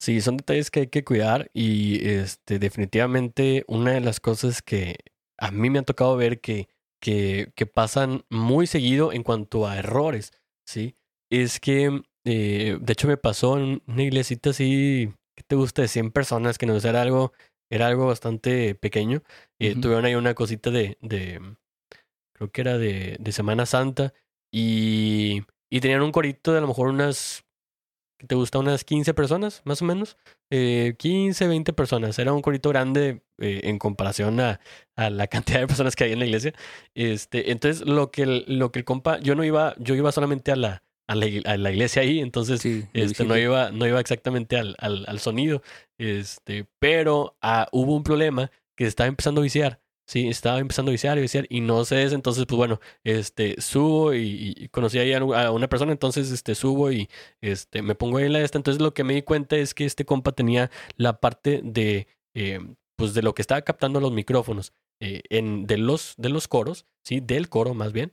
Sí, 0.00 0.20
son 0.20 0.36
detalles 0.36 0.70
que 0.70 0.80
hay 0.80 0.86
que 0.86 1.04
cuidar 1.04 1.50
y 1.52 2.06
este, 2.08 2.60
definitivamente 2.60 3.64
una 3.66 3.92
de 3.92 4.00
las 4.00 4.20
cosas 4.20 4.62
que 4.62 4.96
a 5.36 5.50
mí 5.50 5.70
me 5.70 5.80
ha 5.80 5.82
tocado 5.82 6.16
ver 6.16 6.40
que, 6.40 6.68
que, 7.00 7.52
que 7.56 7.66
pasan 7.66 8.24
muy 8.30 8.68
seguido 8.68 9.12
en 9.12 9.24
cuanto 9.24 9.66
a 9.66 9.76
errores, 9.78 10.32
¿sí? 10.64 10.94
Es 11.30 11.58
que, 11.58 12.02
eh, 12.24 12.78
de 12.80 12.92
hecho 12.92 13.08
me 13.08 13.16
pasó 13.16 13.58
en 13.58 13.82
una 13.88 14.02
iglesita 14.04 14.50
así, 14.50 15.12
que 15.36 15.42
te 15.42 15.56
gusta? 15.56 15.82
De 15.82 15.88
100 15.88 16.12
personas, 16.12 16.58
que 16.58 16.66
no 16.66 16.76
era 16.76 17.02
algo, 17.02 17.32
era 17.70 17.88
algo 17.88 18.06
bastante 18.06 18.76
pequeño. 18.76 19.22
y 19.58 19.74
Tuvieron 19.74 20.04
ahí 20.04 20.14
una 20.14 20.34
cosita 20.34 20.70
de, 20.70 20.96
de 21.00 21.40
creo 22.34 22.50
que 22.52 22.60
era 22.60 22.78
de, 22.78 23.16
de 23.18 23.32
Semana 23.32 23.66
Santa 23.66 24.14
y, 24.52 25.42
y 25.70 25.80
tenían 25.80 26.02
un 26.02 26.12
corito 26.12 26.52
de 26.52 26.58
a 26.58 26.60
lo 26.60 26.68
mejor 26.68 26.88
unas, 26.88 27.44
¿qué 28.18 28.26
te 28.26 28.34
gusta? 28.34 28.58
Unas 28.58 28.84
15 28.84 29.14
personas, 29.14 29.62
más 29.64 29.82
o 29.82 29.84
menos. 29.84 30.16
Eh, 30.50 30.94
15, 30.98 31.46
20 31.48 31.72
personas. 31.72 32.18
Era 32.18 32.32
un 32.32 32.42
corito 32.42 32.70
grande 32.70 33.22
eh, 33.38 33.60
en 33.64 33.78
comparación 33.78 34.40
a, 34.40 34.60
a, 34.96 35.10
la 35.10 35.26
cantidad 35.28 35.60
de 35.60 35.66
personas 35.66 35.96
que 35.96 36.04
hay 36.04 36.12
en 36.12 36.18
la 36.18 36.26
iglesia. 36.26 36.54
Este, 36.94 37.50
entonces, 37.50 37.86
lo 37.86 38.10
que, 38.10 38.22
el, 38.22 38.44
lo 38.48 38.72
que 38.72 38.80
el 38.80 38.84
compa, 38.84 39.18
yo 39.20 39.34
no 39.34 39.44
iba, 39.44 39.74
yo 39.78 39.94
iba 39.94 40.12
solamente 40.12 40.52
a 40.52 40.56
la, 40.56 40.82
a 41.08 41.14
la, 41.14 41.26
a 41.44 41.56
la 41.56 41.72
iglesia 41.72 42.02
ahí, 42.02 42.20
entonces 42.20 42.64
este, 42.92 43.24
no, 43.24 43.36
iba, 43.36 43.70
no 43.70 43.86
iba 43.86 43.98
exactamente 43.98 44.56
al, 44.56 44.76
al, 44.78 45.04
al 45.08 45.18
sonido. 45.20 45.62
Este, 45.98 46.66
pero 46.78 47.36
ah, 47.40 47.68
hubo 47.72 47.96
un 47.96 48.04
problema 48.04 48.50
que 48.76 48.86
estaba 48.86 49.08
empezando 49.08 49.40
a 49.40 49.44
viciar. 49.44 49.80
Sí, 50.08 50.26
estaba 50.28 50.58
empezando 50.58 50.90
a 50.90 50.92
viciar 50.92 51.18
y 51.18 51.20
viciar 51.20 51.46
y 51.50 51.60
no 51.60 51.84
sé 51.84 52.02
entonces 52.04 52.46
pues 52.46 52.56
bueno, 52.56 52.80
este, 53.04 53.60
subo 53.60 54.14
y, 54.14 54.68
conocí 54.72 54.98
ahí 54.98 55.12
a 55.12 55.50
una 55.50 55.68
persona, 55.68 55.92
entonces 55.92 56.30
este, 56.30 56.54
subo 56.54 56.90
y 56.90 57.10
este, 57.42 57.82
me 57.82 57.94
pongo 57.94 58.16
ahí 58.16 58.24
en 58.24 58.32
la 58.32 58.40
esta, 58.40 58.56
entonces 58.56 58.80
lo 58.80 58.94
que 58.94 59.04
me 59.04 59.12
di 59.12 59.20
cuenta 59.22 59.56
es 59.56 59.74
que 59.74 59.84
este 59.84 60.06
compa 60.06 60.32
tenía 60.32 60.70
la 60.96 61.20
parte 61.20 61.60
de, 61.62 62.08
eh, 62.34 62.58
pues 62.96 63.12
de 63.12 63.20
lo 63.22 63.34
que 63.34 63.42
estaba 63.42 63.60
captando 63.60 64.00
los 64.00 64.12
micrófonos 64.12 64.72
eh, 65.00 65.20
en, 65.28 65.66
de, 65.66 65.76
los, 65.76 66.14
de 66.16 66.30
los 66.30 66.48
coros, 66.48 66.86
sí, 67.04 67.20
del 67.20 67.50
coro 67.50 67.74
más 67.74 67.92
bien, 67.92 68.12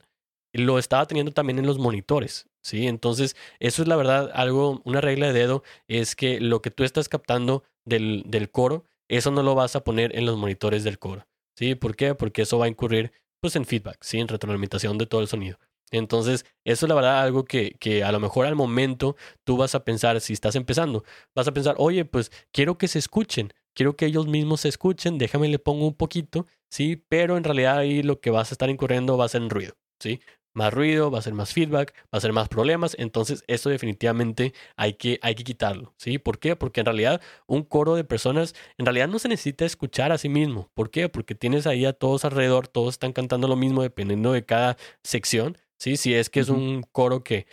lo 0.52 0.78
estaba 0.78 1.06
teniendo 1.06 1.32
también 1.32 1.58
en 1.58 1.66
los 1.66 1.78
monitores, 1.78 2.46
¿sí? 2.62 2.86
Entonces, 2.88 3.36
eso 3.58 3.82
es 3.82 3.88
la 3.88 3.96
verdad, 3.96 4.30
algo, 4.34 4.82
una 4.84 5.00
regla 5.00 5.28
de 5.28 5.32
dedo, 5.32 5.62
es 5.88 6.14
que 6.14 6.40
lo 6.40 6.60
que 6.60 6.70
tú 6.70 6.84
estás 6.84 7.08
captando 7.08 7.64
del, 7.86 8.22
del 8.26 8.50
coro, 8.50 8.84
eso 9.08 9.30
no 9.30 9.42
lo 9.42 9.54
vas 9.54 9.76
a 9.76 9.84
poner 9.84 10.14
en 10.16 10.26
los 10.26 10.36
monitores 10.36 10.84
del 10.84 10.98
coro. 10.98 11.26
¿Sí? 11.56 11.74
¿Por 11.74 11.96
qué? 11.96 12.14
Porque 12.14 12.42
eso 12.42 12.58
va 12.58 12.66
a 12.66 12.68
incurrir 12.68 13.12
pues 13.40 13.56
en 13.56 13.64
feedback, 13.64 13.98
¿sí? 14.02 14.18
En 14.18 14.28
retroalimentación 14.28 14.98
de 14.98 15.06
todo 15.06 15.20
el 15.20 15.28
sonido. 15.28 15.58
Entonces, 15.90 16.44
eso 16.64 16.86
es 16.86 16.88
la 16.88 16.94
verdad 16.94 17.22
algo 17.22 17.44
que, 17.44 17.76
que 17.78 18.02
a 18.02 18.10
lo 18.12 18.20
mejor 18.20 18.46
al 18.46 18.56
momento 18.56 19.16
tú 19.44 19.56
vas 19.56 19.74
a 19.74 19.84
pensar, 19.84 20.20
si 20.20 20.32
estás 20.32 20.56
empezando, 20.56 21.04
vas 21.34 21.46
a 21.46 21.52
pensar, 21.52 21.76
oye, 21.78 22.04
pues 22.04 22.32
quiero 22.52 22.76
que 22.76 22.88
se 22.88 22.98
escuchen, 22.98 23.52
quiero 23.74 23.96
que 23.96 24.06
ellos 24.06 24.26
mismos 24.26 24.62
se 24.62 24.68
escuchen, 24.68 25.18
déjame 25.18 25.48
le 25.48 25.58
pongo 25.58 25.86
un 25.86 25.94
poquito, 25.94 26.46
¿sí? 26.70 27.04
Pero 27.08 27.36
en 27.36 27.44
realidad 27.44 27.78
ahí 27.78 28.02
lo 28.02 28.20
que 28.20 28.30
vas 28.30 28.50
a 28.50 28.54
estar 28.54 28.68
incurriendo 28.68 29.16
va 29.16 29.26
a 29.26 29.28
ser 29.28 29.42
en 29.42 29.50
ruido, 29.50 29.74
¿sí? 30.00 30.20
Más 30.56 30.72
ruido, 30.72 31.10
va 31.10 31.18
a 31.20 31.22
ser 31.22 31.34
más 31.34 31.52
feedback, 31.52 31.94
va 32.12 32.18
a 32.18 32.20
ser 32.20 32.32
más 32.32 32.48
problemas. 32.48 32.96
Entonces, 32.98 33.44
eso 33.46 33.70
definitivamente 33.70 34.54
hay 34.76 34.94
que, 34.94 35.18
hay 35.22 35.34
que 35.34 35.44
quitarlo. 35.44 35.94
¿Sí? 35.98 36.18
¿Por 36.18 36.38
qué? 36.38 36.56
Porque 36.56 36.80
en 36.80 36.86
realidad 36.86 37.20
un 37.46 37.62
coro 37.62 37.94
de 37.94 38.04
personas, 38.04 38.54
en 38.78 38.86
realidad 38.86 39.08
no 39.08 39.18
se 39.18 39.28
necesita 39.28 39.64
escuchar 39.64 40.12
a 40.12 40.18
sí 40.18 40.28
mismo. 40.28 40.70
¿Por 40.74 40.90
qué? 40.90 41.08
Porque 41.08 41.34
tienes 41.34 41.66
ahí 41.66 41.84
a 41.84 41.92
todos 41.92 42.24
alrededor, 42.24 42.68
todos 42.68 42.94
están 42.94 43.12
cantando 43.12 43.48
lo 43.48 43.56
mismo 43.56 43.82
dependiendo 43.82 44.32
de 44.32 44.44
cada 44.44 44.76
sección. 45.02 45.58
¿Sí? 45.78 45.96
Si 45.98 46.14
es 46.14 46.30
que 46.30 46.40
es 46.40 46.48
un 46.48 46.82
coro 46.90 47.22
que 47.22 47.46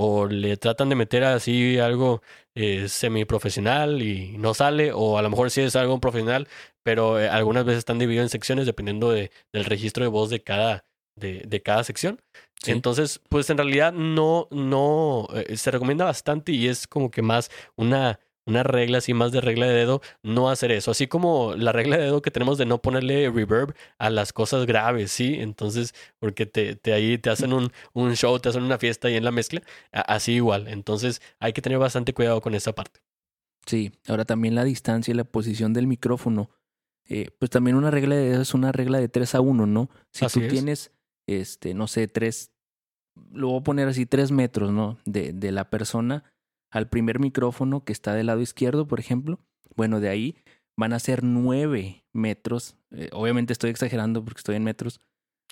o 0.00 0.26
le 0.26 0.56
tratan 0.56 0.88
de 0.88 0.94
meter 0.94 1.24
así 1.24 1.78
algo 1.80 2.22
eh, 2.54 2.88
semiprofesional 2.88 4.00
y 4.00 4.38
no 4.38 4.54
sale, 4.54 4.92
o 4.92 5.18
a 5.18 5.22
lo 5.22 5.30
mejor 5.30 5.50
sí 5.50 5.60
es 5.60 5.74
algo 5.74 5.98
profesional, 6.00 6.46
pero 6.84 7.20
eh, 7.20 7.28
algunas 7.28 7.64
veces 7.64 7.80
están 7.80 7.98
divididos 7.98 8.26
en 8.26 8.28
secciones 8.30 8.66
dependiendo 8.66 9.10
de, 9.10 9.32
del 9.52 9.64
registro 9.64 10.04
de 10.04 10.08
voz 10.08 10.30
de 10.30 10.40
cada, 10.42 10.84
de, 11.18 11.42
de 11.46 11.62
cada 11.62 11.84
sección. 11.84 12.20
Entonces, 12.66 13.20
pues 13.28 13.48
en 13.50 13.56
realidad 13.56 13.92
no, 13.92 14.48
no, 14.50 15.28
eh, 15.34 15.56
se 15.56 15.70
recomienda 15.70 16.04
bastante 16.04 16.52
y 16.52 16.66
es 16.66 16.86
como 16.86 17.10
que 17.10 17.22
más 17.22 17.50
una, 17.76 18.18
una 18.46 18.62
regla 18.64 18.98
así 18.98 19.14
más 19.14 19.30
de 19.30 19.40
regla 19.40 19.66
de 19.66 19.74
dedo, 19.74 20.00
no 20.22 20.50
hacer 20.50 20.72
eso. 20.72 20.90
Así 20.90 21.06
como 21.06 21.54
la 21.54 21.70
regla 21.70 21.96
de 21.96 22.04
dedo 22.04 22.22
que 22.22 22.30
tenemos 22.30 22.58
de 22.58 22.66
no 22.66 22.82
ponerle 22.82 23.30
reverb 23.30 23.74
a 23.98 24.10
las 24.10 24.32
cosas 24.32 24.66
graves, 24.66 25.12
¿sí? 25.12 25.36
Entonces, 25.38 25.94
porque 26.18 26.46
te, 26.46 26.74
te 26.74 26.92
ahí 26.92 27.18
te 27.18 27.30
hacen 27.30 27.52
un, 27.52 27.70
un 27.92 28.16
show, 28.16 28.38
te 28.40 28.48
hacen 28.48 28.62
una 28.64 28.78
fiesta 28.78 29.08
y 29.10 29.16
en 29.16 29.24
la 29.24 29.30
mezcla, 29.30 29.62
así 29.92 30.32
igual. 30.32 30.66
Entonces, 30.66 31.22
hay 31.38 31.52
que 31.52 31.62
tener 31.62 31.78
bastante 31.78 32.12
cuidado 32.12 32.40
con 32.40 32.54
esa 32.54 32.72
parte. 32.74 33.00
Sí, 33.66 33.92
ahora 34.08 34.24
también 34.24 34.54
la 34.54 34.64
distancia 34.64 35.12
y 35.12 35.14
la 35.14 35.24
posición 35.24 35.74
del 35.74 35.86
micrófono. 35.86 36.50
Eh, 37.04 37.30
pues 37.38 37.50
también 37.50 37.76
una 37.76 37.90
regla 37.90 38.16
de 38.16 38.30
dedo 38.30 38.42
es 38.42 38.52
una 38.52 38.72
regla 38.72 38.98
de 38.98 39.08
3 39.08 39.34
a 39.34 39.40
1, 39.40 39.66
¿no? 39.66 39.90
Si 40.10 40.26
tú 40.26 40.40
tienes 40.48 40.90
este, 41.28 41.74
no 41.74 41.86
sé, 41.86 42.08
tres, 42.08 42.52
lo 43.30 43.48
voy 43.48 43.60
a 43.60 43.64
poner 43.64 43.88
así, 43.88 44.06
tres 44.06 44.30
metros, 44.32 44.72
¿no? 44.72 44.98
De, 45.04 45.32
de 45.32 45.52
la 45.52 45.70
persona 45.70 46.24
al 46.70 46.88
primer 46.88 47.18
micrófono 47.18 47.84
que 47.84 47.92
está 47.92 48.14
del 48.14 48.26
lado 48.26 48.40
izquierdo, 48.40 48.88
por 48.88 48.98
ejemplo. 48.98 49.38
Bueno, 49.76 50.00
de 50.00 50.08
ahí 50.08 50.36
van 50.76 50.92
a 50.92 50.98
ser 50.98 51.22
nueve 51.22 52.04
metros. 52.12 52.76
Eh, 52.90 53.10
obviamente 53.12 53.52
estoy 53.52 53.70
exagerando 53.70 54.24
porque 54.24 54.40
estoy 54.40 54.56
en 54.56 54.64
metros. 54.64 55.00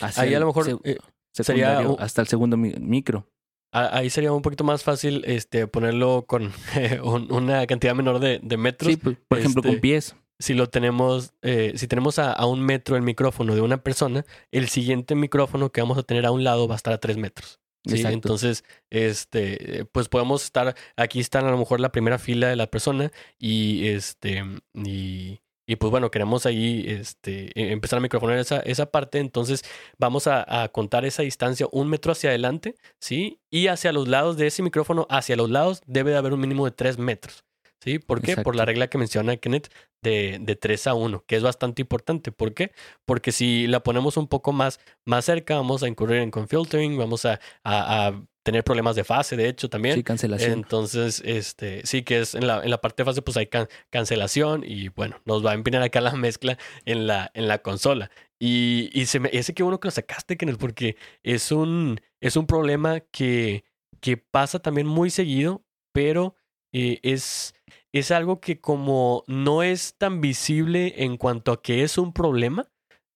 ahí 0.00 0.34
a 0.34 0.40
lo 0.40 0.46
mejor 0.46 0.80
eh, 0.84 0.98
sería 1.32 1.78
hasta 1.98 2.22
el 2.22 2.28
segundo 2.28 2.56
micro. 2.56 3.28
Ahí 3.72 4.08
sería 4.08 4.32
un 4.32 4.40
poquito 4.40 4.64
más 4.64 4.84
fácil 4.84 5.22
este, 5.26 5.66
ponerlo 5.66 6.24
con 6.26 6.52
una 7.30 7.66
cantidad 7.66 7.94
menor 7.94 8.20
de, 8.20 8.40
de 8.42 8.56
metros. 8.56 8.90
Sí, 8.90 8.96
pues, 8.96 9.18
por 9.28 9.38
ejemplo, 9.38 9.62
con 9.62 9.72
este, 9.72 9.80
pies 9.82 10.16
si 10.38 10.54
lo 10.54 10.68
tenemos, 10.68 11.32
eh, 11.42 11.72
si 11.76 11.88
tenemos 11.88 12.18
a, 12.18 12.44
un 12.46 12.62
metro 12.62 12.96
el 12.96 13.02
micrófono 13.02 13.54
de 13.54 13.60
una 13.60 13.82
persona, 13.82 14.24
el 14.50 14.68
siguiente 14.68 15.14
micrófono 15.14 15.70
que 15.70 15.80
vamos 15.80 15.98
a 15.98 16.02
tener 16.02 16.26
a 16.26 16.30
un 16.30 16.44
lado 16.44 16.68
va 16.68 16.74
a 16.74 16.76
estar 16.76 16.92
a 16.92 16.98
tres 16.98 17.16
metros. 17.16 17.60
¿sí? 17.86 18.02
Entonces, 18.04 18.64
este, 18.90 19.86
pues 19.92 20.08
podemos 20.08 20.44
estar, 20.44 20.74
aquí 20.96 21.20
está 21.20 21.38
a 21.38 21.50
lo 21.50 21.56
mejor 21.56 21.80
la 21.80 21.92
primera 21.92 22.18
fila 22.18 22.48
de 22.48 22.56
la 22.56 22.66
persona 22.66 23.12
y 23.38 23.88
este, 23.88 24.44
y, 24.74 25.40
y 25.66 25.76
pues 25.76 25.90
bueno, 25.90 26.10
queremos 26.10 26.46
ahí 26.46 26.84
este, 26.86 27.50
e, 27.58 27.72
empezar 27.72 27.98
a 27.98 28.02
microfonar 28.02 28.38
esa, 28.38 28.60
esa 28.60 28.90
parte, 28.90 29.18
entonces 29.18 29.64
vamos 29.98 30.26
a, 30.26 30.62
a, 30.64 30.68
contar 30.68 31.04
esa 31.04 31.22
distancia 31.22 31.66
un 31.72 31.88
metro 31.88 32.12
hacia 32.12 32.30
adelante, 32.30 32.74
¿sí? 33.00 33.40
Y 33.50 33.68
hacia 33.68 33.92
los 33.92 34.08
lados 34.08 34.36
de 34.36 34.48
ese 34.48 34.62
micrófono, 34.62 35.06
hacia 35.08 35.36
los 35.36 35.50
lados, 35.50 35.82
debe 35.86 36.10
de 36.10 36.18
haber 36.18 36.32
un 36.34 36.40
mínimo 36.40 36.64
de 36.64 36.72
tres 36.72 36.98
metros. 36.98 37.44
¿Sí? 37.80 37.98
¿Por 37.98 38.22
qué? 38.22 38.36
Por 38.36 38.56
la 38.56 38.64
regla 38.64 38.88
que 38.88 38.98
menciona 38.98 39.36
Kenneth 39.36 39.68
de, 40.02 40.38
de 40.40 40.56
3 40.56 40.86
a 40.88 40.94
1, 40.94 41.24
que 41.26 41.36
es 41.36 41.42
bastante 41.42 41.82
importante. 41.82 42.32
¿Por 42.32 42.54
qué? 42.54 42.72
Porque 43.04 43.32
si 43.32 43.66
la 43.66 43.80
ponemos 43.82 44.16
un 44.16 44.28
poco 44.28 44.52
más, 44.52 44.80
más 45.04 45.24
cerca, 45.24 45.56
vamos 45.56 45.82
a 45.82 45.88
incurrir 45.88 46.18
en 46.18 46.30
confiltering, 46.30 46.96
vamos 46.96 47.24
a, 47.26 47.38
a, 47.64 48.20
tener 48.42 48.62
problemas 48.62 48.94
de 48.94 49.02
fase, 49.02 49.36
de 49.36 49.48
hecho, 49.48 49.68
también. 49.68 49.96
Sí, 49.96 50.04
cancelación. 50.04 50.52
Entonces, 50.52 51.20
este, 51.24 51.84
sí 51.84 52.04
que 52.04 52.20
es 52.20 52.36
en 52.36 52.46
la, 52.46 52.62
en 52.62 52.70
la 52.70 52.80
parte 52.80 53.02
de 53.02 53.06
fase, 53.06 53.20
pues 53.20 53.36
hay 53.36 53.48
cancelación 53.90 54.62
y 54.64 54.88
bueno, 54.90 55.20
nos 55.24 55.44
va 55.44 55.50
a 55.50 55.54
empinar 55.54 55.82
acá 55.82 56.00
la 56.00 56.12
mezcla 56.12 56.56
en 56.84 57.08
la, 57.08 57.30
en 57.34 57.48
la 57.48 57.58
consola. 57.58 58.10
Y, 58.38 58.90
y 58.92 59.06
se 59.06 59.18
me, 59.18 59.30
ese 59.32 59.52
que 59.52 59.64
bueno 59.64 59.80
que 59.80 59.88
lo 59.88 59.92
sacaste, 59.92 60.36
Kenneth, 60.36 60.58
porque 60.58 60.96
es 61.24 61.50
un, 61.50 62.00
es 62.20 62.36
un 62.36 62.46
problema 62.46 63.00
que, 63.00 63.64
que 64.00 64.16
pasa 64.16 64.60
también 64.60 64.86
muy 64.86 65.10
seguido, 65.10 65.64
pero 65.92 66.36
eh, 66.72 67.00
es, 67.02 67.54
es 67.98 68.10
algo 68.10 68.40
que 68.40 68.60
como 68.60 69.24
no 69.26 69.62
es 69.62 69.94
tan 69.96 70.20
visible 70.20 70.94
en 71.04 71.16
cuanto 71.16 71.52
a 71.52 71.62
que 71.62 71.82
es 71.82 71.98
un 71.98 72.12
problema, 72.12 72.68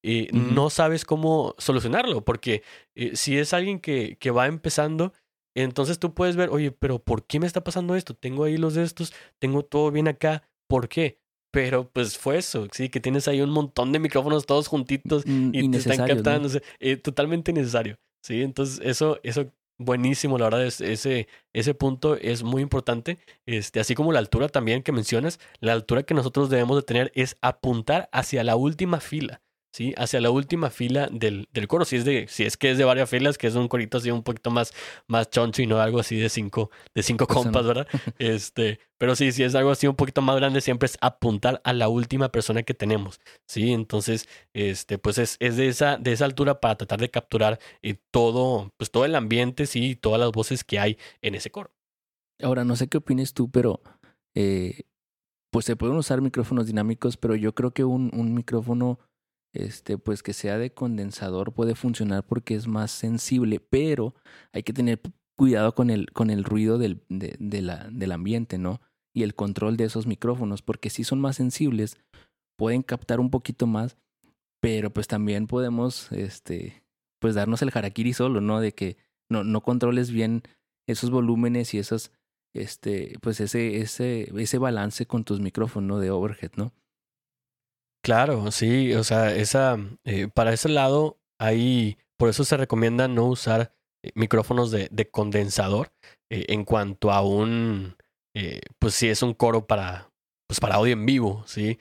eh, 0.02 0.28
no 0.32 0.70
sabes 0.70 1.04
cómo 1.04 1.54
solucionarlo, 1.58 2.24
porque 2.24 2.62
eh, 2.94 3.16
si 3.16 3.36
es 3.36 3.52
alguien 3.52 3.80
que, 3.80 4.16
que 4.18 4.30
va 4.30 4.46
empezando, 4.46 5.12
entonces 5.54 5.98
tú 5.98 6.14
puedes 6.14 6.36
ver, 6.36 6.48
oye, 6.48 6.72
pero 6.72 6.98
¿por 6.98 7.26
qué 7.26 7.38
me 7.38 7.46
está 7.46 7.62
pasando 7.62 7.94
esto? 7.94 8.14
Tengo 8.14 8.44
ahí 8.44 8.56
los 8.56 8.74
de 8.74 8.82
estos, 8.82 9.12
tengo 9.38 9.62
todo 9.62 9.90
bien 9.90 10.08
acá, 10.08 10.48
¿por 10.68 10.88
qué? 10.88 11.18
Pero 11.52 11.90
pues 11.90 12.16
fue 12.16 12.38
eso, 12.38 12.68
sí, 12.72 12.88
que 12.88 13.00
tienes 13.00 13.28
ahí 13.28 13.42
un 13.42 13.50
montón 13.50 13.92
de 13.92 13.98
micrófonos 13.98 14.46
todos 14.46 14.68
juntitos 14.68 15.24
mm, 15.26 15.50
y 15.52 15.70
te 15.70 15.78
están 15.78 16.06
captando, 16.06 16.48
totalmente 17.02 17.50
innecesario, 17.50 17.98
sí, 18.22 18.40
entonces 18.42 18.80
eso, 18.82 19.18
eso 19.22 19.52
buenísimo, 19.80 20.38
la 20.38 20.44
verdad, 20.44 20.64
es, 20.66 20.80
ese, 20.80 21.26
ese 21.52 21.74
punto 21.74 22.16
es 22.16 22.42
muy 22.42 22.62
importante. 22.62 23.18
Este, 23.46 23.80
así 23.80 23.94
como 23.94 24.12
la 24.12 24.18
altura 24.18 24.48
también 24.48 24.82
que 24.82 24.92
mencionas, 24.92 25.40
la 25.60 25.72
altura 25.72 26.02
que 26.04 26.14
nosotros 26.14 26.50
debemos 26.50 26.76
de 26.76 26.82
tener 26.82 27.12
es 27.14 27.36
apuntar 27.40 28.08
hacia 28.12 28.44
la 28.44 28.56
última 28.56 29.00
fila. 29.00 29.42
¿Sí? 29.72 29.94
Hacia 29.96 30.20
la 30.20 30.30
última 30.30 30.70
fila 30.70 31.08
del, 31.10 31.48
del 31.52 31.68
coro. 31.68 31.84
Si 31.84 31.96
es, 31.96 32.04
de, 32.04 32.26
si 32.28 32.44
es 32.44 32.56
que 32.56 32.70
es 32.70 32.78
de 32.78 32.84
varias 32.84 33.08
filas, 33.08 33.38
que 33.38 33.46
es 33.46 33.54
un 33.54 33.68
corito 33.68 33.98
así 33.98 34.10
un 34.10 34.22
poquito 34.22 34.50
más, 34.50 34.72
más 35.06 35.30
choncho 35.30 35.62
y 35.62 35.66
no 35.66 35.80
algo 35.80 36.00
así 36.00 36.16
de 36.16 36.28
cinco, 36.28 36.70
de 36.94 37.02
cinco 37.02 37.26
pues 37.26 37.38
compas, 37.38 37.66
¿verdad? 37.66 37.86
este, 38.18 38.80
pero 38.98 39.16
sí, 39.16 39.32
si 39.32 39.42
es 39.42 39.54
algo 39.54 39.70
así 39.70 39.86
un 39.86 39.96
poquito 39.96 40.22
más 40.22 40.36
grande, 40.36 40.60
siempre 40.60 40.86
es 40.86 40.98
apuntar 41.00 41.60
a 41.64 41.72
la 41.72 41.88
última 41.88 42.30
persona 42.30 42.62
que 42.62 42.74
tenemos. 42.74 43.20
Sí, 43.46 43.72
entonces, 43.72 44.28
este, 44.52 44.98
pues 44.98 45.18
es, 45.18 45.36
es 45.40 45.56
de 45.56 45.68
esa, 45.68 45.96
de 45.96 46.12
esa 46.12 46.24
altura 46.24 46.60
para 46.60 46.76
tratar 46.76 47.00
de 47.00 47.10
capturar 47.10 47.58
eh, 47.82 47.96
todo, 48.10 48.72
pues 48.76 48.90
todo 48.90 49.04
el 49.04 49.14
ambiente, 49.14 49.66
sí, 49.66 49.96
todas 49.96 50.20
las 50.20 50.32
voces 50.32 50.64
que 50.64 50.78
hay 50.78 50.98
en 51.22 51.34
ese 51.34 51.50
coro. 51.50 51.70
Ahora, 52.42 52.64
no 52.64 52.76
sé 52.76 52.88
qué 52.88 52.98
opines 52.98 53.34
tú, 53.34 53.50
pero 53.50 53.82
eh, 54.34 54.84
pues 55.50 55.66
se 55.66 55.76
pueden 55.76 55.96
usar 55.96 56.20
micrófonos 56.20 56.66
dinámicos, 56.66 57.16
pero 57.16 57.34
yo 57.34 57.54
creo 57.54 57.72
que 57.72 57.84
un, 57.84 58.10
un 58.14 58.34
micrófono 58.34 58.98
este, 59.52 59.98
pues 59.98 60.22
que 60.22 60.32
sea 60.32 60.58
de 60.58 60.72
condensador 60.72 61.52
puede 61.52 61.74
funcionar 61.74 62.24
porque 62.24 62.54
es 62.54 62.68
más 62.68 62.90
sensible, 62.90 63.60
pero 63.60 64.14
hay 64.52 64.62
que 64.62 64.72
tener 64.72 65.00
cuidado 65.36 65.74
con 65.74 65.90
el, 65.90 66.10
con 66.12 66.30
el 66.30 66.44
ruido 66.44 66.78
del, 66.78 67.02
de, 67.08 67.36
del 67.38 68.12
ambiente, 68.12 68.58
¿no? 68.58 68.80
Y 69.14 69.22
el 69.22 69.34
control 69.34 69.76
de 69.76 69.84
esos 69.84 70.06
micrófonos, 70.06 70.62
porque 70.62 70.90
si 70.90 71.02
son 71.02 71.20
más 71.20 71.36
sensibles, 71.36 71.98
pueden 72.56 72.82
captar 72.82 73.20
un 73.20 73.30
poquito 73.30 73.66
más, 73.66 73.96
pero 74.60 74.90
pues 74.90 75.08
también 75.08 75.46
podemos, 75.46 76.12
este, 76.12 76.84
pues 77.20 77.34
darnos 77.34 77.62
el 77.62 77.70
harakiri 77.72 78.12
solo, 78.12 78.40
¿no? 78.40 78.60
De 78.60 78.72
que 78.72 78.98
no, 79.30 79.42
no 79.42 79.62
controles 79.62 80.10
bien 80.10 80.42
esos 80.86 81.10
volúmenes 81.10 81.72
y 81.74 81.78
esos, 81.78 82.12
este, 82.54 83.16
pues 83.22 83.40
ese, 83.40 83.78
ese, 83.78 84.30
ese 84.38 84.58
balance 84.58 85.06
con 85.06 85.24
tus 85.24 85.40
micrófonos 85.40 86.00
de 86.00 86.10
overhead, 86.10 86.52
¿no? 86.56 86.72
Claro, 88.02 88.50
sí, 88.50 88.94
o 88.94 89.04
sea, 89.04 89.34
esa, 89.34 89.76
eh, 90.04 90.28
para 90.28 90.54
ese 90.54 90.70
lado, 90.70 91.20
ahí, 91.38 91.98
por 92.16 92.30
eso 92.30 92.44
se 92.44 92.56
recomienda 92.56 93.08
no 93.08 93.26
usar 93.26 93.74
eh, 94.02 94.10
micrófonos 94.14 94.70
de, 94.70 94.88
de 94.90 95.10
condensador 95.10 95.92
eh, 96.30 96.46
en 96.48 96.64
cuanto 96.64 97.10
a 97.10 97.20
un, 97.20 97.96
pues 98.78 98.94
si 98.94 99.08
es 99.08 99.22
un 99.22 99.34
coro 99.34 99.66
para, 99.66 100.10
pues 100.46 100.60
para 100.60 100.76
audio 100.76 100.94
en 100.94 101.04
vivo, 101.04 101.44
¿sí? 101.46 101.78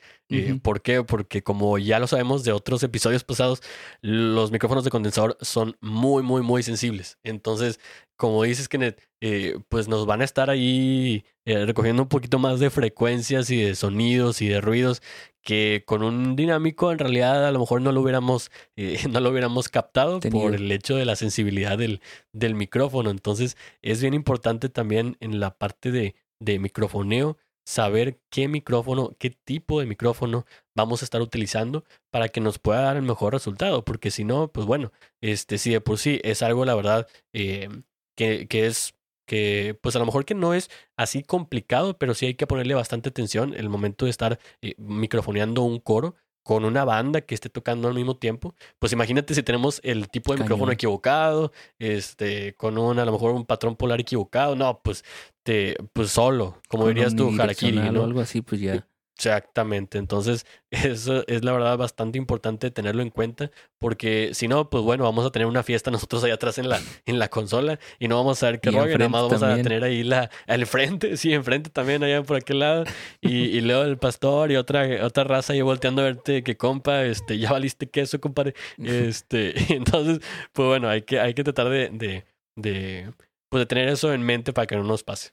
¿Por 0.62 0.82
qué? 0.82 1.04
Porque 1.04 1.42
como 1.42 1.78
ya 1.78 2.00
lo 2.00 2.08
sabemos 2.08 2.44
de 2.44 2.52
otros 2.52 2.84
episodios 2.84 3.24
pasados, 3.24 3.62
los 4.02 4.52
micrófonos 4.52 4.84
de 4.84 4.90
condensador 4.92 5.38
son 5.42 5.78
muy, 5.80 6.22
muy, 6.22 6.42
muy 6.42 6.64
sensibles. 6.64 7.18
Entonces, 7.24 7.80
como 8.18 8.44
dices, 8.44 8.68
Kenneth, 8.68 9.02
eh, 9.22 9.58
pues 9.70 9.88
nos 9.88 10.06
van 10.06 10.22
a 10.22 10.26
estar 10.26 10.50
ahí 10.50 11.24
recogiendo 11.46 12.04
un 12.04 12.10
poquito 12.10 12.38
más 12.38 12.60
de 12.60 12.70
frecuencias 12.70 13.50
y 13.50 13.60
de 13.62 13.74
sonidos 13.74 14.42
y 14.42 14.50
de 14.50 14.62
ruidos 14.62 15.02
que 15.50 15.82
con 15.84 16.04
un 16.04 16.36
dinámico 16.36 16.92
en 16.92 17.00
realidad 17.00 17.48
a 17.48 17.52
lo 17.52 17.58
mejor 17.58 17.82
no 17.82 17.92
lo 17.92 18.02
hubiéramos, 18.02 18.52
eh, 18.76 19.00
no 19.10 19.20
lo 19.20 19.32
hubiéramos 19.32 19.68
captado 19.68 20.20
por 20.20 20.54
el 20.54 20.72
hecho 20.72 20.96
de 20.96 21.06
la 21.06 21.16
sensibilidad 21.16 21.76
del, 21.76 22.02
del 22.34 22.54
micrófono. 22.54 23.10
Entonces 23.10 23.58
es 23.82 24.00
bien 24.00 24.14
importante 24.14 24.70
también 24.70 25.18
en 25.22 25.40
la 25.40 25.58
parte 25.58 25.92
de, 25.92 26.14
de 26.40 26.60
microfoneo 26.60 27.36
saber 27.66 28.20
qué 28.30 28.48
micrófono, 28.48 29.16
qué 29.18 29.32
tipo 29.32 29.80
de 29.80 29.88
micrófono 29.88 30.46
vamos 30.76 31.02
a 31.02 31.06
estar 31.06 31.20
utilizando 31.20 31.84
para 32.12 32.30
que 32.30 32.42
nos 32.42 32.60
pueda 32.60 32.82
dar 32.82 32.98
el 32.98 33.02
mejor 33.02 33.34
resultado. 33.34 33.84
Porque 33.84 34.12
si 34.12 34.26
no, 34.26 34.52
pues 34.52 34.68
bueno, 34.68 34.92
este, 35.20 35.58
si 35.58 35.72
de 35.72 35.82
por 35.82 35.98
sí 35.98 36.22
es 36.24 36.44
algo, 36.44 36.64
la 36.64 36.76
verdad, 36.76 37.08
eh, 37.34 37.70
que, 38.16 38.48
que 38.48 38.68
es 38.68 38.94
que 39.30 39.78
pues 39.80 39.96
a 39.96 40.00
lo 40.00 40.08
mejor 40.08 40.26
que 40.26 40.34
no 40.34 40.56
es 40.56 40.72
así 40.98 41.22
complicado, 41.22 42.00
pero 42.00 42.16
sí 42.16 42.26
hay 42.26 42.34
que 42.34 42.48
ponerle 42.48 42.74
bastante 42.74 43.10
atención 43.10 43.54
el 43.54 43.70
momento 43.70 44.06
de 44.06 44.12
estar 44.12 44.40
eh, 44.64 44.74
microfoneando 44.80 45.62
un 45.62 45.80
coro 45.80 46.16
con 46.42 46.66
una 46.66 46.84
banda 46.84 47.22
que 47.22 47.36
esté 47.36 47.48
tocando 47.48 47.88
al 47.88 47.94
mismo 47.94 48.18
tiempo. 48.18 48.56
Pues 48.80 48.92
imagínate 48.92 49.36
si 49.36 49.44
tenemos 49.44 49.82
el 49.84 50.10
tipo 50.10 50.34
de 50.34 50.42
micrófono 50.42 50.72
equivocado, 50.72 51.52
este, 51.78 52.56
con 52.56 52.80
un, 52.80 52.98
a 52.98 53.06
lo 53.06 53.12
mejor 53.12 53.34
un 53.34 53.46
patrón 53.46 53.76
polar 53.76 54.00
equivocado, 54.00 54.56
no, 54.56 54.82
pues 54.84 55.06
te, 55.44 55.76
pues 55.94 56.10
solo, 56.10 56.58
como 56.68 56.88
dirías 56.88 57.16
tú, 57.16 57.32
Harakiri, 57.40 57.92
¿no? 57.92 58.06
Algo 58.06 58.22
así, 58.22 58.42
pues 58.42 58.60
ya. 58.60 58.88
Exactamente, 59.20 59.98
entonces 59.98 60.46
eso 60.72 61.26
es 61.28 61.44
la 61.44 61.52
verdad 61.52 61.78
bastante 61.78 62.18
importante 62.18 62.72
tenerlo 62.72 63.02
en 63.02 63.10
cuenta 63.10 63.52
porque 63.78 64.30
si 64.34 64.48
no, 64.48 64.70
pues 64.70 64.82
bueno, 64.82 65.04
vamos 65.04 65.26
a 65.26 65.30
tener 65.30 65.46
una 65.46 65.62
fiesta 65.62 65.92
nosotros 65.92 66.24
allá 66.24 66.36
atrás 66.36 66.58
en 66.58 66.70
la, 66.70 66.80
en 67.06 67.20
la 67.20 67.28
consola 67.28 67.80
y 68.00 68.08
no 68.08 68.16
vamos 68.16 68.42
a 68.44 68.52
ver 68.52 68.62
qué 68.62 68.72
rollo, 68.72 68.98
nada 68.98 69.10
más 69.10 69.24
vamos 69.24 69.44
a 69.44 69.62
tener 69.62 69.84
ahí 69.84 70.04
la, 70.04 70.30
al 70.48 70.66
frente, 70.66 71.18
sí, 71.18 71.34
enfrente 71.34 71.70
también 71.70 72.02
allá 72.02 72.24
por 72.24 72.38
aquel 72.38 72.60
lado 72.60 72.86
y, 73.20 73.58
y 73.58 73.60
luego 73.60 73.84
el 73.84 73.98
pastor 73.98 74.52
y 74.52 74.56
otra, 74.56 75.06
otra 75.06 75.26
raza 75.26 75.52
ahí 75.52 75.62
volteando 75.62 76.02
a 76.02 76.06
verte 76.06 76.42
que 76.42 76.56
compa, 76.56 77.04
este, 77.04 77.38
ya 77.38 77.52
valiste 77.52 77.90
queso, 77.90 78.22
compadre, 78.22 78.54
este, 78.78 79.54
entonces, 79.74 80.20
pues 80.54 80.66
bueno, 80.66 80.88
hay 80.88 81.02
que, 81.02 81.20
hay 81.20 81.34
que 81.34 81.44
tratar 81.44 81.68
de, 81.68 81.90
de, 81.90 82.24
de, 82.56 83.12
pues 83.50 83.62
de 83.62 83.66
tener 83.66 83.90
eso 83.90 84.14
en 84.14 84.22
mente 84.22 84.54
para 84.54 84.66
que 84.66 84.78
no 84.78 84.84
nos 84.84 85.04
pase. 85.04 85.32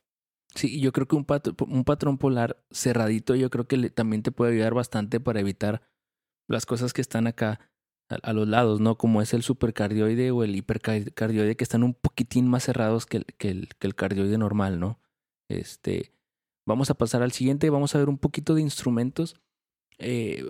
Sí, 0.56 0.80
yo 0.80 0.90
creo 0.92 1.06
que 1.06 1.16
un, 1.16 1.26
un 1.68 1.84
patrón 1.84 2.16
polar 2.16 2.64
cerradito, 2.70 3.34
yo 3.34 3.50
creo 3.50 3.68
que 3.68 3.90
también 3.90 4.22
te 4.22 4.32
puede 4.32 4.54
ayudar 4.54 4.72
bastante 4.74 5.20
para 5.20 5.40
evitar 5.40 5.82
las 6.48 6.64
cosas 6.64 6.94
que 6.94 7.02
están 7.02 7.26
acá 7.26 7.60
a, 8.08 8.32
los 8.32 8.48
lados, 8.48 8.80
¿no? 8.80 8.96
Como 8.96 9.20
es 9.20 9.34
el 9.34 9.42
supercardioide 9.42 10.30
o 10.30 10.44
el 10.44 10.56
hipercardioide, 10.56 11.56
que 11.56 11.64
están 11.64 11.82
un 11.82 11.94
poquitín 11.94 12.48
más 12.48 12.64
cerrados 12.64 13.04
que 13.04 13.24
el, 13.38 13.94
cardioide 13.94 14.38
normal, 14.38 14.80
¿no? 14.80 14.98
Este, 15.50 16.12
vamos 16.66 16.90
a 16.90 16.94
pasar 16.94 17.22
al 17.22 17.32
siguiente, 17.32 17.70
vamos 17.70 17.94
a 17.94 17.98
ver 17.98 18.08
un 18.08 18.18
poquito 18.18 18.54
de 18.54 18.62
instrumentos. 18.62 19.36
Eh, 19.98 20.44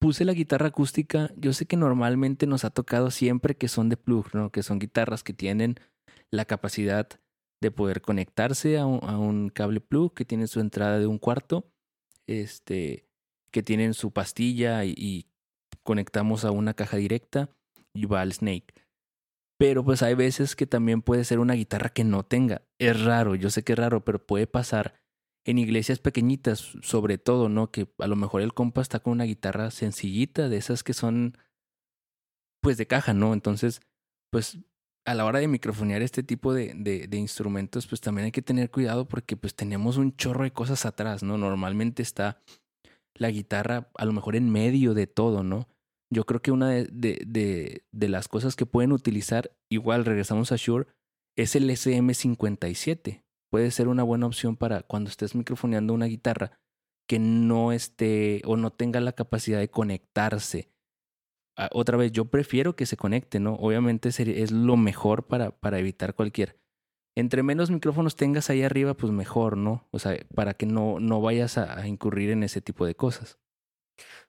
puse 0.00 0.24
la 0.24 0.32
guitarra 0.32 0.68
acústica, 0.68 1.30
yo 1.36 1.52
sé 1.52 1.66
que 1.66 1.76
normalmente 1.76 2.46
nos 2.46 2.64
ha 2.64 2.70
tocado 2.70 3.10
siempre 3.10 3.56
que 3.56 3.68
son 3.68 3.88
de 3.88 3.96
plug, 3.96 4.34
¿no? 4.34 4.50
Que 4.50 4.62
son 4.62 4.78
guitarras 4.78 5.22
que 5.22 5.32
tienen 5.32 5.76
la 6.30 6.44
capacidad 6.44 7.08
de 7.60 7.70
poder 7.70 8.00
conectarse 8.02 8.78
a 8.78 8.86
un, 8.86 9.48
cable 9.50 9.80
plug 9.80 10.14
que 10.14 10.24
tiene 10.24 10.46
su 10.46 10.60
entrada 10.60 10.98
de 10.98 11.06
un 11.06 11.18
cuarto, 11.18 11.70
este, 12.26 13.06
que 13.50 13.62
tienen 13.62 13.94
su 13.94 14.12
pastilla 14.12 14.84
y, 14.84 15.26
conectamos 15.82 16.46
a 16.46 16.50
una 16.50 16.72
caja 16.72 16.96
directa 16.96 17.50
y 17.92 18.06
va 18.06 18.22
al 18.22 18.32
Snake. 18.32 18.72
Pero 19.58 19.84
pues 19.84 20.02
hay 20.02 20.14
veces 20.14 20.56
que 20.56 20.66
también 20.66 21.02
puede 21.02 21.24
ser 21.24 21.40
una 21.40 21.52
guitarra 21.52 21.90
que 21.90 22.04
no 22.04 22.24
tenga. 22.24 22.62
Es 22.78 23.04
raro, 23.04 23.34
yo 23.34 23.50
sé 23.50 23.64
que 23.64 23.72
es 23.72 23.78
raro, 23.78 24.02
pero 24.02 24.24
puede 24.24 24.46
pasar 24.46 24.94
en 25.44 25.58
iglesias 25.58 25.98
pequeñitas, 25.98 26.76
sobre 26.80 27.18
todo, 27.18 27.50
¿no? 27.50 27.70
Que 27.70 27.86
a 27.98 28.06
lo 28.06 28.16
mejor 28.16 28.40
el 28.40 28.54
compa 28.54 28.80
está 28.80 29.00
con 29.00 29.12
una 29.12 29.24
guitarra 29.24 29.70
sencillita, 29.70 30.48
de 30.48 30.56
esas 30.56 30.82
que 30.82 30.94
son, 30.94 31.36
pues 32.62 32.78
de 32.78 32.86
caja, 32.86 33.12
¿no? 33.12 33.34
Entonces, 33.34 33.82
pues 34.30 34.58
a 35.04 35.14
la 35.14 35.24
hora 35.24 35.38
de 35.38 35.48
microfonear 35.48 36.02
este 36.02 36.22
tipo 36.22 36.54
de, 36.54 36.72
de, 36.74 37.16
instrumentos, 37.16 37.86
pues 37.86 38.00
también 38.00 38.26
hay 38.26 38.32
que 38.32 38.42
tener 38.42 38.70
cuidado 38.70 39.06
porque 39.06 39.36
pues 39.36 39.54
tenemos 39.54 39.96
un 39.96 40.16
chorro 40.16 40.44
de 40.44 40.52
cosas 40.52 40.86
atrás, 40.86 41.22
¿no? 41.22 41.36
Normalmente 41.36 42.02
está 42.02 42.40
la 43.14 43.30
guitarra 43.30 43.90
a 43.96 44.04
lo 44.04 44.12
mejor 44.12 44.34
en 44.34 44.50
medio 44.50 44.94
de 44.94 45.06
todo, 45.06 45.42
¿no? 45.42 45.68
Yo 46.10 46.24
creo 46.24 46.40
que 46.40 46.52
una 46.52 46.70
de, 46.70 46.86
de, 46.90 47.84
de 47.92 48.08
las 48.08 48.28
cosas 48.28 48.56
que 48.56 48.66
pueden 48.66 48.92
utilizar, 48.92 49.52
igual 49.68 50.04
regresamos 50.04 50.52
a 50.52 50.56
Shure, 50.56 50.86
es 51.36 51.56
el 51.56 51.68
SM57. 51.68 53.22
puede 53.50 53.70
ser 53.70 53.88
una 53.88 54.02
buena 54.02 54.26
opción 54.26 54.56
para 54.56 54.82
cuando 54.82 55.10
estés 55.10 55.34
microfoneando 55.34 55.92
una 55.92 56.06
guitarra 56.06 56.52
que 57.08 57.18
no 57.18 57.72
esté 57.72 58.40
o 58.44 58.56
no 58.56 58.70
tenga 58.70 59.00
la 59.00 59.12
capacidad 59.12 59.58
de 59.58 59.68
conectarse. 59.68 60.70
Otra 61.72 61.96
vez, 61.96 62.12
yo 62.12 62.24
prefiero 62.26 62.74
que 62.74 62.86
se 62.86 62.96
conecte, 62.96 63.38
¿no? 63.40 63.54
Obviamente 63.54 64.08
es 64.08 64.50
lo 64.50 64.76
mejor 64.76 65.26
para, 65.26 65.52
para 65.52 65.78
evitar 65.78 66.14
cualquier. 66.14 66.58
Entre 67.16 67.44
menos 67.44 67.70
micrófonos 67.70 68.16
tengas 68.16 68.50
ahí 68.50 68.62
arriba, 68.62 68.94
pues 68.94 69.12
mejor, 69.12 69.56
¿no? 69.56 69.86
O 69.92 70.00
sea, 70.00 70.16
para 70.34 70.54
que 70.54 70.66
no, 70.66 70.98
no 70.98 71.20
vayas 71.20 71.58
a, 71.58 71.86
incurrir 71.86 72.30
en 72.30 72.42
ese 72.42 72.60
tipo 72.60 72.86
de 72.86 72.96
cosas. 72.96 73.38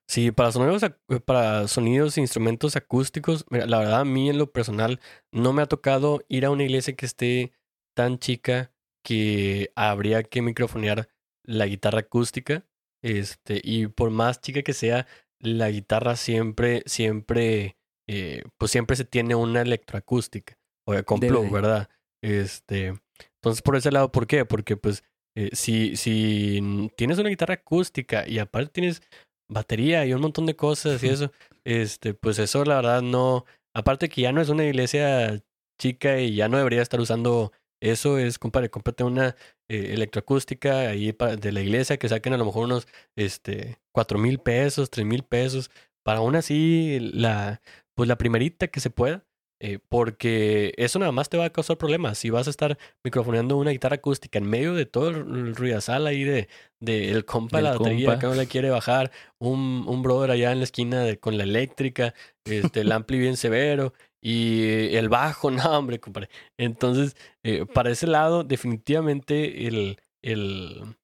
Sí, 0.07 0.31
para 0.31 0.51
sonidos, 0.51 0.83
para 1.25 1.67
sonidos 1.67 2.15
e 2.17 2.21
instrumentos 2.21 2.75
acústicos, 2.75 3.43
la 3.49 3.79
verdad 3.79 4.01
a 4.01 4.05
mí 4.05 4.29
en 4.29 4.37
lo 4.37 4.51
personal 4.51 4.99
no 5.31 5.51
me 5.51 5.63
ha 5.63 5.65
tocado 5.65 6.23
ir 6.27 6.45
a 6.45 6.51
una 6.51 6.63
iglesia 6.63 6.95
que 6.95 7.07
esté 7.07 7.53
tan 7.95 8.19
chica 8.19 8.71
que 9.03 9.71
habría 9.75 10.21
que 10.21 10.43
microfonear 10.43 11.09
la 11.43 11.65
guitarra 11.65 12.01
acústica. 12.01 12.65
Este, 13.01 13.61
y 13.63 13.87
por 13.87 14.11
más 14.11 14.41
chica 14.41 14.61
que 14.61 14.73
sea, 14.73 15.07
la 15.45 15.69
guitarra 15.69 16.15
siempre, 16.15 16.83
siempre, 16.85 17.77
eh, 18.07 18.43
pues 18.57 18.71
siempre 18.71 18.95
se 18.95 19.05
tiene 19.05 19.35
una 19.35 19.61
electroacústica. 19.61 20.57
O 20.87 20.93
con 21.03 21.19
plug, 21.19 21.51
¿verdad? 21.51 21.89
Este, 22.21 22.93
entonces 23.35 23.61
por 23.61 23.75
ese 23.75 23.91
lado, 23.91 24.11
¿por 24.11 24.27
qué? 24.27 24.45
Porque 24.45 24.77
pues 24.77 25.03
eh, 25.35 25.49
si, 25.53 25.95
si 25.95 26.91
tienes 26.95 27.17
una 27.17 27.29
guitarra 27.29 27.55
acústica 27.55 28.27
y 28.27 28.39
aparte 28.39 28.71
tienes 28.71 29.01
batería 29.49 30.05
y 30.05 30.13
un 30.13 30.21
montón 30.21 30.45
de 30.45 30.55
cosas 30.55 31.03
y 31.03 31.07
eso, 31.09 31.31
este, 31.63 32.13
pues 32.13 32.39
eso 32.39 32.63
la 32.65 32.75
verdad 32.77 33.01
no, 33.01 33.45
aparte 33.73 34.09
que 34.09 34.21
ya 34.21 34.31
no 34.31 34.41
es 34.41 34.49
una 34.49 34.63
iglesia 34.65 35.43
chica 35.79 36.19
y 36.19 36.35
ya 36.35 36.47
no 36.47 36.57
debería 36.57 36.81
estar 36.81 36.99
usando 36.99 37.51
eso 37.91 38.17
es, 38.17 38.37
compadre, 38.39 38.69
cómprate 38.69 39.03
una 39.03 39.35
eh, 39.69 39.91
electroacústica 39.93 40.89
ahí 40.89 41.15
de 41.39 41.51
la 41.51 41.61
iglesia 41.61 41.97
que 41.97 42.09
saquen 42.09 42.33
a 42.33 42.37
lo 42.37 42.45
mejor 42.45 42.65
unos 42.65 42.87
este, 43.15 43.77
cuatro 43.91 44.17
mil 44.17 44.39
pesos, 44.39 44.89
tres 44.89 45.05
mil 45.05 45.23
pesos, 45.23 45.71
para 46.03 46.19
aún 46.19 46.35
así 46.35 46.99
la, 47.13 47.61
pues 47.95 48.07
la 48.07 48.17
primerita 48.17 48.67
que 48.67 48.79
se 48.79 48.89
pueda. 48.89 49.23
Eh, 49.61 49.79
porque 49.87 50.73
eso 50.75 50.99
nada 50.99 51.13
más 51.13 51.29
te 51.29 51.37
va 51.37 51.45
a 51.45 51.49
causar 51.49 51.77
problemas. 51.77 52.17
Si 52.17 52.29
vas 52.29 52.47
a 52.47 52.49
estar 52.49 52.77
microfoneando 53.05 53.55
una 53.55 53.71
guitarra 53.71 53.95
acústica 53.95 54.37
en 54.37 54.49
medio 54.49 54.73
de 54.73 54.85
todo 54.85 55.07
el 55.09 55.55
ruidazal 55.55 56.07
ahí 56.07 56.25
de, 56.25 56.49
de 56.81 57.11
el 57.11 57.23
compa, 57.23 57.61
la 57.61 57.77
batería 57.77 58.19
que 58.19 58.27
no 58.27 58.35
le 58.35 58.47
quiere 58.47 58.69
bajar, 58.69 59.11
un, 59.39 59.85
un 59.87 60.03
brother 60.03 60.31
allá 60.31 60.51
en 60.51 60.57
la 60.57 60.65
esquina 60.65 61.03
de, 61.05 61.17
con 61.19 61.37
la 61.37 61.43
eléctrica, 61.45 62.13
este, 62.43 62.81
el 62.81 62.91
ampli 62.91 63.17
bien 63.17 63.37
severo, 63.37 63.93
y 64.25 64.95
el 64.95 65.07
bajo, 65.07 65.51
no, 65.51 65.77
hombre, 65.77 65.99
compadre. 65.99 66.29
Entonces, 66.57 67.15
eh, 67.43 67.65
para 67.71 67.91
ese 67.91 68.07
lado, 68.07 68.43
definitivamente 68.43 69.67
el, 69.67 69.99
el, 70.23 70.97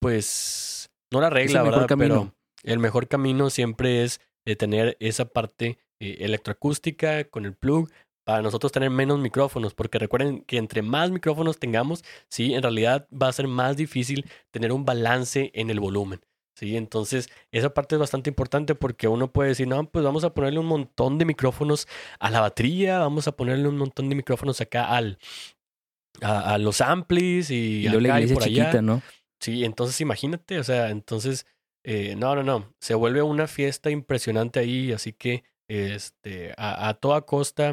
pues, 0.00 0.90
no 1.12 1.20
la 1.20 1.30
regla, 1.30 1.62
¿verdad? 1.62 1.86
Pero 1.96 2.34
el 2.64 2.80
mejor 2.80 3.06
camino 3.06 3.50
siempre 3.50 4.02
es 4.02 4.20
eh, 4.44 4.56
tener 4.56 4.96
esa 4.98 5.26
parte 5.26 5.78
eh, 6.00 6.16
electroacústica 6.20 7.22
con 7.24 7.46
el 7.46 7.54
plug 7.54 7.88
para 8.26 8.42
nosotros 8.42 8.72
tener 8.72 8.90
menos 8.90 9.20
micrófonos, 9.20 9.74
porque 9.74 10.00
recuerden 10.00 10.42
que 10.42 10.56
entre 10.56 10.82
más 10.82 11.12
micrófonos 11.12 11.58
tengamos, 11.58 12.02
sí, 12.28 12.54
en 12.54 12.62
realidad 12.62 13.06
va 13.10 13.28
a 13.28 13.32
ser 13.32 13.46
más 13.46 13.76
difícil 13.76 14.28
tener 14.50 14.72
un 14.72 14.84
balance 14.84 15.52
en 15.54 15.70
el 15.70 15.78
volumen. 15.78 16.20
¿Sí? 16.60 16.76
Entonces, 16.76 17.30
esa 17.52 17.72
parte 17.72 17.94
es 17.94 17.98
bastante 17.98 18.28
importante 18.28 18.74
porque 18.74 19.08
uno 19.08 19.32
puede 19.32 19.48
decir, 19.48 19.66
no, 19.66 19.90
pues 19.90 20.04
vamos 20.04 20.24
a 20.24 20.34
ponerle 20.34 20.60
un 20.60 20.66
montón 20.66 21.16
de 21.16 21.24
micrófonos 21.24 21.88
a 22.18 22.30
la 22.30 22.40
batería, 22.40 22.98
vamos 22.98 23.26
a 23.26 23.32
ponerle 23.32 23.66
un 23.66 23.78
montón 23.78 24.10
de 24.10 24.14
micrófonos 24.14 24.60
acá 24.60 24.84
al, 24.94 25.18
a, 26.20 26.58
los 26.58 26.82
amplis 26.82 27.50
y, 27.50 27.80
y 27.80 27.86
acá 27.88 28.20
y 28.20 28.32
por 28.32 28.42
allá. 28.42 28.82
¿no? 28.82 29.02
Sí, 29.40 29.64
entonces 29.64 29.98
imagínate, 30.02 30.58
o 30.58 30.64
sea, 30.64 30.90
entonces, 30.90 31.46
eh, 31.82 32.14
no, 32.16 32.34
no, 32.36 32.42
no, 32.42 32.74
se 32.78 32.94
vuelve 32.94 33.22
una 33.22 33.46
fiesta 33.46 33.90
impresionante 33.90 34.60
ahí, 34.60 34.92
así 34.92 35.14
que 35.14 35.44
este, 35.66 36.52
a, 36.58 36.90
a 36.90 36.94
toda 36.94 37.22
costa 37.22 37.72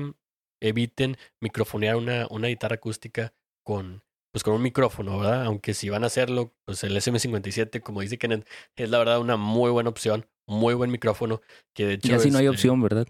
eviten 0.62 1.18
microfonear 1.42 1.98
una, 1.98 2.26
una 2.30 2.48
guitarra 2.48 2.76
acústica 2.76 3.34
con, 3.66 4.02
pues 4.38 4.44
con 4.44 4.54
un 4.54 4.62
micrófono, 4.62 5.18
¿verdad? 5.18 5.46
Aunque 5.46 5.74
si 5.74 5.90
van 5.90 6.04
a 6.04 6.08
hacerlo, 6.08 6.54
pues 6.64 6.84
el 6.84 6.96
SM57, 6.96 7.82
como 7.82 8.02
dice 8.02 8.20
Kenneth, 8.20 8.48
es 8.76 8.88
la 8.88 9.00
verdad 9.00 9.20
una 9.20 9.36
muy 9.36 9.72
buena 9.72 9.90
opción, 9.90 10.28
muy 10.46 10.76
buen 10.76 10.92
micrófono, 10.92 11.42
que 11.74 11.88
de 11.88 11.94
hecho... 11.96 12.10
Ya 12.10 12.20
si 12.20 12.30
no 12.30 12.38
hay 12.38 12.46
este, 12.46 12.56
opción, 12.56 12.80
¿verdad? 12.80 13.08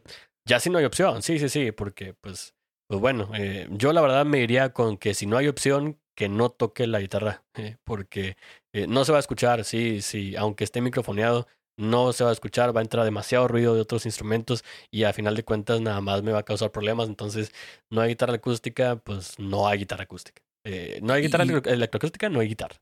Ya 0.47 0.61
si 0.61 0.69
no 0.69 0.77
hay 0.77 0.85
opción, 0.85 1.21
sí, 1.21 1.37
sí, 1.37 1.49
sí, 1.49 1.73
porque 1.73 2.13
pues, 2.13 2.55
pues 2.89 3.01
bueno, 3.01 3.29
eh, 3.35 3.67
yo 3.71 3.91
la 3.91 3.99
verdad 3.99 4.25
me 4.25 4.39
iría 4.39 4.71
con 4.71 4.95
que 4.95 5.13
si 5.13 5.25
no 5.25 5.35
hay 5.35 5.49
opción, 5.49 5.99
que 6.15 6.29
no 6.29 6.49
toque 6.49 6.87
la 6.87 7.01
guitarra, 7.01 7.43
eh, 7.57 7.75
porque 7.83 8.37
eh, 8.71 8.87
no 8.87 9.03
se 9.03 9.11
va 9.11 9.17
a 9.17 9.19
escuchar, 9.19 9.65
sí, 9.65 10.01
sí, 10.01 10.33
aunque 10.37 10.63
esté 10.63 10.79
microfoneado, 10.79 11.45
no 11.75 12.13
se 12.13 12.23
va 12.23 12.29
a 12.29 12.33
escuchar, 12.33 12.73
va 12.73 12.79
a 12.79 12.83
entrar 12.83 13.03
demasiado 13.03 13.49
ruido 13.49 13.75
de 13.75 13.81
otros 13.81 14.05
instrumentos 14.05 14.63
y 14.91 15.03
a 15.03 15.11
final 15.11 15.35
de 15.35 15.43
cuentas 15.43 15.81
nada 15.81 15.99
más 15.99 16.23
me 16.23 16.31
va 16.31 16.39
a 16.39 16.43
causar 16.43 16.71
problemas, 16.71 17.09
entonces 17.09 17.51
no 17.89 17.99
hay 17.99 18.11
guitarra 18.11 18.35
acústica, 18.35 18.95
pues 18.95 19.37
no 19.39 19.67
hay 19.67 19.79
guitarra 19.79 20.03
acústica. 20.05 20.46
Eh, 20.67 20.99
no 21.01 21.13
hay 21.13 21.23
guitarra 21.23 21.43
electroacústica, 21.43 22.29
no 22.29 22.39
hay 22.39 22.49
guitarra. 22.49 22.75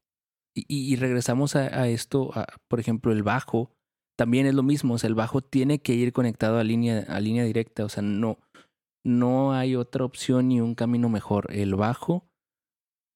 Y, 0.55 0.95
regresamos 0.95 1.55
a, 1.57 1.89
esto, 1.89 2.31
por 2.69 2.79
ejemplo, 2.79 3.11
el 3.11 3.23
bajo 3.23 3.75
también 4.17 4.45
es 4.45 4.53
lo 4.53 4.63
mismo, 4.63 4.93
o 4.93 4.97
sea, 4.97 5.09
el 5.09 5.13
bajo 5.13 5.41
tiene 5.41 5.79
que 5.79 5.93
ir 5.93 6.13
conectado 6.13 6.57
a 6.57 6.63
línea, 6.63 7.05
a 7.09 7.19
línea 7.19 7.43
directa, 7.43 7.83
o 7.83 7.89
sea, 7.89 8.01
no, 8.01 8.39
no 9.03 9.51
hay 9.51 9.75
otra 9.75 10.05
opción 10.05 10.47
ni 10.47 10.61
un 10.61 10.73
camino 10.73 11.09
mejor. 11.09 11.47
El 11.51 11.75
bajo 11.75 12.25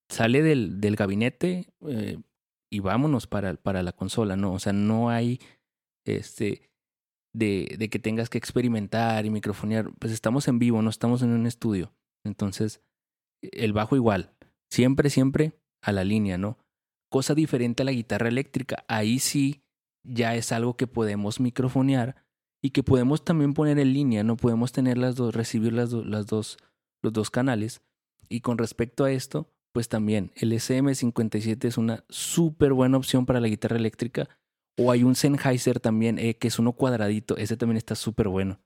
sale 0.10 0.42
del, 0.42 0.82
del 0.82 0.98
gabinete 0.98 1.68
eh, 1.88 2.18
y 2.70 2.80
vámonos 2.82 3.26
para, 3.26 3.54
para 3.56 3.84
la 3.84 3.94
consola, 3.94 4.36
¿no? 4.36 4.52
O 4.52 4.60
sea, 4.60 4.74
no 4.74 5.10
hay 5.10 5.40
este 6.06 6.70
de, 7.34 7.76
de 7.80 7.90
que 7.90 8.00
tengas 8.00 8.30
que 8.30 8.38
experimentar 8.38 9.26
y 9.26 9.30
microfonear. 9.30 9.92
Pues 9.98 10.12
estamos 10.12 10.50
en 10.50 10.60
vivo, 10.60 10.82
no 10.82 10.90
estamos 10.90 11.22
en 11.22 11.30
un 11.30 11.48
estudio. 11.48 11.94
Entonces, 12.26 12.82
el 13.42 13.72
bajo 13.72 13.96
igual. 13.96 14.36
Siempre, 14.70 15.10
siempre 15.10 15.54
a 15.82 15.92
la 15.92 16.04
línea, 16.04 16.38
¿no? 16.38 16.58
Cosa 17.10 17.34
diferente 17.34 17.84
a 17.84 17.86
la 17.86 17.92
guitarra 17.92 18.28
eléctrica. 18.28 18.86
Ahí 18.88 19.20
sí 19.20 19.64
ya 20.04 20.36
es 20.36 20.52
algo 20.52 20.76
que 20.76 20.88
podemos 20.88 21.40
microfonear 21.40 22.16
y 22.62 22.72
que 22.72 22.84
podemos 22.84 23.24
también 23.24 23.54
poner 23.54 23.80
en 23.80 23.94
línea, 23.94 24.24
¿no? 24.24 24.38
Podemos 24.38 24.72
tener 24.72 24.98
las 24.98 25.16
dos, 25.16 25.34
recibir 25.34 25.74
las, 25.74 25.92
las 25.92 26.28
dos, 26.28 26.58
los 27.02 27.14
dos 27.14 27.30
canales. 27.30 27.82
Y 28.28 28.42
con 28.42 28.58
respecto 28.58 29.06
a 29.06 29.12
esto, 29.12 29.50
pues 29.72 29.90
también 29.90 30.32
el 30.36 30.52
SM57 30.52 31.66
es 31.66 31.78
una 31.78 32.04
súper 32.10 32.74
buena 32.74 32.98
opción 32.98 33.26
para 33.26 33.40
la 33.40 33.48
guitarra 33.48 33.78
eléctrica. 33.78 34.30
O 34.78 34.92
hay 34.92 35.04
un 35.04 35.16
Sennheiser 35.16 35.80
también, 35.80 36.20
eh, 36.20 36.36
que 36.36 36.48
es 36.48 36.60
uno 36.60 36.74
cuadradito. 36.74 37.38
Ese 37.38 37.58
también 37.58 37.78
está 37.78 37.96
súper 37.96 38.28
bueno. 38.28 38.60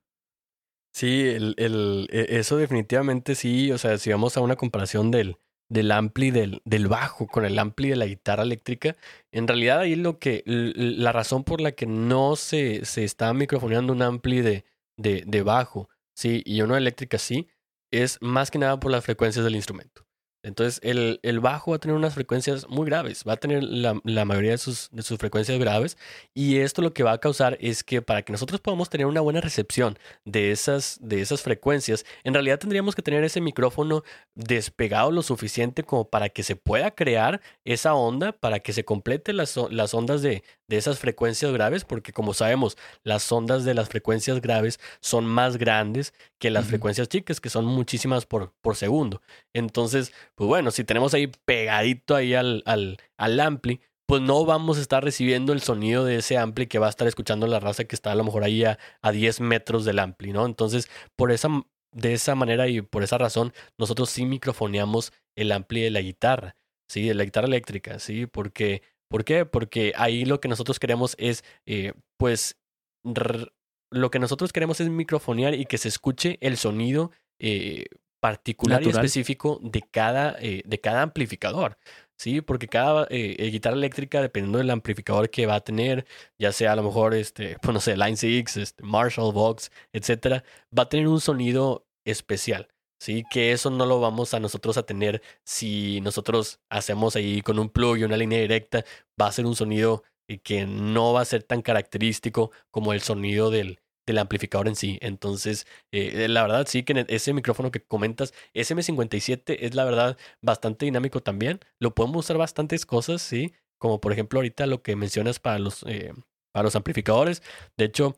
Sí, 0.93 1.21
el, 1.21 1.55
el, 1.57 2.07
e, 2.11 2.39
eso 2.39 2.57
definitivamente 2.57 3.35
sí. 3.35 3.71
O 3.71 3.77
sea, 3.77 3.97
si 3.97 4.11
vamos 4.11 4.37
a 4.37 4.41
una 4.41 4.55
comparación 4.55 5.09
del, 5.11 5.37
del 5.69 5.91
ampli 5.91 6.31
del, 6.31 6.61
del, 6.65 6.87
bajo 6.87 7.27
con 7.27 7.45
el 7.45 7.57
ampli 7.57 7.89
de 7.89 7.95
la 7.95 8.05
guitarra 8.05 8.43
eléctrica, 8.43 8.95
en 9.31 9.47
realidad 9.47 9.79
ahí 9.79 9.95
lo 9.95 10.19
que, 10.19 10.43
la 10.45 11.11
razón 11.11 11.43
por 11.43 11.61
la 11.61 11.71
que 11.71 11.85
no 11.85 12.35
se, 12.35 12.85
se 12.85 13.03
está 13.03 13.33
microfoneando 13.33 13.93
un 13.93 14.01
ampli 14.01 14.41
de, 14.41 14.65
de, 14.97 15.23
de 15.25 15.41
bajo, 15.41 15.89
sí, 16.15 16.43
y 16.45 16.61
uno 16.61 16.77
eléctrica 16.77 17.17
sí, 17.17 17.47
es 17.91 18.17
más 18.21 18.51
que 18.51 18.59
nada 18.59 18.79
por 18.79 18.91
las 18.91 19.03
frecuencias 19.03 19.45
del 19.45 19.55
instrumento. 19.55 20.02
Entonces, 20.43 20.81
el, 20.83 21.19
el, 21.23 21.39
bajo 21.39 21.71
va 21.71 21.77
a 21.77 21.79
tener 21.79 21.95
unas 21.95 22.13
frecuencias 22.13 22.67
muy 22.67 22.85
graves, 22.85 23.23
va 23.27 23.33
a 23.33 23.37
tener 23.37 23.63
la, 23.63 23.99
la, 24.03 24.25
mayoría 24.25 24.51
de 24.51 24.57
sus, 24.57 24.89
de 24.91 25.01
sus 25.01 25.17
frecuencias 25.17 25.57
graves, 25.57 25.97
y 26.33 26.57
esto 26.57 26.81
lo 26.81 26.93
que 26.93 27.03
va 27.03 27.13
a 27.13 27.17
causar 27.17 27.57
es 27.61 27.83
que 27.83 28.01
para 28.01 28.23
que 28.23 28.33
nosotros 28.33 28.59
podamos 28.59 28.89
tener 28.89 29.07
una 29.07 29.21
buena 29.21 29.39
recepción 29.39 29.97
de 30.25 30.51
esas, 30.51 30.99
de 31.01 31.21
esas 31.21 31.41
frecuencias, 31.41 32.05
en 32.25 32.33
realidad 32.33 32.59
tendríamos 32.59 32.93
que 32.93 33.01
tener 33.01 33.23
ese 33.23 33.39
micrófono 33.39 34.03
despegado 34.35 35.11
lo 35.11 35.23
suficiente 35.23 35.83
como 35.83 36.09
para 36.09 36.27
que 36.27 36.43
se 36.43 36.57
pueda 36.57 36.91
crear 36.91 37.39
esa 37.63 37.93
onda, 37.93 38.33
para 38.33 38.59
que 38.59 38.73
se 38.73 38.83
complete 38.83 39.31
las, 39.31 39.57
las 39.71 39.93
ondas 39.93 40.21
de, 40.21 40.43
de 40.73 40.79
esas 40.79 40.97
frecuencias 40.97 41.51
graves, 41.51 41.85
porque 41.85 42.13
como 42.13 42.33
sabemos, 42.33 42.77
las 43.03 43.31
ondas 43.31 43.63
de 43.63 43.75
las 43.75 43.89
frecuencias 43.89 44.41
graves 44.41 44.79
son 45.01 45.25
más 45.25 45.57
grandes 45.57 46.13
que 46.39 46.49
las 46.49 46.65
frecuencias 46.65 47.07
chicas, 47.09 47.39
que 47.39 47.49
son 47.49 47.65
muchísimas 47.65 48.25
por, 48.25 48.53
por 48.61 48.75
segundo. 48.75 49.21
Entonces, 49.53 50.11
pues 50.33 50.47
bueno, 50.47 50.71
si 50.71 50.83
tenemos 50.83 51.13
ahí 51.13 51.27
pegadito 51.45 52.15
ahí 52.15 52.33
al, 52.33 52.63
al, 52.65 52.97
al 53.17 53.39
ampli, 53.39 53.81
pues 54.07 54.21
no 54.21 54.45
vamos 54.45 54.79
a 54.79 54.81
estar 54.81 55.03
recibiendo 55.03 55.53
el 55.53 55.61
sonido 55.61 56.05
de 56.05 56.17
ese 56.17 56.37
ampli 56.37 56.65
que 56.65 56.79
va 56.79 56.87
a 56.87 56.89
estar 56.89 57.07
escuchando 57.07 57.45
la 57.45 57.59
raza 57.59 57.85
que 57.85 57.95
está 57.95 58.11
a 58.11 58.15
lo 58.15 58.23
mejor 58.23 58.43
ahí 58.43 58.63
a, 58.65 58.79
a 59.01 59.11
10 59.11 59.41
metros 59.41 59.85
del 59.85 59.99
ampli, 59.99 60.33
¿no? 60.33 60.47
Entonces, 60.47 60.89
por 61.15 61.31
esa, 61.31 61.49
de 61.91 62.13
esa 62.13 62.33
manera 62.33 62.67
y 62.67 62.81
por 62.81 63.03
esa 63.03 63.19
razón, 63.19 63.53
nosotros 63.77 64.09
sí 64.09 64.25
microfoneamos 64.25 65.13
el 65.35 65.51
ampli 65.51 65.81
de 65.81 65.91
la 65.91 66.01
guitarra, 66.01 66.55
¿sí? 66.89 67.07
De 67.07 67.13
la 67.13 67.25
guitarra 67.25 67.47
eléctrica, 67.47 67.99
¿sí? 67.99 68.25
Porque, 68.25 68.81
¿Por 69.13 69.25
qué? 69.25 69.45
Porque 69.45 69.93
ahí 69.95 70.25
lo 70.25 70.41
que 70.41 70.47
nosotros 70.47 70.79
queremos 70.79 71.15
es, 71.19 71.43
eh, 71.67 71.93
pues, 72.17 72.57
lo 73.03 74.09
que 74.09 74.17
nosotros 74.17 74.51
queremos 74.51 74.81
es 74.81 74.89
microfonear 74.89 75.53
y 75.53 75.67
que 75.67 75.77
se 75.77 75.87
escuche 75.87 76.39
el 76.41 76.57
sonido 76.57 77.11
eh, 77.37 77.85
particular 78.19 78.81
y 78.81 78.89
específico 78.89 79.59
de 79.61 79.83
cada, 79.83 80.35
eh, 80.39 80.63
de 80.65 80.79
cada 80.79 81.03
amplificador. 81.03 81.77
Sí, 82.17 82.41
porque 82.41 82.67
cada 82.67 83.03
eh, 83.11 83.35
eh, 83.37 83.51
guitarra 83.51 83.75
eléctrica, 83.75 84.19
dependiendo 84.19 84.57
del 84.57 84.71
amplificador 84.71 85.29
que 85.29 85.45
va 85.45 85.55
a 85.57 85.63
tener, 85.63 86.07
ya 86.39 86.51
sea 86.51 86.71
a 86.71 86.75
lo 86.75 86.81
mejor, 86.81 87.13
este, 87.13 87.57
pues 87.61 87.71
no 87.71 87.81
sé, 87.81 87.95
Line 87.95 88.17
6, 88.17 88.57
este, 88.57 88.81
Marshall, 88.81 89.31
Vox, 89.31 89.71
etcétera, 89.91 90.43
va 90.75 90.83
a 90.83 90.89
tener 90.89 91.07
un 91.07 91.21
sonido 91.21 91.85
especial. 92.03 92.67
Sí, 93.03 93.25
que 93.29 93.51
eso 93.51 93.69
no 93.69 93.85
lo 93.85 93.99
vamos 93.99 94.33
a 94.33 94.39
nosotros 94.39 94.77
a 94.77 94.85
tener 94.85 95.21
si 95.43 95.99
nosotros 95.99 96.61
hacemos 96.69 97.17
ahí 97.17 97.41
con 97.41 97.59
un 97.59 97.67
plug 97.67 97.97
y 97.97 98.05
una 98.05 98.15
línea 98.15 98.39
directa, 98.39 98.85
va 99.21 99.27
a 99.27 99.31
ser 99.33 99.45
un 99.45 99.57
sonido 99.57 100.03
eh, 100.29 100.39
que 100.39 100.65
no 100.65 101.11
va 101.11 101.19
a 101.19 101.25
ser 101.25 101.43
tan 101.43 101.61
característico 101.61 102.51
como 102.71 102.93
el 102.93 103.01
sonido 103.01 103.49
del, 103.51 103.81
del 104.05 104.19
amplificador 104.19 104.69
en 104.69 104.77
sí. 104.77 104.99
Entonces, 105.01 105.67
eh, 105.91 106.29
la 106.29 106.43
verdad 106.43 106.65
sí 106.65 106.83
que 106.83 107.05
ese 107.09 107.33
micrófono 107.33 107.71
que 107.71 107.83
comentas, 107.83 108.33
SM57 108.53 109.57
es 109.59 109.75
la 109.75 109.83
verdad 109.83 110.17
bastante 110.41 110.85
dinámico 110.85 111.21
también. 111.21 111.59
Lo 111.79 111.93
podemos 111.93 112.23
usar 112.23 112.37
bastantes 112.37 112.85
cosas, 112.85 113.21
sí, 113.21 113.53
como 113.79 113.99
por 113.99 114.13
ejemplo 114.13 114.39
ahorita 114.39 114.65
lo 114.65 114.81
que 114.81 114.95
mencionas 114.95 115.39
para 115.39 115.59
los, 115.59 115.83
eh, 115.87 116.13
para 116.53 116.63
los 116.63 116.77
amplificadores. 116.77 117.43
De 117.75 117.83
hecho, 117.83 118.15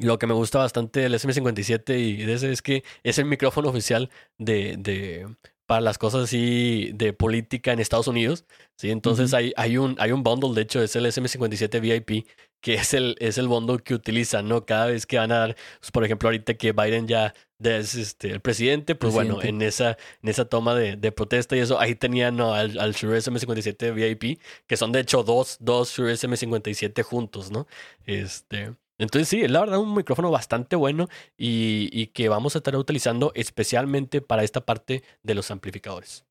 lo 0.00 0.18
que 0.18 0.26
me 0.26 0.34
gusta 0.34 0.58
bastante 0.58 1.00
del 1.00 1.14
SM57 1.14 1.98
y 1.98 2.24
de 2.24 2.32
ese 2.32 2.50
es 2.50 2.62
que 2.62 2.82
es 3.02 3.18
el 3.18 3.26
micrófono 3.26 3.68
oficial 3.68 4.10
de, 4.38 4.76
de 4.78 5.26
para 5.66 5.80
las 5.80 5.98
cosas 5.98 6.24
así 6.24 6.90
de 6.94 7.12
política 7.12 7.72
en 7.72 7.80
Estados 7.80 8.08
Unidos. 8.08 8.44
Sí, 8.76 8.90
entonces 8.90 9.32
hay, 9.32 9.52
hay, 9.56 9.78
un, 9.78 9.96
hay 9.98 10.12
un 10.12 10.22
bundle, 10.22 10.54
de 10.54 10.62
hecho, 10.62 10.82
es 10.82 10.96
el 10.96 11.06
SM57 11.06 11.80
VIP, 11.80 12.26
que 12.60 12.74
es 12.74 12.94
el, 12.94 13.16
es 13.20 13.38
el 13.38 13.48
bundle 13.48 13.78
que 13.78 13.94
utilizan, 13.94 14.48
¿no? 14.48 14.66
Cada 14.66 14.86
vez 14.86 15.06
que 15.06 15.18
van 15.18 15.32
a 15.32 15.38
dar, 15.38 15.56
pues, 15.80 15.90
por 15.90 16.04
ejemplo, 16.04 16.28
ahorita 16.28 16.54
que 16.54 16.72
Biden 16.72 17.06
ya 17.08 17.32
es 17.58 17.94
este, 17.94 18.32
el 18.32 18.40
presidente, 18.40 18.94
pues 18.94 19.14
bueno, 19.14 19.40
en 19.42 19.62
esa, 19.62 19.96
en 20.22 20.28
esa 20.28 20.44
toma 20.46 20.74
de, 20.74 20.96
de 20.96 21.12
protesta 21.12 21.56
y 21.56 21.60
eso, 21.60 21.80
ahí 21.80 21.94
tenían 21.94 22.36
¿no? 22.36 22.54
al, 22.54 22.78
al 22.78 22.92
Shure 22.92 23.18
SM57 23.18 23.94
VIP, 23.94 24.40
que 24.66 24.76
son 24.76 24.92
de 24.92 25.00
hecho 25.00 25.22
dos, 25.22 25.56
dos 25.60 25.90
Shure 25.96 26.12
SM57 26.14 27.02
juntos, 27.02 27.50
¿no? 27.50 27.66
Este. 28.04 28.74
Entonces 29.02 29.28
sí, 29.28 29.42
es 29.42 29.50
la 29.50 29.60
verdad 29.60 29.78
un 29.78 29.94
micrófono 29.94 30.30
bastante 30.30 30.76
bueno 30.76 31.08
y, 31.36 31.88
y 31.92 32.08
que 32.08 32.28
vamos 32.28 32.54
a 32.54 32.58
estar 32.58 32.76
utilizando 32.76 33.32
especialmente 33.34 34.20
para 34.20 34.44
esta 34.44 34.64
parte 34.64 35.02
de 35.22 35.34
los 35.34 35.50
amplificadores. 35.50 36.24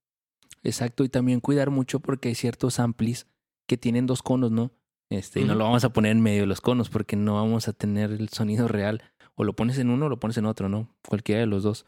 Exacto, 0.64 1.04
y 1.04 1.10
también 1.10 1.40
cuidar 1.40 1.70
mucho 1.72 2.00
porque 2.00 2.30
hay 2.30 2.36
ciertos 2.36 2.80
amplis 2.80 3.28
que 3.68 3.78
tienen 3.78 4.06
dos 4.06 4.22
conos, 4.22 4.52
¿no? 4.52 4.72
Este, 5.10 5.42
y 5.42 5.44
no 5.44 5.56
lo 5.56 5.66
vamos 5.66 5.84
a 5.84 5.92
poner 5.92 6.14
en 6.14 6.22
medio 6.22 6.42
de 6.42 6.48
los 6.48 6.62
conos 6.62 6.90
porque 6.90 7.18
no 7.18 7.36
vamos 7.36 7.68
a 7.68 7.74
tener 7.74 8.12
el 8.12 8.30
sonido 8.30 8.68
real. 8.68 9.04
O 9.36 9.44
lo 9.44 9.54
pones 9.56 9.78
en 9.78 9.90
uno 9.90 10.06
o 10.06 10.10
lo 10.10 10.20
pones 10.20 10.38
en 10.38 10.46
otro, 10.46 10.70
¿no? 10.70 10.96
Cualquiera 11.08 11.42
de 11.42 11.48
los 11.48 11.64
dos. 11.64 11.86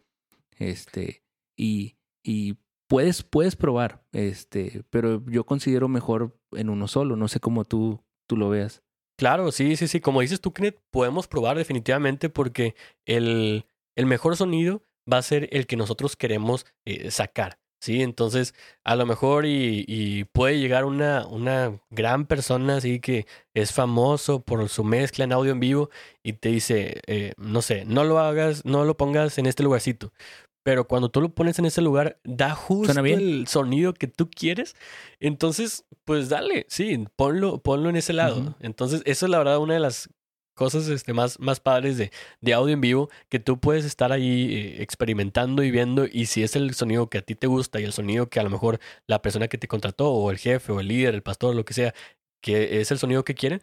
Este, 0.57 1.23
y, 1.55 1.95
y 2.21 2.57
puedes, 2.87 3.23
puedes 3.23 3.55
probar, 3.55 4.03
este, 4.11 4.83
pero 4.89 5.23
yo 5.25 5.45
considero 5.45 5.87
mejor 5.87 6.37
en 6.51 6.69
uno 6.69 6.87
solo. 6.87 7.15
No 7.15 7.27
sé 7.29 7.39
cómo 7.39 7.63
tú, 7.63 8.03
tú 8.27 8.35
lo 8.35 8.49
veas. 8.49 8.82
Claro, 9.17 9.51
sí, 9.51 9.75
sí, 9.75 9.87
sí. 9.87 9.99
Como 10.01 10.21
dices 10.21 10.41
tú, 10.41 10.53
Kenneth, 10.53 10.79
podemos 10.91 11.27
probar 11.27 11.57
definitivamente 11.57 12.29
porque 12.29 12.75
el, 13.05 13.65
el 13.95 14.05
mejor 14.05 14.35
sonido 14.35 14.83
va 15.11 15.17
a 15.17 15.21
ser 15.21 15.49
el 15.51 15.67
que 15.67 15.75
nosotros 15.77 16.15
queremos 16.15 16.65
eh, 16.85 17.11
sacar. 17.11 17.59
Sí, 17.83 18.01
entonces 18.01 18.55
a 18.85 18.95
lo 18.95 19.05
mejor 19.05 19.45
y, 19.45 20.23
puede 20.31 20.57
llegar 20.57 20.85
una, 20.85 21.27
una 21.27 21.81
gran 21.89 22.25
persona 22.27 22.77
así 22.77 23.01
que 23.01 23.27
es 23.53 23.73
famoso 23.73 24.41
por 24.41 24.69
su 24.69 24.85
mezcla 24.85 25.25
en 25.25 25.33
audio 25.33 25.51
en 25.51 25.59
vivo 25.59 25.89
y 26.23 26.31
te 26.33 26.47
dice, 26.47 27.01
eh, 27.07 27.33
no 27.35 27.61
sé, 27.61 27.83
no 27.83 28.05
lo 28.05 28.19
hagas, 28.19 28.63
no 28.63 28.85
lo 28.85 28.95
pongas 28.95 29.37
en 29.37 29.47
este 29.47 29.63
lugarcito. 29.63 30.13
Pero 30.63 30.87
cuando 30.87 31.09
tú 31.09 31.21
lo 31.21 31.29
pones 31.35 31.59
en 31.59 31.65
ese 31.65 31.81
lugar, 31.81 32.19
da 32.23 32.55
justo 32.55 32.97
el 33.03 33.47
sonido 33.47 33.93
que 33.93 34.07
tú 34.07 34.29
quieres. 34.29 34.75
Entonces, 35.19 35.85
pues 36.05 36.29
dale, 36.29 36.65
sí, 36.69 37.05
ponlo, 37.15 37.61
ponlo 37.61 37.89
en 37.89 37.97
ese 37.97 38.13
lado. 38.13 38.55
Entonces, 38.61 39.01
eso 39.05 39.25
es 39.25 39.29
la 39.29 39.37
verdad 39.37 39.59
una 39.59 39.73
de 39.73 39.81
las 39.81 40.09
cosas 40.55 40.87
este, 40.87 41.13
más, 41.13 41.39
más 41.39 41.59
padres 41.59 41.97
de, 41.97 42.11
de 42.41 42.53
audio 42.53 42.73
en 42.73 42.81
vivo, 42.81 43.09
que 43.29 43.39
tú 43.39 43.59
puedes 43.59 43.85
estar 43.85 44.11
ahí 44.11 44.53
eh, 44.55 44.83
experimentando 44.83 45.63
y 45.63 45.71
viendo, 45.71 46.05
y 46.05 46.27
si 46.27 46.43
es 46.43 46.55
el 46.55 46.73
sonido 46.75 47.09
que 47.09 47.17
a 47.17 47.21
ti 47.21 47.35
te 47.35 47.47
gusta 47.47 47.79
y 47.79 47.83
el 47.83 47.93
sonido 47.93 48.29
que 48.29 48.39
a 48.39 48.43
lo 48.43 48.49
mejor 48.49 48.79
la 49.07 49.21
persona 49.21 49.47
que 49.47 49.57
te 49.57 49.67
contrató, 49.67 50.11
o 50.11 50.31
el 50.31 50.37
jefe, 50.37 50.71
o 50.71 50.79
el 50.79 50.87
líder, 50.87 51.15
el 51.15 51.23
pastor, 51.23 51.55
lo 51.55 51.65
que 51.65 51.73
sea, 51.73 51.93
que 52.41 52.81
es 52.81 52.91
el 52.91 52.99
sonido 52.99 53.23
que 53.23 53.35
quieren, 53.35 53.61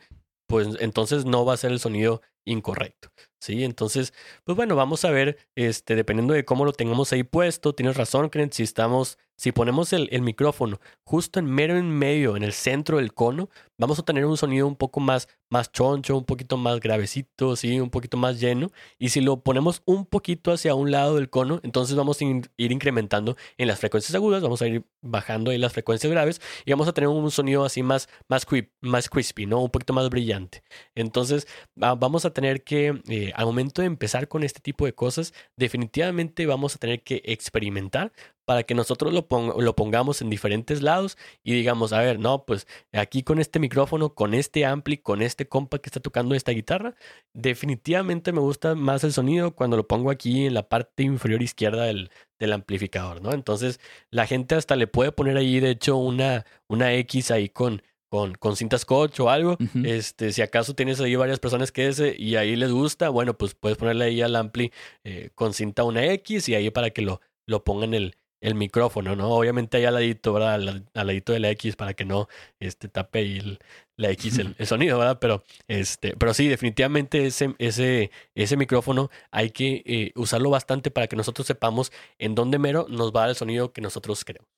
pues 0.48 0.68
entonces 0.80 1.24
no 1.24 1.44
va 1.44 1.55
a 1.55 1.59
ser 1.59 1.70
el 1.70 1.78
sonido 1.78 2.22
incorrecto. 2.44 3.11
Sí, 3.41 3.64
entonces, 3.64 4.12
pues 4.45 4.55
bueno, 4.55 4.76
vamos 4.76 5.05
a 5.07 5.11
ver, 5.11 5.38
este, 5.55 5.95
dependiendo 5.97 6.34
de 6.34 6.45
cómo 6.45 6.66
lo 6.66 6.72
tengamos 6.74 7.11
ahí 7.12 7.22
puesto, 7.22 7.74
tienes 7.74 7.97
razón, 7.97 8.28
Kenneth, 8.28 8.53
si 8.53 8.62
estamos, 8.62 9.18
si 9.41 9.53
ponemos 9.53 9.95
el, 9.95 10.20
micrófono 10.20 10.80
justo 11.03 11.38
en 11.38 11.47
mero 11.47 11.78
en 11.78 11.88
medio, 11.88 12.36
en 12.36 12.43
el 12.43 12.53
centro 12.53 12.99
del 12.99 13.14
cono, 13.14 13.49
vamos 13.78 13.99
a 13.99 14.03
tener 14.03 14.26
un 14.26 14.36
sonido 14.36 14.66
un 14.66 14.76
poco 14.76 15.01
más, 15.01 15.28
más 15.49 15.72
choncho, 15.72 16.14
un 16.14 16.26
poquito 16.26 16.59
más 16.59 16.78
gravecito, 16.78 17.57
sí, 17.57 17.80
un 17.80 17.88
poquito 17.88 18.18
más 18.18 18.38
lleno. 18.38 18.70
Y 18.99 19.09
si 19.09 19.22
lo 19.22 19.41
ponemos 19.41 19.80
un 19.86 20.05
poquito 20.05 20.53
hacia 20.53 20.74
un 20.74 20.91
lado 20.91 21.14
del 21.16 21.30
cono, 21.30 21.59
entonces 21.62 21.97
vamos 21.97 22.20
a 22.20 22.24
ir 22.24 22.72
incrementando 22.72 23.34
en 23.57 23.68
las 23.68 23.78
frecuencias 23.80 24.14
agudas, 24.14 24.43
vamos 24.43 24.61
a 24.61 24.68
ir 24.68 24.84
bajando 25.01 25.51
ahí 25.51 25.57
las 25.57 25.72
frecuencias 25.72 26.12
graves 26.12 26.43
y 26.66 26.72
vamos 26.72 26.86
a 26.86 26.93
tener 26.93 27.09
un 27.09 27.30
sonido 27.30 27.64
así 27.64 27.82
más, 27.82 28.11
más, 28.28 28.47
más 28.82 29.09
crispy, 29.09 29.47
¿no? 29.47 29.62
Un 29.62 29.70
poquito 29.70 29.95
más 29.95 30.11
brillante. 30.11 30.62
Entonces, 30.95 31.47
va- 31.82 31.95
vamos 31.95 32.26
a 32.26 32.34
tener 32.34 32.62
que, 32.62 33.01
eh, 33.09 33.32
al 33.34 33.47
momento 33.47 33.80
de 33.80 33.86
empezar 33.86 34.28
con 34.28 34.43
este 34.43 34.61
tipo 34.61 34.84
de 34.84 34.93
cosas, 34.93 35.32
definitivamente 35.57 36.45
vamos 36.45 36.74
a 36.76 36.78
tener 36.78 37.03
que 37.03 37.22
experimentar 37.24 38.12
para 38.45 38.64
que 38.64 38.74
nosotros 38.74 39.12
lo, 39.12 39.28
pong- 39.28 39.55
lo 39.61 39.76
pongamos 39.76 40.22
en 40.22 40.30
diferentes 40.30 40.82
lados 40.82 41.16
y 41.45 41.53
digamos, 41.53 41.93
a 41.93 42.01
ver, 42.01 42.18
no, 42.18 42.45
pues 42.45 42.66
aquí 42.93 43.22
con 43.22 43.38
este 43.38 43.61
micrófono, 43.61 44.14
con 44.14 44.34
este 44.34 44.64
ampli, 44.64 44.97
con 44.99 45.22
este 45.22 45.47
compa 45.47 45.78
que 45.78 45.88
está 45.88 46.01
tocando 46.01 46.34
esta 46.34 46.53
guitarra, 46.53 46.95
definitivamente 47.32 48.32
me 48.32 48.41
gusta 48.41 48.74
más 48.74 49.05
el 49.05 49.12
sonido 49.12 49.55
cuando 49.55 49.76
lo 49.76 49.86
pongo 49.86 50.11
aquí 50.11 50.47
en 50.47 50.55
la 50.55 50.68
parte 50.68 51.03
inferior 51.03 51.43
izquierda 51.43 51.84
del, 51.84 52.11
del 52.38 52.53
amplificador, 52.53 53.22
¿no? 53.22 53.32
Entonces 53.32 53.80
la 54.11 54.26
gente 54.26 54.55
hasta 54.55 54.76
le 54.76 54.86
puede 54.86 55.12
poner 55.12 55.36
ahí, 55.36 55.61
de 55.61 55.70
hecho, 55.70 55.97
una, 55.97 56.45
una 56.68 56.93
X 56.95 57.30
ahí 57.30 57.49
con, 57.49 57.82
con, 58.09 58.34
con 58.34 58.57
cinta 58.57 58.78
scotch 58.78 59.20
o 59.20 59.30
algo. 59.30 59.57
Este, 59.84 60.32
si 60.32 60.43
acaso 60.43 60.74
tienes 60.74 61.01
ahí 61.01 61.14
varias 61.14 61.38
personas 61.38 61.70
que 61.70 61.86
ese 61.88 62.16
y 62.18 62.36
ahí 62.36 62.57
les 62.57 62.72
gusta, 62.72 63.09
bueno, 63.09 63.38
pues 63.38 63.55
puedes 63.55 63.78
ponerle 63.78 64.07
ahí 64.07 64.22
al 64.22 64.34
ampli 64.34 64.72
eh, 65.05 65.30
con 65.34 65.55
cinta 65.55 65.84
una 65.84 66.05
X 66.05 66.49
y 66.49 66.55
ahí 66.55 66.70
para 66.70 66.91
que 66.91 67.03
lo, 67.03 67.20
lo 67.47 67.62
pongan 67.62 67.95
el, 67.95 68.16
el 68.41 68.55
micrófono, 68.55 69.16
¿no? 69.16 69.30
Obviamente 69.30 69.76
ahí 69.76 69.84
al 69.84 69.95
ladito, 69.95 70.32
¿verdad? 70.32 70.55
Al, 70.55 71.07
ladito 71.07 71.32
de 71.32 71.41
la 71.41 71.51
X 71.51 71.76
para 71.76 71.95
que 71.95 72.05
no 72.05 72.28
este, 72.59 72.88
tape 72.88 73.22
el- 73.22 73.59
la 73.97 74.11
X 74.11 74.38
el, 74.38 74.66
sonido, 74.66 74.99
¿verdad? 74.99 75.18
Pero, 75.20 75.45
este, 75.68 76.16
pero 76.16 76.32
sí, 76.32 76.49
definitivamente 76.49 77.26
ese, 77.26 77.55
ese, 77.59 78.11
ese 78.34 78.57
micrófono 78.57 79.11
hay 79.30 79.51
que 79.51 79.82
eh, 79.84 80.12
usarlo 80.16 80.51
bastante 80.51 80.91
para 80.91 81.07
que 81.07 81.16
nosotros 81.16 81.47
sepamos 81.47 81.93
en 82.18 82.34
dónde 82.34 82.59
mero 82.59 82.86
nos 82.88 83.12
va 83.12 83.28
el 83.28 83.36
sonido 83.36 83.72
que 83.72 83.82
nosotros 83.82 84.24
queremos. 84.24 84.49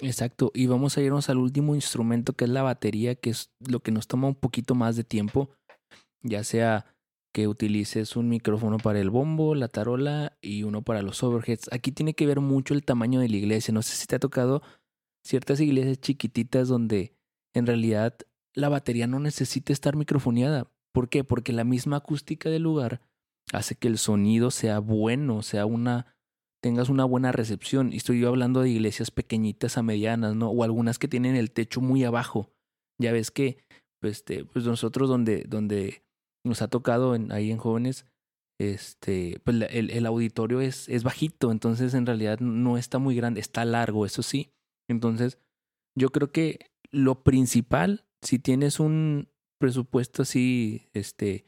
Exacto, 0.00 0.50
y 0.54 0.66
vamos 0.66 0.96
a 0.96 1.02
irnos 1.02 1.28
al 1.28 1.36
último 1.36 1.74
instrumento 1.74 2.32
que 2.32 2.44
es 2.44 2.50
la 2.50 2.62
batería, 2.62 3.14
que 3.14 3.30
es 3.30 3.50
lo 3.60 3.80
que 3.80 3.92
nos 3.92 4.06
toma 4.06 4.26
un 4.26 4.34
poquito 4.34 4.74
más 4.74 4.96
de 4.96 5.04
tiempo, 5.04 5.50
ya 6.22 6.44
sea 6.44 6.91
que 7.32 7.48
utilices 7.48 8.16
un 8.16 8.28
micrófono 8.28 8.78
para 8.78 9.00
el 9.00 9.10
bombo, 9.10 9.54
la 9.54 9.68
tarola 9.68 10.36
y 10.40 10.62
uno 10.64 10.82
para 10.82 11.02
los 11.02 11.22
overheads. 11.22 11.72
Aquí 11.72 11.90
tiene 11.90 12.14
que 12.14 12.26
ver 12.26 12.40
mucho 12.40 12.74
el 12.74 12.84
tamaño 12.84 13.20
de 13.20 13.28
la 13.28 13.36
iglesia. 13.36 13.72
No 13.72 13.82
sé 13.82 13.96
si 13.96 14.06
te 14.06 14.16
ha 14.16 14.20
tocado 14.20 14.62
ciertas 15.24 15.60
iglesias 15.60 16.00
chiquititas 16.00 16.68
donde 16.68 17.16
en 17.54 17.66
realidad 17.66 18.16
la 18.54 18.68
batería 18.68 19.06
no 19.06 19.18
necesita 19.18 19.72
estar 19.72 19.96
microfoneada. 19.96 20.70
¿Por 20.92 21.08
qué? 21.08 21.24
Porque 21.24 21.52
la 21.52 21.64
misma 21.64 21.96
acústica 21.96 22.50
del 22.50 22.62
lugar 22.62 23.00
hace 23.52 23.74
que 23.76 23.88
el 23.88 23.98
sonido 23.98 24.50
sea 24.50 24.78
bueno, 24.78 25.42
sea 25.42 25.64
una 25.66 26.14
tengas 26.62 26.88
una 26.88 27.04
buena 27.04 27.32
recepción. 27.32 27.92
Y 27.92 27.96
estoy 27.96 28.20
yo 28.20 28.28
hablando 28.28 28.60
de 28.60 28.70
iglesias 28.70 29.10
pequeñitas 29.10 29.76
a 29.76 29.82
medianas, 29.82 30.36
¿no? 30.36 30.50
O 30.50 30.64
algunas 30.64 30.98
que 30.98 31.08
tienen 31.08 31.34
el 31.34 31.50
techo 31.50 31.80
muy 31.80 32.04
abajo. 32.04 32.50
Ya 32.98 33.12
ves 33.12 33.30
que, 33.30 33.58
pues, 34.00 34.18
este, 34.18 34.44
pues 34.44 34.64
nosotros 34.64 35.08
donde, 35.08 35.44
donde 35.48 36.04
nos 36.44 36.62
ha 36.62 36.68
tocado 36.68 37.14
en, 37.14 37.32
ahí 37.32 37.50
en 37.50 37.58
jóvenes, 37.58 38.06
este, 38.60 39.40
pues 39.44 39.56
el, 39.70 40.06
auditorio 40.06 40.60
es, 40.60 40.88
es 40.88 41.02
bajito, 41.02 41.50
entonces 41.50 41.94
en 41.94 42.06
realidad 42.06 42.38
no 42.40 42.78
está 42.78 42.98
muy 42.98 43.16
grande, 43.16 43.40
está 43.40 43.64
largo, 43.64 44.06
eso 44.06 44.22
sí. 44.22 44.52
Entonces, 44.88 45.38
yo 45.96 46.10
creo 46.10 46.30
que 46.30 46.70
lo 46.90 47.22
principal, 47.22 48.04
si 48.22 48.38
tienes 48.38 48.78
un 48.78 49.28
presupuesto 49.58 50.22
así, 50.22 50.88
este, 50.92 51.46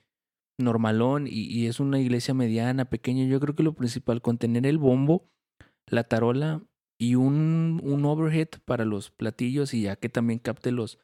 normalón 0.58 1.26
y, 1.26 1.46
y 1.46 1.66
es 1.66 1.80
una 1.80 2.00
iglesia 2.00 2.34
mediana, 2.34 2.84
pequeña, 2.86 3.24
yo 3.26 3.40
creo 3.40 3.54
que 3.54 3.62
lo 3.62 3.74
principal 3.74 4.22
con 4.22 4.38
tener 4.38 4.66
el 4.66 4.78
bombo, 4.78 5.28
la 5.88 6.04
tarola 6.04 6.62
y 6.98 7.16
un, 7.16 7.80
un 7.82 8.04
overhead 8.04 8.48
para 8.64 8.84
los 8.84 9.10
platillos 9.10 9.74
y 9.74 9.82
ya 9.82 9.96
que 9.96 10.08
también 10.08 10.38
capte 10.38 10.72
los, 10.72 10.98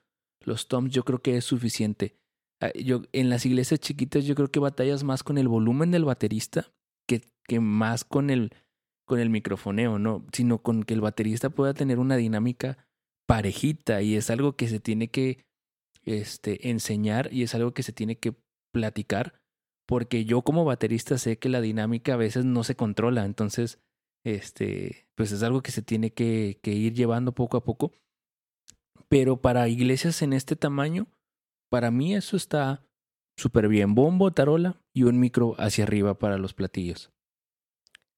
los 0.44 0.68
toms, 0.68 0.92
yo 0.92 1.04
creo 1.04 1.20
que 1.20 1.36
es 1.36 1.44
suficiente. 1.44 2.16
Ah, 2.60 2.72
Yo, 2.74 3.02
en 3.12 3.30
las 3.30 3.46
iglesias 3.46 3.80
chiquitas 3.80 4.24
yo 4.24 4.34
creo 4.34 4.50
que 4.50 4.60
batallas 4.60 5.04
más 5.04 5.22
con 5.22 5.38
el 5.38 5.48
volumen 5.48 5.90
del 5.90 6.04
baterista 6.04 6.70
que, 7.08 7.22
que 7.46 7.60
más 7.60 8.04
con 8.04 8.30
el, 8.30 8.52
con 9.06 9.18
el 9.18 9.30
microfoneo, 9.30 9.98
no, 9.98 10.24
sino 10.32 10.58
con 10.58 10.82
que 10.82 10.94
el 10.94 11.00
baterista 11.00 11.50
pueda 11.50 11.74
tener 11.74 11.98
una 11.98 12.16
dinámica 12.16 12.86
parejita 13.26 14.02
y 14.02 14.16
es 14.16 14.30
algo 14.30 14.56
que 14.56 14.68
se 14.68 14.80
tiene 14.80 15.08
que 15.08 15.44
este, 16.04 16.70
enseñar 16.70 17.32
y 17.32 17.42
es 17.42 17.54
algo 17.54 17.72
que 17.72 17.82
se 17.82 17.92
tiene 17.92 18.16
que 18.16 18.34
platicar 18.72 19.40
porque 19.86 20.24
yo 20.24 20.42
como 20.42 20.64
baterista 20.64 21.18
sé 21.18 21.38
que 21.38 21.48
la 21.48 21.60
dinámica 21.60 22.14
a 22.14 22.16
veces 22.16 22.44
no 22.44 22.62
se 22.62 22.76
controla, 22.76 23.24
entonces 23.24 23.80
este, 24.24 25.08
pues 25.16 25.32
es 25.32 25.42
algo 25.42 25.62
que 25.62 25.72
se 25.72 25.82
tiene 25.82 26.12
que, 26.12 26.60
que 26.62 26.72
ir 26.72 26.94
llevando 26.94 27.32
poco 27.32 27.56
a 27.56 27.64
poco. 27.64 27.92
Pero 29.08 29.40
para 29.40 29.66
iglesias 29.68 30.22
en 30.22 30.32
este 30.32 30.54
tamaño, 30.54 31.08
para 31.70 31.90
mí 31.90 32.14
eso 32.14 32.36
está 32.36 32.84
súper 33.38 33.68
bien. 33.68 33.94
Bombo, 33.94 34.32
tarola 34.32 34.82
y 34.92 35.04
un 35.04 35.18
micro 35.18 35.54
hacia 35.58 35.84
arriba 35.84 36.18
para 36.18 36.36
los 36.36 36.52
platillos. 36.52 37.10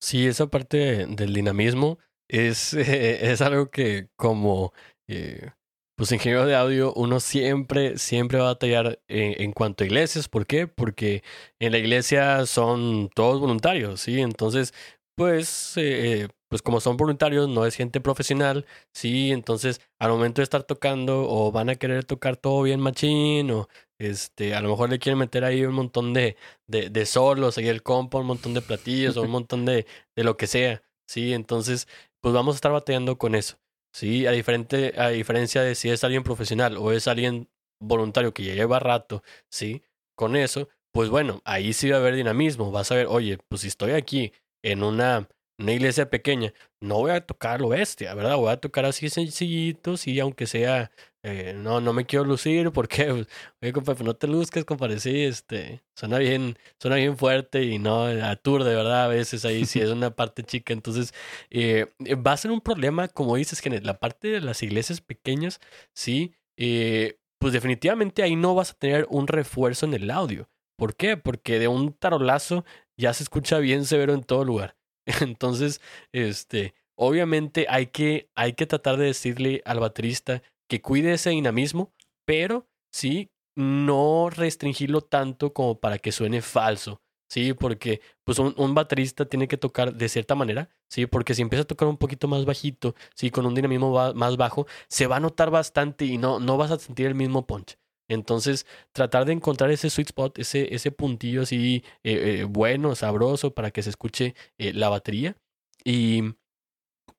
Sí, 0.01 0.27
esa 0.27 0.49
parte 0.49 1.07
del 1.07 1.33
dinamismo 1.33 1.99
es, 2.29 2.75
es 2.75 3.41
algo 3.41 3.71
que 3.71 4.09
como 4.17 4.73
eh, 5.09 5.53
pues 5.97 6.11
ingeniero 6.11 6.47
de 6.47 6.57
audio 6.57 6.93
uno 6.95 7.21
siempre, 7.21 7.99
siempre 7.99 8.39
va 8.39 8.47
a 8.47 8.53
batallar 8.55 9.01
en, 9.07 9.53
cuanto 9.53 9.85
a 9.85 9.87
iglesias. 9.87 10.29
¿Por 10.29 10.47
qué? 10.47 10.67
Porque 10.67 11.23
en 11.61 11.73
la 11.73 11.79
iglesia 11.79 12.47
son 12.47 13.09
todos 13.15 13.41
voluntarios, 13.41 14.01
¿sí? 14.01 14.21
Entonces, 14.21 14.75
pues, 15.15 15.75
eh, 15.77 16.29
pues 16.53 16.61
como 16.61 16.81
son 16.83 16.99
voluntarios, 16.99 17.49
no 17.49 17.65
es 17.65 17.77
gente 17.77 17.99
profesional, 18.03 18.67
¿sí? 18.93 19.31
Entonces, 19.33 19.81
al 19.99 20.11
momento 20.11 20.43
de 20.43 20.45
estar 20.45 20.65
tocando 20.65 21.27
o 21.27 21.51
van 21.51 21.71
a 21.71 21.77
querer 21.77 22.05
tocar 22.05 22.37
todo 22.37 22.61
bien 22.63 22.79
machín 22.79 23.51
o 23.51 23.69
este, 23.99 24.55
a 24.55 24.61
lo 24.61 24.69
mejor 24.69 24.91
le 24.91 24.99
quieren 24.99 25.19
meter 25.19 25.45
ahí 25.45 25.65
un 25.65 25.73
montón 25.75 26.13
de, 26.13 26.37
de, 26.67 26.91
de 26.91 27.07
solos, 27.07 27.57
ahí 27.57 27.69
el 27.69 27.83
compa, 27.83 28.19
un 28.19 28.27
montón 28.27 28.53
de 28.53 28.61
platillos 28.61 29.17
o 29.17 29.23
un 29.23 29.31
montón 29.31 29.65
de, 29.65 29.87
de 30.15 30.25
lo 30.25 30.37
que 30.37 30.47
sea, 30.47 30.83
¿sí? 31.09 31.33
Entonces, 31.33 31.89
pues 32.21 32.35
vamos 32.35 32.55
a 32.55 32.57
estar 32.57 32.71
batallando 32.71 33.17
con 33.17 33.35
eso, 33.35 33.57
¿sí? 33.95 34.27
A, 34.27 34.33
diferente, 34.33 34.93
a 35.01 35.09
diferencia 35.09 35.63
de 35.63 35.75
si 35.75 35.89
es 35.89 36.05
alguien 36.05 36.23
profesional 36.23 36.77
o 36.77 36.93
es 36.93 37.09
alguien 37.09 37.49
voluntario 37.81 38.35
que 38.35 38.45
ya 38.45 38.55
lleva 38.55 38.79
rato, 38.79 39.23
¿sí? 39.51 39.83
Con 40.15 40.37
eso, 40.37 40.69
pues 40.93 41.09
bueno, 41.09 41.41
ahí 41.47 41.73
sí 41.73 41.89
va 41.89 41.97
a 41.97 42.01
haber 42.01 42.15
dinamismo, 42.15 42.71
vas 42.73 42.93
a 42.93 42.97
ver, 42.97 43.07
oye, 43.07 43.39
pues 43.49 43.63
si 43.63 43.69
estoy 43.69 43.93
aquí 43.93 44.35
en 44.63 44.83
una 44.83 45.29
una 45.59 45.73
iglesia 45.73 46.11
pequeña, 46.11 46.53
no 46.81 46.97
voy 46.97 47.13
a 47.13 47.27
tocar 47.27 47.61
lo 47.61 47.69
bestia, 47.69 48.15
¿verdad? 48.15 48.37
Voy 48.37 48.51
a 48.53 48.57
tocar 48.59 48.85
así 48.85 49.09
sencillitos 49.11 50.07
y 50.07 50.19
aunque 50.21 50.47
sea, 50.47 50.91
eh, 51.23 51.55
no, 51.57 51.81
no 51.81 51.93
me 51.93 52.05
quiero 52.07 52.25
lucir 52.25 52.73
porque, 52.73 53.05
pues, 53.13 53.29
oye, 53.63 53.73
compa, 53.73 53.95
pues 53.95 54.05
no 54.05 54.15
te 54.17 54.27
luzcas, 54.27 54.65
compadre, 54.65 54.99
sí, 54.99 55.23
este, 55.25 55.83
suena 55.95 56.19
bien, 56.19 56.59
suena 56.81 56.97
bien 56.97 57.17
fuerte 57.17 57.63
y 57.65 57.79
no 57.79 58.05
aturde, 58.07 58.75
¿verdad? 58.75 59.05
A 59.05 59.09
veces 59.09 59.45
ahí 59.45 59.65
sí 59.67 59.81
es 59.81 59.91
una 59.91 60.15
parte 60.15 60.43
chica, 60.43 60.73
entonces 60.73 61.15
eh, 61.51 61.87
va 62.27 62.33
a 62.33 62.37
ser 62.37 62.51
un 62.51 62.61
problema, 62.61 63.09
como 63.09 63.37
dices, 63.37 63.61
que 63.63 63.71
la 63.81 63.99
parte 64.01 64.29
de 64.29 64.41
las 64.41 64.63
iglesias 64.63 65.01
pequeñas, 65.01 65.61
sí, 65.95 66.35
eh, 66.57 67.19
pues 67.39 67.53
definitivamente 67.53 68.23
ahí 68.23 68.37
no 68.37 68.55
vas 68.55 68.71
a 68.73 68.75
tener 68.75 69.07
un 69.11 69.27
refuerzo 69.27 69.87
en 69.87 69.95
el 69.95 70.11
audio. 70.11 70.49
¿Por 70.77 70.97
qué? 70.97 71.17
Porque 71.17 71.59
de 71.59 71.69
un 71.69 71.93
tarolazo 71.93 72.65
ya 72.97 73.13
se 73.15 73.25
escucha 73.25 73.59
bien 73.59 73.85
severo 73.85 74.15
en 74.15 74.23
todo 74.23 74.45
lugar. 74.45 74.77
Entonces, 75.21 75.81
este, 76.13 76.75
obviamente 76.97 77.67
hay 77.69 77.87
que, 77.87 78.31
hay 78.35 78.55
que 78.55 78.67
tratar 78.67 78.97
de 78.97 79.07
decirle 79.07 79.63
al 79.65 79.81
baterista 79.81 80.43
que 80.69 80.81
cuide 80.81 81.15
ese 81.15 81.31
dinamismo, 81.31 81.93
pero 82.25 82.67
sí, 82.93 83.31
no 83.57 84.31
restringirlo 84.31 85.03
tanto 85.03 85.53
como 85.53 85.79
para 85.81 85.99
que 85.99 86.13
suene 86.13 86.43
falso. 86.43 87.01
Sí, 87.29 87.55
porque 87.55 88.03
pues 88.25 88.39
un, 88.39 88.55
un, 88.59 88.75
baterista 88.75 89.25
tiene 89.25 89.49
que 89.49 89.57
tocar 89.57 89.95
de 89.95 90.09
cierta 90.11 90.35
manera, 90.35 90.69
sí, 90.91 91.07
porque 91.07 91.35
si 91.35 91.41
empieza 91.41 91.63
a 91.63 91.67
tocar 91.67 91.89
un 91.89 91.97
poquito 91.97 92.29
más 92.29 92.45
bajito, 92.45 92.95
sí, 93.15 93.31
con 93.31 93.47
un 93.47 93.55
dinamismo 93.55 94.13
más 94.15 94.37
bajo, 94.37 94.67
se 94.89 95.07
va 95.07 95.17
a 95.17 95.21
notar 95.21 95.51
bastante 95.51 96.05
y 96.05 96.19
no, 96.19 96.41
no 96.41 96.59
vas 96.59 96.71
a 96.71 96.79
sentir 96.79 97.07
el 97.07 97.15
mismo 97.15 97.47
punch. 97.47 97.79
Entonces, 98.15 98.67
tratar 98.93 99.25
de 99.25 99.33
encontrar 99.33 99.71
ese 99.71 99.91
sweet 99.91 100.09
spot, 100.09 100.39
ese, 100.39 100.75
ese 100.75 100.91
puntillo 100.93 101.43
así 101.43 101.85
eh, 102.05 102.41
eh, 102.41 102.45
bueno, 102.45 102.95
sabroso, 102.95 103.55
para 103.55 103.71
que 103.71 103.83
se 103.83 103.91
escuche 103.91 104.35
eh, 104.59 104.73
la 104.73 104.89
batería. 104.89 105.37
Y 105.85 106.35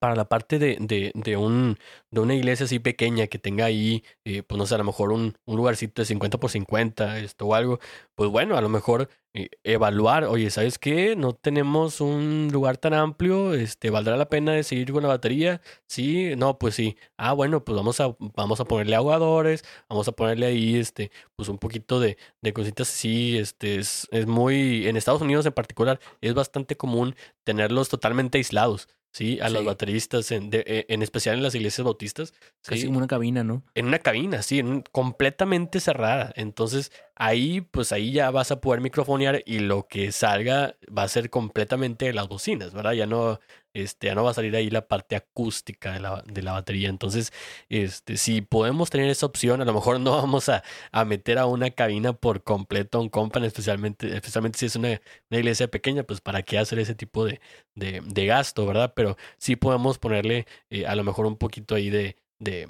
para 0.03 0.17
la 0.17 0.25
parte 0.27 0.59
de, 0.59 0.75
de, 0.81 1.13
de, 1.15 1.37
un, 1.37 1.77
de 2.11 2.19
una 2.19 2.35
iglesia 2.35 2.65
así 2.65 2.77
pequeña 2.77 3.27
que 3.27 3.39
tenga 3.39 3.63
ahí, 3.63 4.03
eh, 4.25 4.43
pues 4.43 4.57
no 4.57 4.65
sé, 4.65 4.75
a 4.75 4.77
lo 4.79 4.83
mejor 4.83 5.13
un, 5.13 5.37
un, 5.45 5.55
lugarcito 5.55 6.01
de 6.01 6.05
50 6.05 6.41
por 6.41 6.51
50, 6.51 7.19
esto 7.19 7.47
o 7.47 7.55
algo, 7.55 7.79
pues 8.13 8.29
bueno, 8.29 8.57
a 8.57 8.61
lo 8.61 8.67
mejor 8.67 9.07
eh, 9.33 9.47
evaluar, 9.63 10.25
oye, 10.25 10.49
¿sabes 10.49 10.77
qué? 10.77 11.15
No 11.15 11.31
tenemos 11.31 12.01
un 12.01 12.49
lugar 12.51 12.75
tan 12.77 12.93
amplio, 12.93 13.53
este, 13.53 13.91
¿valdrá 13.91 14.17
la 14.17 14.27
pena 14.27 14.51
de 14.51 14.63
seguir 14.63 14.91
con 14.91 15.03
la 15.03 15.07
batería? 15.09 15.61
Sí, 15.87 16.35
no, 16.35 16.59
pues 16.59 16.75
sí. 16.75 16.97
Ah, 17.15 17.31
bueno, 17.31 17.63
pues 17.63 17.77
vamos 17.77 18.01
a, 18.01 18.13
vamos 18.19 18.59
a 18.59 18.65
ponerle 18.65 18.97
aguadores, 18.97 19.63
vamos 19.87 20.09
a 20.09 20.11
ponerle 20.11 20.47
ahí, 20.47 20.75
este, 20.75 21.11
pues 21.37 21.47
un 21.47 21.59
poquito 21.59 22.01
de, 22.01 22.17
de 22.41 22.51
cositas 22.51 22.89
así, 22.89 23.37
este, 23.37 23.77
es, 23.79 24.09
es 24.11 24.27
muy, 24.27 24.85
en 24.85 24.97
Estados 24.97 25.21
Unidos 25.21 25.45
en 25.45 25.53
particular, 25.53 26.01
es 26.19 26.33
bastante 26.33 26.75
común 26.75 27.15
tenerlos 27.45 27.87
totalmente 27.87 28.37
aislados. 28.37 28.89
Sí, 29.13 29.39
a 29.41 29.49
los 29.49 29.63
bateristas, 29.63 30.31
en, 30.31 30.49
de, 30.49 30.63
e, 30.65 30.85
en, 30.89 31.03
especial 31.03 31.35
en 31.37 31.43
las 31.43 31.53
iglesias 31.53 31.85
bautistas. 31.85 32.33
Casi 32.63 32.81
sí, 32.81 32.87
en 32.87 32.95
una 32.95 33.05
cabina, 33.05 33.43
¿no? 33.43 33.63
En 33.75 33.85
una 33.85 33.99
cabina, 33.99 34.41
sí, 34.41 34.57
en, 34.57 34.81
completamente 34.91 35.79
cerrada. 35.79 36.33
Entonces, 36.35 36.91
ahí, 37.13 37.61
pues 37.61 37.91
ahí 37.91 38.11
ya 38.11 38.31
vas 38.31 38.49
a 38.49 38.59
poder 38.59 38.81
microfonear 38.81 39.43
y 39.45 39.59
lo 39.59 39.87
que 39.87 40.11
salga 40.11 40.77
va 40.85 41.03
a 41.03 41.07
ser 41.07 41.29
completamente 41.29 42.05
de 42.05 42.13
las 42.13 42.27
bocinas, 42.27 42.73
¿verdad? 42.73 42.93
Ya 42.93 43.05
no, 43.05 43.39
este, 43.73 44.07
ya 44.07 44.15
no 44.15 44.23
va 44.23 44.31
a 44.31 44.33
salir 44.33 44.55
ahí 44.55 44.69
la 44.69 44.87
parte 44.87 45.15
acústica 45.15 45.93
de 45.93 45.99
la, 45.99 46.23
de 46.25 46.41
la 46.41 46.53
batería. 46.53 46.89
Entonces, 46.89 47.31
este, 47.69 48.17
si 48.17 48.41
podemos 48.41 48.89
tener 48.89 49.09
esa 49.09 49.25
opción, 49.25 49.61
a 49.61 49.65
lo 49.65 49.73
mejor 49.73 49.99
no 49.99 50.11
vamos 50.11 50.49
a, 50.49 50.63
a 50.91 51.05
meter 51.05 51.37
a 51.39 51.45
una 51.45 51.71
cabina 51.71 52.13
por 52.13 52.43
completo 52.43 52.99
un 53.01 53.09
compan, 53.09 53.43
especialmente, 53.43 54.15
especialmente 54.15 54.59
si 54.59 54.65
es 54.67 54.75
una, 54.75 55.01
una, 55.29 55.39
iglesia 55.39 55.67
pequeña, 55.69 56.03
pues 56.03 56.21
para 56.21 56.43
qué 56.43 56.57
hacer 56.57 56.79
ese 56.79 56.95
tipo 56.95 57.25
de, 57.25 57.41
de, 57.75 58.01
de 58.05 58.25
gasto, 58.25 58.65
¿verdad? 58.65 58.93
Pero 58.95 59.17
sí 59.37 59.55
podemos 59.55 59.97
ponerle 59.99 60.45
eh, 60.69 60.85
a 60.85 60.95
lo 60.95 61.03
mejor 61.03 61.25
un 61.25 61.37
poquito 61.37 61.75
ahí 61.75 61.89
de, 61.89 62.17
de, 62.39 62.67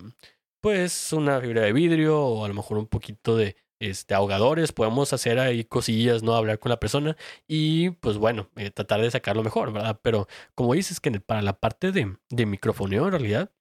pues, 0.61 1.11
una 1.13 1.41
fibra 1.41 1.61
de 1.63 1.73
vidrio 1.73 2.19
o 2.21 2.45
a 2.45 2.47
lo 2.47 2.53
mejor 2.53 2.77
un 2.77 2.87
poquito 2.87 3.35
de, 3.37 3.55
este, 3.89 4.13
ahogadores, 4.13 4.71
podemos 4.71 5.13
hacer 5.13 5.39
ahí 5.39 5.65
cosillas, 5.65 6.23
¿no? 6.23 6.35
Hablar 6.35 6.59
con 6.59 6.69
la 6.69 6.79
persona 6.79 7.17
y 7.47 7.91
pues 7.91 8.17
bueno, 8.17 8.49
eh, 8.55 8.71
tratar 8.71 9.01
de 9.01 9.11
sacarlo 9.11 9.43
mejor, 9.43 9.73
¿verdad? 9.73 9.99
Pero 10.01 10.27
como 10.55 10.73
dices 10.73 10.99
que 10.99 11.11
para 11.19 11.41
la 11.41 11.59
parte 11.59 11.91
de, 11.91 12.17
de 12.29 12.45
microfoneo 12.45 13.05
en 13.05 13.11
realidad, 13.11 13.51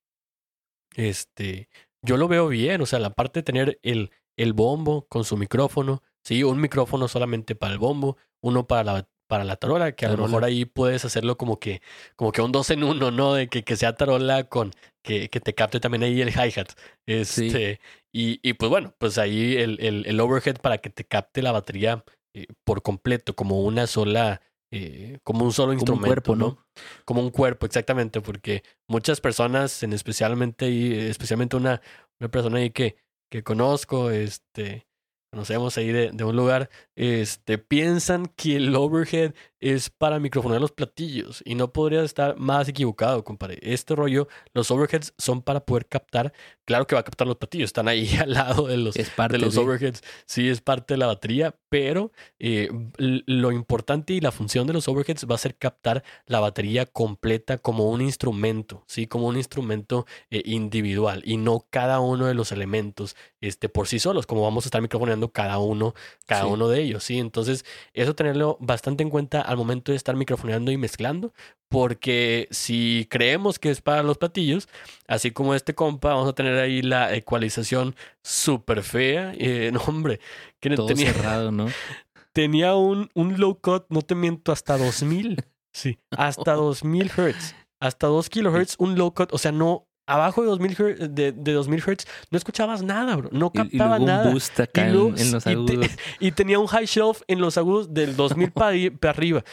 este, 0.94 1.68
yo 2.02 2.16
lo 2.16 2.28
veo 2.28 2.48
bien, 2.48 2.80
o 2.80 2.86
sea, 2.86 2.98
la 2.98 3.10
parte 3.10 3.40
de 3.40 3.44
tener 3.44 3.80
el, 3.82 4.10
el 4.36 4.52
bombo 4.52 5.06
con 5.08 5.24
su 5.24 5.36
micrófono, 5.36 6.02
sí, 6.22 6.44
un 6.44 6.60
micrófono 6.60 7.08
solamente 7.08 7.54
para 7.54 7.72
el 7.72 7.78
bombo, 7.78 8.16
uno 8.40 8.66
para 8.66 8.84
la 8.84 9.08
para 9.33 9.45
la 9.45 9.57
tarola, 9.57 9.93
que 9.93 10.05
a 10.05 10.11
lo 10.11 10.26
mejor 10.26 10.45
ahí 10.45 10.66
puedes 10.66 11.07
hacerlo 11.07 11.39
como 11.39 11.59
que, 11.59 11.80
como 12.16 12.33
que 12.33 12.43
un 12.43 12.53
dos 12.53 12.68
en 12.68 12.85
uno, 12.85 13.11
¿no? 13.11 13.33
De 13.33 13.49
que, 13.49 13.64
que 13.64 13.76
sea 13.76 13.95
tarola 13.95 14.45
con, 14.45 14.72
que, 15.03 15.30
que 15.30 15.41
te 15.41 15.55
capte 15.55 15.80
también 15.80 16.03
ahí 16.03 16.20
el 16.20 16.28
hi-hat. 16.28 16.72
Este, 17.07 17.80
y, 18.12 18.47
y 18.47 18.53
pues 18.53 18.68
bueno, 18.68 18.95
pues 18.99 19.16
ahí 19.16 19.57
el, 19.57 19.80
el, 19.80 20.05
el, 20.05 20.20
overhead 20.20 20.57
para 20.61 20.76
que 20.76 20.91
te 20.91 21.05
capte 21.05 21.41
la 21.41 21.51
batería 21.51 22.05
eh, 22.35 22.45
por 22.62 22.83
completo, 22.83 23.35
como 23.35 23.62
una 23.62 23.87
sola, 23.87 24.43
eh, 24.70 25.18
como 25.24 25.47
un 25.47 25.53
solo 25.55 25.68
como 25.68 25.80
instrumento. 25.80 26.05
Un 26.05 26.09
cuerpo, 26.09 26.37
¿no? 26.37 26.59
Como 27.07 27.22
un 27.22 27.30
cuerpo, 27.30 27.64
exactamente, 27.64 28.20
porque 28.20 28.62
muchas 28.87 29.22
personas, 29.22 29.83
en 29.83 29.95
especialmente, 29.95 31.09
especialmente 31.09 31.57
una, 31.57 31.80
una 32.20 32.30
persona 32.30 32.59
ahí 32.59 32.68
que, 32.68 32.97
que 33.30 33.43
conozco, 33.43 34.11
este, 34.11 34.87
conocemos 35.33 35.78
ahí 35.78 35.91
de, 35.91 36.11
de, 36.12 36.24
un 36.24 36.37
lugar, 36.37 36.68
este, 36.95 37.57
piensan 37.57 38.26
que 38.37 38.57
el 38.57 38.76
overhead 38.76 39.33
es 39.61 39.89
para 39.89 40.18
microfonear 40.18 40.61
los 40.61 40.72
platillos 40.72 41.43
y 41.47 41.55
no 41.55 41.72
podría 41.72 42.03
estar 42.03 42.37
más 42.37 42.68
equivocado, 42.68 43.24
compadre. 43.24 43.59
Este 43.62 43.97
rollo, 43.97 44.28
los 44.53 44.70
overheads 44.70 45.14
son 45.16 45.41
para 45.41 45.64
poder 45.64 45.87
captar, 45.87 46.35
claro 46.64 46.86
que 46.86 46.94
va 46.94 47.00
a 47.00 47.04
captar 47.04 47.26
los 47.26 47.36
platillos, 47.36 47.68
están 47.68 47.88
ahí 47.88 48.08
al 48.20 48.32
lado 48.32 48.66
de 48.66 48.76
los, 48.76 48.94
de 48.94 49.38
los 49.38 49.56
overheads, 49.56 50.02
sí 50.26 50.48
es 50.48 50.60
parte 50.60 50.94
de 50.94 50.98
la 50.98 51.06
batería, 51.06 51.56
pero 51.68 52.12
eh, 52.38 52.68
lo 52.98 53.52
importante 53.52 54.12
y 54.12 54.20
la 54.20 54.32
función 54.32 54.66
de 54.66 54.72
los 54.72 54.88
overheads 54.88 55.26
va 55.30 55.34
a 55.34 55.38
ser 55.38 55.56
captar 55.56 56.04
la 56.26 56.40
batería 56.40 56.86
completa 56.86 57.58
como 57.58 57.90
un 57.90 58.00
instrumento, 58.00 58.84
sí, 58.86 59.06
como 59.06 59.26
un 59.26 59.36
instrumento 59.36 60.06
eh, 60.30 60.42
individual 60.44 61.22
y 61.24 61.36
no 61.36 61.66
cada 61.70 62.00
uno 62.00 62.26
de 62.26 62.34
los 62.34 62.52
elementos 62.52 63.16
este, 63.40 63.68
por 63.68 63.88
sí 63.88 63.98
solos, 63.98 64.26
como 64.26 64.42
vamos 64.42 64.64
a 64.64 64.68
estar 64.68 64.82
microfoneando 64.82 65.32
cada 65.32 65.58
uno, 65.58 65.94
cada 66.26 66.42
sí. 66.42 66.48
uno 66.48 66.68
de 66.68 66.82
ellos, 66.82 67.04
sí. 67.04 67.18
Entonces, 67.18 67.64
eso 67.92 68.14
tenerlo 68.14 68.56
bastante 68.60 69.02
en 69.02 69.10
cuenta 69.10 69.40
al 69.40 69.56
momento 69.56 69.92
de 69.92 69.96
estar 69.96 70.16
microfoneando 70.16 70.70
y 70.70 70.76
mezclando, 70.76 71.32
porque 71.72 72.46
si 72.50 73.06
creemos 73.10 73.58
que 73.58 73.70
es 73.70 73.80
para 73.80 74.02
los 74.02 74.18
platillos, 74.18 74.68
así 75.08 75.30
como 75.32 75.54
este 75.54 75.74
compa, 75.74 76.10
vamos 76.10 76.28
a 76.28 76.34
tener 76.34 76.58
ahí 76.58 76.82
la 76.82 77.14
ecualización 77.14 77.96
súper 78.22 78.82
fea. 78.82 79.32
Eh, 79.38 79.70
no, 79.72 79.80
hombre, 79.86 80.20
que 80.60 80.70
Todo 80.70 80.86
tenía, 80.86 81.12
cerrado, 81.12 81.50
¿no? 81.50 81.66
Tenía 82.34 82.74
un, 82.76 83.10
un 83.14 83.38
low 83.38 83.58
cut, 83.60 83.84
no 83.90 84.00
te 84.02 84.14
miento, 84.14 84.52
hasta 84.52 84.78
2000. 84.78 85.44
Sí, 85.72 85.98
hasta 86.10 86.52
2000 86.54 87.08
Hz. 87.10 87.54
Hasta 87.80 88.06
2 88.06 88.30
kHz, 88.30 88.76
un 88.78 88.96
low 88.96 89.12
cut. 89.12 89.32
O 89.34 89.38
sea, 89.38 89.52
no, 89.52 89.86
abajo 90.06 90.40
de 90.42 90.48
2000 90.48 90.72
Hz, 90.76 91.14
de, 91.14 91.32
de 91.32 91.52
2000 91.52 91.80
Hz 91.82 92.06
no 92.30 92.38
escuchabas 92.38 92.82
nada, 92.82 93.16
bro. 93.16 93.28
No 93.32 93.50
Y- 93.52 93.58
y 93.58 93.62
captaba 93.62 93.98
luego 93.98 94.06
nada. 94.06 94.26
un 94.28 94.32
boost 94.32 94.60
acá 94.60 94.82
Y 94.82 94.84
en, 94.84 94.92
luego- 94.92 95.08
en 95.18 95.32
los 95.32 95.42
y 95.42 95.44
te- 95.46 95.52
agudos. 95.52 95.86
Y 96.20 96.32
tenía 96.32 96.58
un 96.58 96.66
high 96.68 96.86
shelf 96.86 97.22
en 97.26 97.40
los 97.40 97.58
agudos 97.58 97.92
del 97.92 98.16
2000 98.16 98.50
para 98.52 98.76
arriba. 99.10 99.44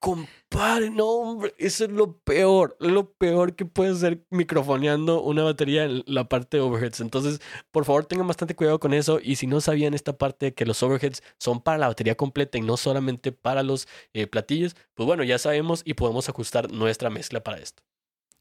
Compadre, 0.00 0.88
no, 0.88 1.06
hombre, 1.06 1.54
eso 1.58 1.84
es 1.84 1.90
lo 1.90 2.18
peor, 2.20 2.74
lo 2.80 3.12
peor 3.12 3.54
que 3.54 3.66
puede 3.66 3.94
ser 3.96 4.24
microfoneando 4.30 5.22
una 5.22 5.42
batería 5.42 5.84
en 5.84 6.02
la 6.06 6.26
parte 6.26 6.56
de 6.56 6.62
overheads. 6.62 7.00
Entonces, 7.00 7.42
por 7.70 7.84
favor, 7.84 8.06
tengan 8.06 8.26
bastante 8.26 8.56
cuidado 8.56 8.80
con 8.80 8.94
eso. 8.94 9.20
Y 9.22 9.36
si 9.36 9.46
no 9.46 9.60
sabían 9.60 9.92
esta 9.92 10.16
parte 10.16 10.46
de 10.46 10.54
que 10.54 10.64
los 10.64 10.82
overheads 10.82 11.22
son 11.38 11.60
para 11.60 11.76
la 11.76 11.88
batería 11.88 12.16
completa 12.16 12.56
y 12.56 12.62
no 12.62 12.78
solamente 12.78 13.30
para 13.30 13.62
los 13.62 13.88
eh, 14.14 14.26
platillos, 14.26 14.74
pues 14.94 15.06
bueno, 15.06 15.22
ya 15.22 15.38
sabemos 15.38 15.82
y 15.84 15.92
podemos 15.92 16.30
ajustar 16.30 16.72
nuestra 16.72 17.10
mezcla 17.10 17.42
para 17.42 17.58
esto. 17.58 17.82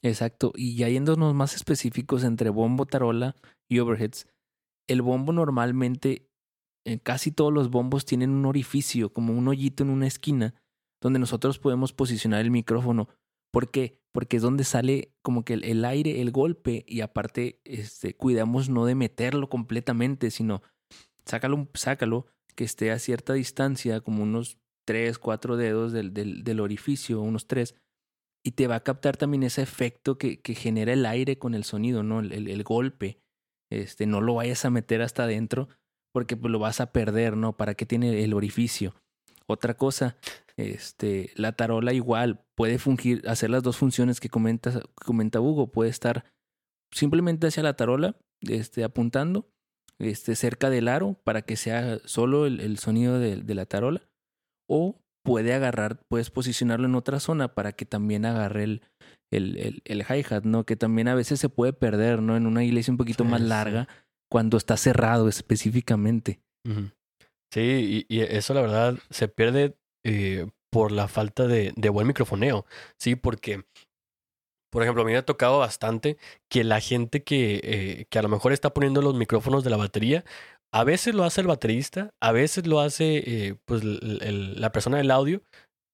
Exacto. 0.01 0.53
Y 0.55 0.77
ya 0.77 0.87
yéndonos 0.87 1.35
más 1.35 1.55
específicos 1.55 2.23
entre 2.23 2.51
bombo, 2.51 2.85
tarola 2.85 3.35
y 3.69 3.79
overheads, 3.79 4.27
el 4.87 5.01
bombo 5.01 5.33
normalmente, 5.33 6.25
en 6.85 6.99
casi 6.99 7.31
todos 7.31 7.51
los 7.51 7.69
bombos 7.69 8.05
tienen 8.05 8.29
un 8.29 8.45
orificio, 8.45 9.11
como 9.11 9.33
un 9.33 9.49
hoyito 9.49 9.83
en 9.83 9.89
una 9.89 10.07
esquina, 10.07 10.55
donde 11.01 11.19
nosotros 11.19 11.59
podemos 11.59 11.93
posicionar 11.93 12.41
el 12.41 12.51
micrófono. 12.51 13.09
¿Por 13.51 13.71
qué? 13.71 13.99
Porque 14.11 14.37
es 14.37 14.43
donde 14.43 14.63
sale 14.63 15.13
como 15.21 15.43
que 15.43 15.53
el, 15.53 15.85
aire, 15.85 16.21
el 16.21 16.31
golpe, 16.31 16.83
y 16.87 17.01
aparte 17.01 17.59
este, 17.63 18.13
cuidamos 18.15 18.69
no 18.69 18.85
de 18.85 18.95
meterlo 18.95 19.49
completamente, 19.49 20.31
sino 20.31 20.61
sácalo, 21.25 21.67
sácalo, 21.73 22.27
que 22.55 22.63
esté 22.63 22.91
a 22.91 22.99
cierta 22.99 23.33
distancia, 23.33 24.01
como 24.01 24.23
unos 24.23 24.57
3, 24.85 25.17
4 25.19 25.55
dedos 25.57 25.93
del, 25.93 26.13
del, 26.13 26.43
del 26.43 26.59
orificio, 26.59 27.21
unos 27.21 27.47
3, 27.47 27.75
y 28.43 28.51
te 28.51 28.67
va 28.67 28.75
a 28.75 28.83
captar 28.83 29.17
también 29.17 29.43
ese 29.43 29.61
efecto 29.61 30.17
que, 30.17 30.41
que 30.41 30.55
genera 30.55 30.93
el 30.93 31.05
aire 31.05 31.37
con 31.37 31.53
el 31.53 31.63
sonido, 31.63 32.03
¿no? 32.03 32.19
El, 32.19 32.31
el- 32.33 32.47
el 32.47 32.63
golpe. 32.63 33.19
Este, 33.71 34.05
no 34.07 34.21
lo 34.21 34.33
vayas 34.35 34.65
a 34.65 34.71
meter 34.71 35.01
hasta 35.01 35.23
adentro 35.25 35.69
porque 36.11 36.35
pues, 36.35 36.51
lo 36.51 36.57
vas 36.59 36.81
a 36.81 36.91
perder, 36.91 37.37
¿no? 37.37 37.55
¿Para 37.55 37.75
qué 37.75 37.85
tiene 37.85 38.23
el 38.23 38.33
orificio? 38.33 38.95
Otra 39.49 39.73
cosa, 39.73 40.15
este, 40.57 41.31
la 41.35 41.53
tarola 41.53 41.91
igual 41.93 42.45
puede 42.55 42.77
fungir, 42.77 43.27
hacer 43.27 43.49
las 43.49 43.63
dos 43.63 43.77
funciones 43.77 44.19
que 44.19 44.29
comenta, 44.29 44.81
comenta 44.93 45.41
Hugo. 45.41 45.71
Puede 45.71 45.89
estar 45.89 46.23
simplemente 46.93 47.47
hacia 47.47 47.63
la 47.63 47.75
tarola, 47.75 48.15
este, 48.41 48.83
apuntando, 48.83 49.49
este, 49.97 50.35
cerca 50.35 50.69
del 50.69 50.87
aro 50.87 51.15
para 51.23 51.41
que 51.41 51.55
sea 51.55 51.97
solo 52.05 52.45
el, 52.45 52.59
el 52.59 52.77
sonido 52.77 53.17
de, 53.19 53.37
de 53.37 53.55
la 53.55 53.65
tarola. 53.65 54.01
O 54.69 55.01
puede 55.25 55.53
agarrar, 55.53 55.99
puedes 56.07 56.29
posicionarlo 56.29 56.85
en 56.85 56.95
otra 56.95 57.19
zona 57.19 57.55
para 57.55 57.71
que 57.73 57.85
también 57.85 58.25
agarre 58.25 58.63
el, 58.63 58.81
el, 59.31 59.57
el, 59.57 59.81
el 59.85 60.01
hi-hat, 60.07 60.43
¿no? 60.43 60.63
Que 60.65 60.75
también 60.75 61.07
a 61.07 61.15
veces 61.15 61.39
se 61.39 61.49
puede 61.49 61.73
perder, 61.73 62.21
¿no? 62.21 62.37
En 62.37 62.45
una 62.45 62.63
iglesia 62.63 62.91
un 62.91 62.97
poquito 62.97 63.23
Sí, 63.23 63.29
más 63.31 63.41
sí. 63.41 63.47
larga, 63.47 63.87
cuando 64.31 64.57
está 64.57 64.77
cerrado 64.77 65.27
específicamente. 65.27 66.39
Sí, 67.51 68.05
y, 68.09 68.15
y 68.15 68.21
eso 68.21 68.53
la 68.53 68.61
verdad 68.61 68.97
se 69.09 69.27
pierde 69.27 69.75
eh, 70.05 70.47
por 70.71 70.91
la 70.91 71.07
falta 71.07 71.47
de, 71.47 71.73
de 71.75 71.89
buen 71.89 72.05
microfoneo. 72.07 72.65
Sí, 72.97 73.15
porque, 73.15 73.63
por 74.71 74.83
ejemplo, 74.83 75.01
a 75.01 75.05
mí 75.05 75.11
me 75.11 75.17
ha 75.17 75.25
tocado 75.25 75.59
bastante 75.59 76.17
que 76.47 76.63
la 76.63 76.79
gente 76.79 77.23
que, 77.23 77.59
eh, 77.63 78.05
que 78.09 78.19
a 78.19 78.21
lo 78.21 78.29
mejor 78.29 78.53
está 78.53 78.71
poniendo 78.73 79.01
los 79.01 79.15
micrófonos 79.15 79.63
de 79.63 79.71
la 79.71 79.77
batería, 79.77 80.23
a 80.71 80.83
veces 80.83 81.15
lo 81.15 81.23
hace 81.23 81.41
el 81.41 81.47
baterista, 81.47 82.13
a 82.21 82.31
veces 82.31 82.67
lo 82.67 82.79
hace 82.79 83.23
eh, 83.25 83.55
pues 83.65 83.81
el- 83.81 84.19
el- 84.21 84.61
la 84.61 84.71
persona 84.71 84.97
del 84.97 85.09
audio 85.09 85.41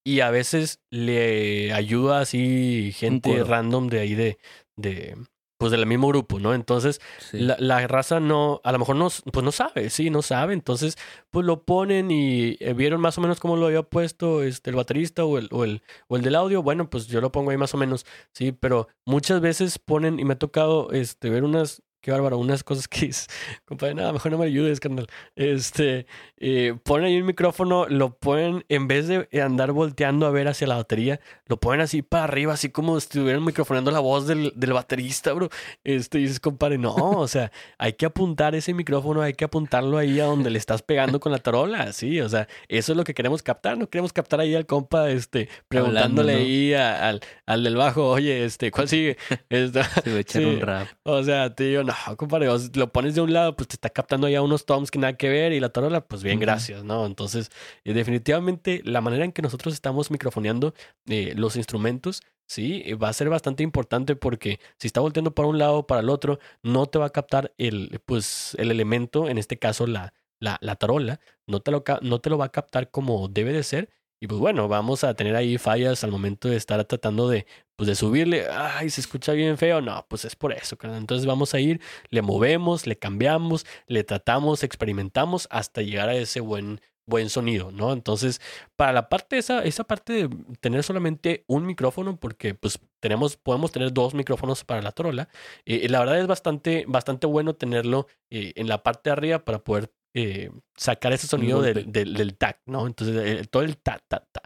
y 0.06 0.20
a 0.20 0.30
veces 0.30 0.80
le 0.90 1.72
ayuda 1.72 2.20
así 2.20 2.92
gente 2.94 3.42
random 3.44 3.88
de 3.88 4.00
ahí 4.00 4.14
de, 4.14 4.38
de 4.76 5.16
pues 5.58 5.72
del 5.72 5.86
mismo 5.86 6.08
grupo, 6.08 6.38
¿no? 6.38 6.54
Entonces 6.54 7.00
Sí. 7.18 7.38
la, 7.38 7.56
la 7.58 7.86
raza 7.86 8.20
no, 8.20 8.60
a 8.64 8.72
lo 8.72 8.78
mejor 8.78 8.96
no, 8.96 9.08
pues 9.32 9.44
no 9.44 9.52
sabe, 9.52 9.90
sí, 9.90 10.10
no 10.10 10.22
sabe. 10.22 10.52
Entonces, 10.54 10.96
pues 11.30 11.46
lo 11.46 11.64
ponen 11.64 12.10
y 12.10 12.56
eh, 12.60 12.74
vieron 12.74 13.00
más 13.00 13.16
o 13.18 13.20
menos 13.20 13.40
cómo 13.40 13.56
lo 13.56 13.66
había 13.66 13.82
puesto 13.82 14.42
este, 14.42 14.70
el 14.70 14.76
baterista 14.76 15.24
o 15.24 15.38
el, 15.38 15.48
o, 15.52 15.64
el, 15.64 15.82
o 16.08 16.16
el 16.16 16.22
del 16.22 16.34
audio. 16.34 16.62
Bueno, 16.62 16.90
pues 16.90 17.06
yo 17.06 17.20
lo 17.20 17.32
pongo 17.32 17.50
ahí 17.50 17.56
más 17.56 17.74
o 17.74 17.78
menos, 17.78 18.04
sí, 18.32 18.52
pero 18.52 18.88
muchas 19.06 19.40
veces 19.40 19.78
ponen, 19.78 20.18
y 20.20 20.24
me 20.24 20.34
ha 20.34 20.38
tocado 20.38 20.90
este, 20.92 21.30
ver 21.30 21.44
unas, 21.44 21.82
qué 22.06 22.12
bárbaro, 22.12 22.38
unas 22.38 22.62
cosas 22.62 22.86
que 22.86 23.06
es, 23.06 23.26
compadre, 23.64 23.94
nada, 23.96 24.12
mejor 24.12 24.30
no 24.30 24.38
me 24.38 24.46
ayudes, 24.46 24.78
carnal. 24.78 25.08
Este, 25.34 26.06
eh, 26.36 26.72
ponen 26.84 27.06
ahí 27.06 27.18
un 27.20 27.26
micrófono, 27.26 27.86
lo 27.88 28.16
ponen, 28.16 28.64
en 28.68 28.86
vez 28.86 29.08
de 29.08 29.28
andar 29.42 29.72
volteando 29.72 30.24
a 30.24 30.30
ver 30.30 30.46
hacia 30.46 30.68
la 30.68 30.76
batería, 30.76 31.18
lo 31.46 31.58
ponen 31.58 31.80
así 31.80 32.02
para 32.02 32.22
arriba, 32.22 32.52
así 32.52 32.68
como 32.70 32.98
si 33.00 33.06
estuvieran 33.06 33.44
microfonando 33.44 33.90
la 33.90 33.98
voz 33.98 34.28
del, 34.28 34.52
del 34.54 34.72
baterista, 34.72 35.32
bro. 35.32 35.48
Este, 35.82 36.18
y 36.20 36.22
dices, 36.22 36.38
compadre, 36.38 36.78
no, 36.78 36.94
o 36.94 37.26
sea, 37.26 37.50
hay 37.76 37.94
que 37.94 38.06
apuntar 38.06 38.54
ese 38.54 38.72
micrófono, 38.72 39.20
hay 39.22 39.34
que 39.34 39.44
apuntarlo 39.44 39.98
ahí 39.98 40.20
a 40.20 40.26
donde 40.26 40.50
le 40.50 40.58
estás 40.58 40.82
pegando 40.82 41.18
con 41.18 41.32
la 41.32 41.38
tarola, 41.38 41.92
sí, 41.92 42.20
o 42.20 42.28
sea, 42.28 42.46
eso 42.68 42.92
es 42.92 42.96
lo 42.96 43.02
que 43.02 43.14
queremos 43.14 43.42
captar, 43.42 43.76
no 43.78 43.88
queremos 43.90 44.12
captar 44.12 44.38
ahí 44.38 44.54
al 44.54 44.66
compa, 44.66 45.10
este, 45.10 45.48
preguntándole 45.66 46.34
¿no? 46.34 46.38
ahí 46.38 46.72
a- 46.74 47.08
al, 47.08 47.20
al 47.46 47.64
del 47.64 47.74
bajo, 47.74 48.08
oye, 48.10 48.44
este, 48.44 48.70
¿cuál 48.70 48.88
sigue? 48.88 49.16
Este, 49.48 49.82
Se 50.04 50.10
va 50.12 50.16
a 50.18 50.20
echar 50.20 50.42
sí. 50.42 50.48
un 50.48 50.60
rap. 50.60 50.86
o 51.02 51.22
sea, 51.24 51.52
te 51.52 51.64
digo, 51.64 51.82
no, 51.82 51.95
compadre, 52.16 52.48
o 52.48 52.58
sea, 52.58 52.70
lo 52.74 52.92
pones 52.92 53.14
de 53.14 53.20
un 53.20 53.32
lado, 53.32 53.56
pues 53.56 53.68
te 53.68 53.74
está 53.74 53.90
captando 53.90 54.28
ya 54.28 54.42
unos 54.42 54.64
toms 54.66 54.90
que 54.90 54.98
nada 54.98 55.16
que 55.16 55.28
ver 55.28 55.52
y 55.52 55.60
la 55.60 55.68
tarola, 55.70 56.00
pues 56.06 56.22
bien, 56.22 56.36
Ujú. 56.36 56.42
gracias, 56.42 56.84
¿no? 56.84 57.06
Entonces, 57.06 57.50
eh, 57.84 57.92
definitivamente 57.92 58.80
la 58.84 59.00
manera 59.00 59.24
en 59.24 59.32
que 59.32 59.42
nosotros 59.42 59.74
estamos 59.74 60.10
microfoneando 60.10 60.74
eh, 61.06 61.32
los 61.36 61.56
instrumentos, 61.56 62.22
sí, 62.46 62.82
eh, 62.86 62.94
va 62.94 63.08
a 63.08 63.12
ser 63.12 63.28
bastante 63.28 63.62
importante 63.62 64.16
porque 64.16 64.60
si 64.78 64.86
está 64.86 65.00
volteando 65.00 65.34
para 65.34 65.48
un 65.48 65.58
lado 65.58 65.78
o 65.78 65.86
para 65.86 66.00
el 66.00 66.08
otro, 66.08 66.38
no 66.62 66.86
te 66.86 66.98
va 66.98 67.06
a 67.06 67.10
captar 67.10 67.52
el, 67.58 68.00
pues, 68.04 68.54
el 68.58 68.70
elemento, 68.70 69.28
en 69.28 69.38
este 69.38 69.58
caso 69.58 69.86
la, 69.86 70.12
la, 70.40 70.58
la 70.60 70.76
tarola, 70.76 71.20
no 71.46 71.60
te, 71.60 71.70
lo, 71.70 71.84
no 72.02 72.20
te 72.20 72.30
lo 72.30 72.38
va 72.38 72.46
a 72.46 72.52
captar 72.52 72.90
como 72.90 73.28
debe 73.28 73.52
de 73.52 73.62
ser. 73.62 73.90
Pues 74.28 74.40
bueno, 74.40 74.68
vamos 74.68 75.04
a 75.04 75.14
tener 75.14 75.36
ahí 75.36 75.58
fallas 75.58 76.02
al 76.02 76.10
momento 76.10 76.48
de 76.48 76.56
estar 76.56 76.82
tratando 76.84 77.28
de, 77.28 77.46
pues 77.76 77.86
de 77.86 77.94
subirle, 77.94 78.46
ay, 78.50 78.90
se 78.90 79.00
escucha 79.00 79.32
bien 79.32 79.58
feo. 79.58 79.80
No, 79.80 80.06
pues 80.08 80.24
es 80.24 80.36
por 80.36 80.52
eso. 80.52 80.76
Entonces 80.82 81.26
vamos 81.26 81.54
a 81.54 81.60
ir, 81.60 81.80
le 82.10 82.22
movemos, 82.22 82.86
le 82.86 82.96
cambiamos, 82.98 83.66
le 83.86 84.04
tratamos, 84.04 84.62
experimentamos 84.64 85.46
hasta 85.50 85.82
llegar 85.82 86.08
a 86.08 86.14
ese 86.14 86.40
buen, 86.40 86.80
buen 87.06 87.30
sonido, 87.30 87.70
¿no? 87.70 87.92
Entonces, 87.92 88.40
para 88.74 88.92
la 88.92 89.08
parte, 89.08 89.38
esa, 89.38 89.64
esa 89.64 89.84
parte 89.84 90.12
de 90.12 90.28
tener 90.60 90.82
solamente 90.82 91.44
un 91.46 91.64
micrófono, 91.66 92.16
porque 92.18 92.54
pues 92.54 92.80
tenemos, 93.00 93.36
podemos 93.36 93.70
tener 93.72 93.92
dos 93.92 94.14
micrófonos 94.14 94.64
para 94.64 94.82
la 94.82 94.92
trola, 94.92 95.28
eh, 95.64 95.88
la 95.88 96.00
verdad 96.00 96.18
es 96.18 96.26
bastante, 96.26 96.84
bastante 96.88 97.26
bueno 97.26 97.54
tenerlo 97.54 98.06
eh, 98.30 98.52
en 98.56 98.68
la 98.68 98.82
parte 98.82 99.10
de 99.10 99.12
arriba 99.12 99.44
para 99.44 99.60
poder 99.62 99.92
eh, 100.16 100.50
sacar 100.76 101.12
ese 101.12 101.26
sonido 101.26 101.60
del, 101.62 101.92
del, 101.92 102.14
del 102.14 102.36
tac, 102.36 102.60
¿no? 102.66 102.86
Entonces, 102.86 103.48
todo 103.50 103.62
el 103.62 103.76
ta, 103.76 103.98
ta, 104.08 104.20
ta. 104.32 104.40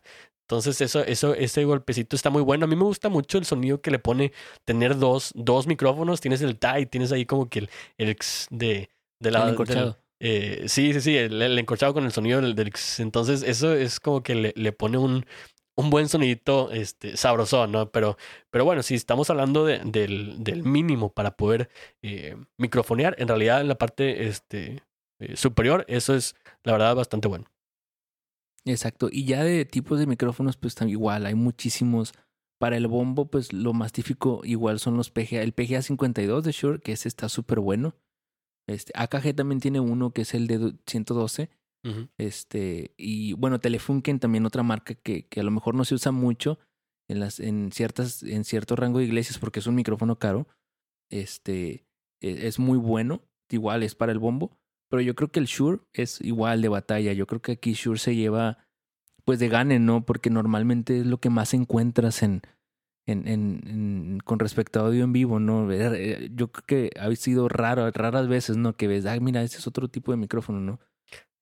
Entonces, 0.49 0.81
eso, 0.81 1.05
eso, 1.05 1.33
ese 1.35 1.65
golpecito 1.65 2.17
está 2.17 2.29
muy 2.29 2.43
bueno. 2.43 2.65
A 2.65 2.69
mí 2.69 2.75
me 2.75 2.83
gusta 2.83 3.09
mucho 3.09 3.39
el 3.39 3.45
sonido 3.45 3.81
que 3.81 3.93
le 3.93 4.01
pone 4.01 4.33
tener 4.65 4.99
dos, 4.99 5.31
dos 5.37 5.69
micrófonos. 5.69 6.21
Tienes 6.21 6.43
el 6.43 6.59
ta 6.59 6.81
y 6.81 6.87
tienes 6.87 7.13
ahí 7.13 7.25
como 7.25 7.49
que 7.49 7.61
el, 7.61 7.71
el 7.99 8.09
x 8.11 8.49
de, 8.51 8.91
de 9.21 9.31
la. 9.31 9.45
El 9.45 9.51
encorchado. 9.53 9.97
eh, 10.19 10.65
sí, 10.67 10.93
sí, 10.93 11.01
sí, 11.01 11.17
el, 11.17 11.41
el 11.41 11.57
encorchado 11.57 11.95
con 11.95 12.05
el 12.05 12.11
sonido 12.11 12.41
del, 12.41 12.57
del 12.57 12.67
x. 12.69 12.99
Entonces, 12.99 13.45
eso 13.45 13.73
es 13.75 14.01
como 14.01 14.25
que 14.25 14.35
le, 14.35 14.53
le 14.57 14.73
pone 14.73 14.99
un, 14.99 15.25
un 15.77 15.89
buen 15.89 16.09
sonidito 16.09 16.73
este, 16.73 17.17
sabrosón, 17.17 17.71
¿no? 17.71 17.91
Pero, 17.93 18.17
pero 18.51 18.65
bueno, 18.65 18.83
si 18.83 18.97
estamos 18.97 19.31
hablando 19.31 19.65
de- 19.65 19.79
del, 19.85 20.43
del 20.43 20.65
mínimo 20.65 21.13
para 21.13 21.37
poder 21.37 21.71
eh, 22.03 22.35
microfonear, 22.59 23.15
en 23.21 23.29
realidad 23.29 23.61
en 23.61 23.69
la 23.69 23.77
parte 23.77 24.27
este, 24.27 24.83
eh, 25.21 25.37
superior, 25.37 25.85
eso 25.89 26.15
es 26.15 26.35
la 26.65 26.73
verdad 26.73 26.95
bastante 26.97 27.29
bueno. 27.29 27.47
Exacto. 28.65 29.09
Y 29.11 29.25
ya 29.25 29.43
de 29.45 29.65
tipos 29.65 29.99
de 29.99 30.07
micrófonos, 30.07 30.57
pues 30.57 30.75
también 30.75 30.99
igual, 30.99 31.27
hay 31.27 31.35
muchísimos. 31.35 32.13
Para 32.59 32.77
el 32.77 32.89
bombo, 32.89 33.25
pues 33.31 33.55
lo 33.55 33.73
más 33.73 33.91
típico 33.91 34.43
igual 34.45 34.81
son 34.81 34.99
los 34.99 35.11
PGA. 35.11 35.41
El 35.43 35.53
PGA 35.55 35.81
52 35.81 36.45
de 36.45 36.53
Shure, 36.53 36.79
que 36.81 36.93
ese 36.93 37.09
está 37.09 37.31
súper 37.31 37.59
bueno. 37.59 37.95
Este, 38.69 38.93
AKG 38.95 39.35
también 39.35 39.61
tiene 39.61 39.81
uno 39.81 40.13
que 40.13 40.23
es 40.23 40.35
el 40.35 40.47
de 40.47 40.59
du- 40.59 40.79
112. 40.87 41.49
Ujú. 41.85 42.09
Este, 42.19 42.93
y 42.99 43.33
bueno, 43.33 43.61
Telefunken 43.61 44.19
también 44.21 44.45
otra 44.45 44.63
marca 44.63 44.95
que, 44.95 45.27
que 45.27 45.41
a 45.41 45.43
lo 45.43 45.51
mejor 45.51 45.75
no 45.75 45.87
se 45.87 45.95
usa 45.95 46.13
mucho 46.13 46.59
en 47.09 47.19
las, 47.21 47.41
en 47.41 47.73
ciertas, 47.73 48.23
en 48.23 48.45
cierto 48.45 48.77
rango 48.77 48.99
de 48.99 49.07
iglesias 49.07 49.39
porque 49.39 49.61
es 49.61 49.67
un 49.67 49.75
micrófono 49.75 50.19
caro. 50.19 50.47
Este, 51.11 51.87
e- 52.21 52.47
es 52.47 52.59
muy 52.59 52.77
bueno. 52.77 53.23
Igual 53.49 53.83
es 53.83 53.95
para 53.95 54.13
el 54.13 54.19
bombo. 54.19 54.60
Pero 54.91 55.01
yo 55.03 55.15
creo 55.15 55.31
que 55.31 55.41
el 55.41 55.47
Shure 55.47 55.81
es 55.93 56.21
igual 56.21 56.61
de 56.63 56.69
batalla. 56.69 57.13
Yo 57.13 57.27
creo 57.27 57.41
que 57.41 57.53
aquí 57.53 57.73
Shure 57.73 57.99
se 57.99 58.15
lleva, 58.17 58.59
pues 59.25 59.39
de 59.39 59.49
gane, 59.49 59.79
¿no? 59.79 60.05
Porque 60.05 60.31
normalmente 60.31 61.01
es 61.01 61.07
lo 61.07 61.19
que 61.19 61.31
más 61.31 61.55
encuentras 61.55 62.23
en, 62.23 62.43
en, 63.07 63.27
en, 63.29 63.61
en- 63.67 64.19
con 64.25 64.39
respecto 64.41 64.81
a 64.81 64.87
audio 64.87 65.05
en 65.05 65.13
vivo, 65.13 65.39
¿no? 65.41 65.71
Eh, 65.73 66.31
Yo 66.35 66.51
creo 66.51 66.65
que 66.67 66.91
ha 67.01 67.15
sido 67.15 67.49
raro, 67.49 67.89
raras 67.93 68.27
veces, 68.29 68.57
¿no? 68.57 68.77
Que 68.77 68.89
ves, 68.89 69.07
ah, 69.07 69.19
mira, 69.21 69.43
ese 69.43 69.59
es 69.59 69.67
otro 69.67 69.89
tipo 69.89 70.11
de 70.11 70.17
micrófono, 70.19 70.61
¿no? 70.61 70.81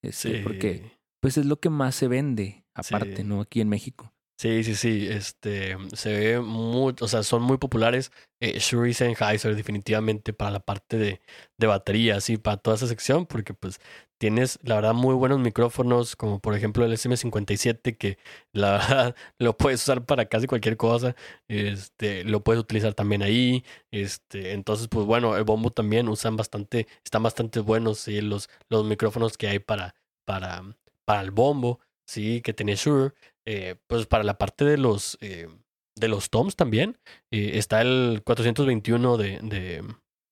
Este, 0.03 0.39
Sí. 0.39 0.43
Porque 0.45 0.93
pues 1.21 1.37
es 1.39 1.47
lo 1.47 1.59
que 1.59 1.71
más 1.71 1.95
se 1.97 2.07
vende, 2.07 2.65
aparte, 2.75 3.17
Sí. 3.17 3.25
¿no? 3.25 3.41
Aquí 3.41 3.61
en 3.61 3.69
México. 3.69 4.13
Sí, 4.41 4.63
sí, 4.63 4.77
sí. 4.77 5.09
Este 5.11 5.77
se 5.95 6.17
ve 6.17 6.41
muy, 6.41 6.95
o 7.01 7.09
sea, 7.09 7.25
son 7.25 7.43
muy 7.43 7.59
populares. 7.59 8.13
Eh, 8.41 8.57
Shure 8.61 8.89
y 8.91 8.95
Sennheiser, 8.95 9.57
definitivamente, 9.57 10.33
para 10.33 10.53
la 10.53 10.61
parte 10.61 10.97
de, 10.97 11.21
de 11.57 11.67
batería, 11.67 12.21
sí, 12.21 12.37
para 12.37 12.57
toda 12.57 12.77
esa 12.77 12.87
sección, 12.87 13.27
porque 13.27 13.53
pues 13.53 13.81
tienes, 14.17 14.61
la 14.63 14.77
verdad, 14.77 14.95
muy 14.95 15.15
buenos 15.17 15.41
micrófonos, 15.41 16.15
como 16.15 16.39
por 16.39 16.55
ejemplo 16.55 16.85
el 16.85 16.93
SM57, 16.93 17.97
que 17.99 18.17
la 18.53 18.73
verdad 18.73 19.17
lo 19.41 19.57
puedes 19.57 19.83
usar 19.83 20.05
para 20.07 20.27
casi 20.27 20.47
cualquier 20.47 20.77
cosa. 20.77 21.17
Este, 21.49 22.23
lo 22.23 22.45
puedes 22.45 22.61
utilizar 22.63 22.95
también 22.95 23.23
ahí. 23.25 23.65
Este, 23.91 24.53
entonces, 24.53 24.87
pues 24.87 25.05
bueno, 25.05 25.37
el 25.37 25.43
bombo 25.43 25.71
también 25.71 26.09
usan 26.09 26.37
bastante, 26.37 26.87
están 27.05 27.25
bastante 27.25 27.59
buenos, 27.59 27.99
sí, 27.99 28.21
los, 28.21 28.49
los 28.69 28.85
micrófonos 28.85 29.37
que 29.37 29.49
hay 29.49 29.59
para, 29.59 29.97
para, 30.25 30.63
para 31.05 31.23
el 31.23 31.31
bombo, 31.33 31.81
sí, 32.09 32.41
que 32.41 32.55
tiene 32.55 32.75
Shure. 32.75 33.13
Eh, 33.47 33.77
pues 33.87 34.07
para 34.07 34.25
la 34.25 34.37
parte 34.37 34.65
de 34.65 34.77
los, 34.77 35.17
eh, 35.21 35.49
de 35.97 36.09
los 36.09 36.31
toms 36.31 36.57
también, 36.57 36.99
eh, 37.31 37.53
está 37.55 37.81
el 37.81 38.23
421 38.25 39.17
de, 39.17 39.39
de, 39.43 39.85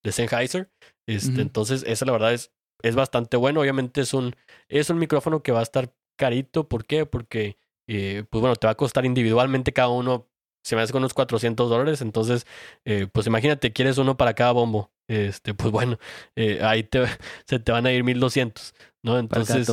de 0.03 0.13
Sennheiser. 0.13 0.71
Este, 1.07 1.41
Entonces, 1.41 1.85
esa 1.87 2.05
la 2.05 2.13
verdad 2.13 2.33
es, 2.33 2.51
es 2.83 2.95
bastante 2.95 3.37
bueno. 3.37 3.61
Obviamente 3.61 4.01
es 4.01 4.13
un, 4.13 4.35
es 4.69 4.91
un 4.91 4.99
micrófono 4.99 5.43
que 5.43 5.53
va 5.53 5.61
a 5.61 5.63
estar 5.63 5.95
carito. 6.19 6.69
¿Por 6.69 6.85
qué? 6.87 7.07
Porque, 7.07 7.57
pues 7.87 8.41
bueno, 8.41 8.57
te 8.57 8.67
va 8.67 8.73
a 8.73 8.77
costar 8.77 9.07
individualmente 9.07 9.73
cada 9.73 9.89
uno. 9.89 10.29
Se 10.65 10.75
me 10.75 10.83
hace 10.83 10.93
con 10.93 11.03
unos 11.03 11.15
400 11.15 11.71
dólares. 11.71 12.01
Entonces, 12.01 12.45
pues 13.13 13.27
imagínate, 13.27 13.73
quieres 13.73 13.99
uno 13.99 14.17
para 14.17 14.35
cada 14.35 14.53
bombo. 14.53 14.91
Este, 15.09 15.55
pues 15.55 15.71
bueno, 15.73 15.99
ahí 16.63 16.83
te, 16.83 17.05
se 17.47 17.61
te 17.61 17.71
van 17.73 17.87
a 17.87 17.93
ir 17.93 18.03
1200, 18.03 18.75
¿no? 19.03 19.19
Entonces, 19.19 19.69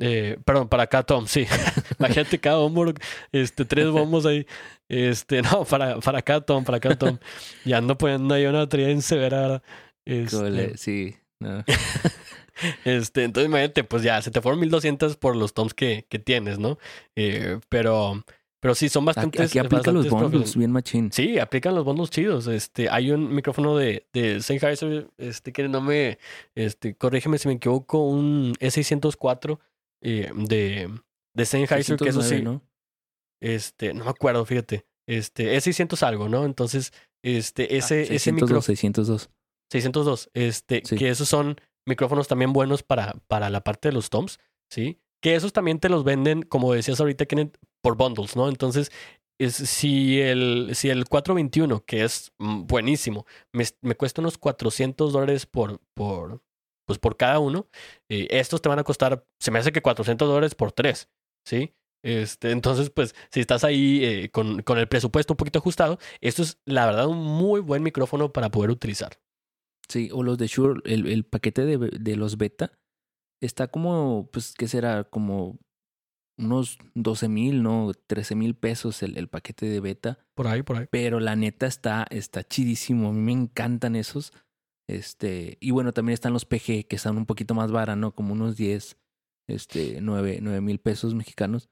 eh, 0.00 0.38
perdón, 0.44 0.68
para 0.68 0.86
cada 0.86 1.02
Tom, 1.02 1.26
sí. 1.26 1.46
Imagínate 1.98 2.38
cada 2.38 2.56
bombo, 2.58 2.92
este, 3.32 3.64
tres 3.64 3.88
bombos 3.90 4.26
ahí. 4.26 4.46
Este, 4.88 5.42
no, 5.42 5.64
para, 5.64 5.98
para 6.00 6.22
cada 6.22 6.40
Tom, 6.40 6.64
para 6.64 6.80
cada 6.80 6.96
Tom. 6.96 7.18
Y 7.64 7.72
ando 7.72 7.98
poniendo 7.98 8.34
ahí 8.34 8.46
una 8.46 8.60
batería 8.60 8.90
en 8.90 9.02
severa. 9.02 9.62
Este, 10.04 10.76
sí. 10.76 11.16
este, 12.84 13.24
entonces 13.24 13.48
imagínate, 13.48 13.84
pues 13.84 14.02
ya, 14.02 14.20
se 14.22 14.30
te 14.30 14.40
fueron 14.40 14.60
1200 14.60 15.16
por 15.16 15.36
los 15.36 15.54
toms 15.54 15.74
que, 15.74 16.06
que 16.08 16.18
tienes, 16.18 16.58
¿no? 16.58 16.78
Eh, 17.14 17.58
pero, 17.68 18.24
pero 18.60 18.74
sí, 18.74 18.88
son 18.88 19.04
bastantes. 19.04 19.50
Aquí, 19.50 19.58
aplican 19.58 19.94
los 19.94 20.08
bundles, 20.08 20.56
bien 20.56 20.72
machín. 20.72 21.12
Sí, 21.12 21.38
aplican 21.38 21.74
los 21.74 21.84
bundles 21.84 22.10
chidos. 22.10 22.46
Este, 22.46 22.88
hay 22.88 23.10
un 23.10 23.34
micrófono 23.34 23.76
de, 23.76 24.06
de 24.12 24.40
Sennheiser, 24.40 25.08
este, 25.18 25.52
que 25.52 25.68
no 25.68 25.80
me, 25.80 26.18
este, 26.54 26.94
corrígeme 26.94 27.38
si 27.38 27.48
me 27.48 27.54
equivoco, 27.54 28.04
un 28.04 28.54
E604 28.54 29.58
eh, 30.02 30.30
de, 30.34 30.90
de 31.34 31.46
Sennheiser, 31.46 31.96
que 31.96 32.08
eso 32.08 32.22
sí. 32.22 32.42
¿no? 32.42 32.62
Este, 33.40 33.94
no 33.94 34.04
me 34.04 34.10
acuerdo, 34.10 34.44
fíjate. 34.44 34.86
Este, 35.06 35.56
es 35.56 35.64
600 35.64 36.02
algo, 36.02 36.28
¿no? 36.28 36.44
Entonces, 36.44 36.92
este, 37.22 37.76
ese, 37.76 38.06
602, 38.06 38.10
ese 38.10 38.32
micrófono. 38.32 38.62
602. 38.62 39.30
602. 39.70 40.30
Este, 40.34 40.82
que 40.82 41.08
esos 41.08 41.28
son 41.28 41.60
micrófonos 41.86 42.28
también 42.28 42.52
buenos 42.52 42.82
para, 42.82 43.14
para 43.26 43.50
la 43.50 43.62
parte 43.62 43.88
de 43.88 43.94
los 43.94 44.10
toms, 44.10 44.38
¿sí? 44.70 45.00
Que 45.22 45.34
esos 45.34 45.52
también 45.52 45.80
te 45.80 45.88
los 45.88 46.04
venden, 46.04 46.42
como 46.42 46.72
decías 46.72 47.00
ahorita, 47.00 47.24
por 47.80 47.96
bundles, 47.96 48.36
¿no? 48.36 48.48
Entonces, 48.48 48.92
es, 49.38 49.54
si, 49.54 50.20
el, 50.20 50.70
si 50.74 50.90
el 50.90 51.06
421, 51.06 51.84
que 51.84 52.04
es 52.04 52.32
mm, 52.38 52.66
buenísimo, 52.66 53.26
me, 53.52 53.64
me 53.80 53.94
cuesta 53.94 54.20
unos 54.20 54.36
400 54.36 55.12
dólares 55.12 55.46
por, 55.46 55.80
por, 55.94 56.42
pues 56.88 56.98
por 56.98 57.16
cada 57.16 57.38
uno. 57.38 57.68
Eh, 58.08 58.26
estos 58.30 58.62
te 58.62 58.68
van 58.70 58.78
a 58.78 58.84
costar, 58.84 59.26
se 59.38 59.50
me 59.50 59.58
hace 59.58 59.70
que 59.70 59.82
400 59.82 60.26
dólares 60.26 60.54
por 60.54 60.72
tres, 60.72 61.10
¿sí? 61.46 61.74
Este, 62.02 62.52
entonces, 62.52 62.90
pues, 62.90 63.14
si 63.30 63.40
estás 63.40 63.64
ahí 63.64 64.04
eh, 64.04 64.30
con, 64.30 64.62
con, 64.62 64.78
el 64.78 64.88
presupuesto 64.88 65.34
un 65.34 65.36
poquito 65.36 65.58
ajustado, 65.58 65.98
esto 66.22 66.42
es, 66.42 66.58
la 66.64 66.86
verdad, 66.86 67.06
un 67.06 67.22
muy 67.22 67.60
buen 67.60 67.82
micrófono 67.82 68.32
para 68.32 68.50
poder 68.50 68.70
utilizar. 68.70 69.20
Sí, 69.88 70.08
o 70.12 70.22
los 70.22 70.38
de 70.38 70.46
Shure, 70.46 70.80
el, 70.84 71.06
el 71.06 71.24
paquete 71.24 71.64
de, 71.66 71.76
de, 71.76 72.16
los 72.16 72.38
beta 72.38 72.72
está 73.42 73.68
como, 73.68 74.30
pues, 74.32 74.54
¿qué 74.56 74.68
será? 74.68 75.04
Como 75.04 75.58
unos 76.38 76.78
12 76.94 77.28
mil, 77.28 77.62
¿no? 77.62 77.92
13 78.06 78.34
mil 78.36 78.54
pesos 78.54 79.02
el, 79.02 79.18
el, 79.18 79.28
paquete 79.28 79.66
de 79.66 79.80
beta. 79.80 80.18
Por 80.34 80.46
ahí, 80.46 80.62
por 80.62 80.78
ahí. 80.78 80.86
Pero 80.90 81.20
la 81.20 81.36
neta 81.36 81.66
está, 81.66 82.06
está 82.10 82.44
chidísimo. 82.44 83.08
A 83.08 83.12
mí 83.12 83.20
me 83.20 83.32
encantan 83.32 83.96
esos. 83.96 84.32
Este, 84.88 85.58
y 85.60 85.70
bueno, 85.70 85.92
también 85.92 86.14
están 86.14 86.32
los 86.32 86.46
PG 86.46 86.86
que 86.88 86.96
están 86.96 87.16
un 87.18 87.26
poquito 87.26 87.54
más 87.54 87.70
baratos, 87.70 88.00
¿no? 88.00 88.14
Como 88.14 88.32
unos 88.32 88.56
10, 88.56 88.96
este, 89.46 90.00
9 90.00 90.60
mil 90.60 90.78
pesos 90.80 91.14
mexicanos. 91.14 91.68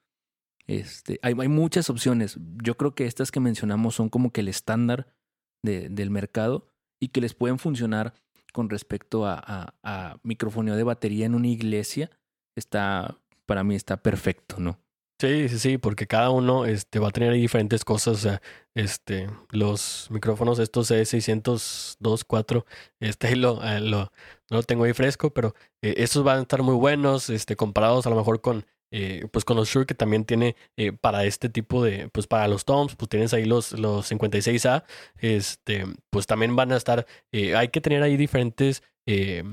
Este, 0.67 1.19
hay, 1.23 1.35
hay, 1.39 1.49
muchas 1.49 1.89
opciones. 1.91 2.39
Yo 2.63 2.77
creo 2.77 2.95
que 2.95 3.07
estas 3.07 3.31
que 3.31 3.41
mencionamos 3.41 3.95
son 3.95 4.09
como 4.09 4.33
que 4.33 4.43
el 4.43 4.49
estándar 4.49 5.15
de, 5.63 5.89
del 5.89 6.11
mercado 6.11 6.69
y 7.01 7.09
que 7.09 7.21
les 7.21 7.35
pueden 7.35 7.59
funcionar 7.59 8.15
con 8.53 8.69
respecto 8.69 9.27
a, 9.27 9.75
a, 9.83 10.19
microfonía 10.23 10.75
de 10.75 10.83
batería 10.83 11.27
en 11.27 11.35
una 11.35 11.49
iglesia. 11.49 12.11
Está, 12.57 13.21
para 13.47 13.65
mí 13.65 13.75
está 13.77 14.03
perfecto, 14.03 14.57
¿no? 14.59 14.81
Sí, 15.19 15.49
sí, 15.49 15.59
sí, 15.59 15.79
porque 15.79 16.07
cada 16.07 16.29
uno 16.29 16.67
este, 16.67 16.99
va 16.99 17.09
a 17.09 17.11
tener 17.11 17.33
diferentes 17.33 17.85
cosas. 17.87 18.15
O 18.17 18.19
sea, 18.19 18.43
este, 18.75 19.31
los 19.51 20.09
micrófonos, 20.11 20.59
estos 20.59 20.91
E602, 20.91 22.25
4, 22.27 22.67
este 23.01 23.35
lo, 23.37 23.65
eh, 23.65 23.81
lo, 23.81 24.13
no 24.51 24.59
lo 24.59 24.63
tengo 24.63 24.85
ahí 24.85 24.93
fresco, 24.93 25.31
pero 25.31 25.55
eh, 25.81 25.95
estos 25.99 26.23
van 26.23 26.39
a 26.41 26.43
estar 26.43 26.63
muy 26.63 26.75
buenos, 26.75 27.31
este, 27.31 27.57
comparados 27.57 28.07
a 28.07 28.11
lo 28.11 28.17
mejor 28.17 28.43
con, 28.43 28.67
eh, 28.91 29.27
pues 29.33 29.45
con 29.45 29.57
los 29.57 29.69
Shure 29.69 29.87
que 29.87 29.95
también 29.95 30.25
tiene 30.25 30.57
eh, 30.77 30.93
para 30.93 31.25
este 31.25 31.49
tipo 31.49 31.83
de, 31.83 32.09
pues 32.11 32.27
para 32.27 32.49
los 32.49 32.65
toms, 32.65 32.97
pues 32.97 33.09
tienes 33.09 33.35
ahí 33.35 33.45
los, 33.45 33.73
los 33.73 34.11
56A, 34.11 34.85
este, 35.19 35.85
pues 36.11 36.27
también 36.27 36.57
van 36.57 36.73
a 36.73 36.77
estar, 36.77 37.07
eh, 37.33 37.57
hay 37.57 37.69
que 37.69 37.81
tener 37.81 38.03
ahí 38.03 38.17
diferentes 38.17 38.83
eh, 39.07 39.45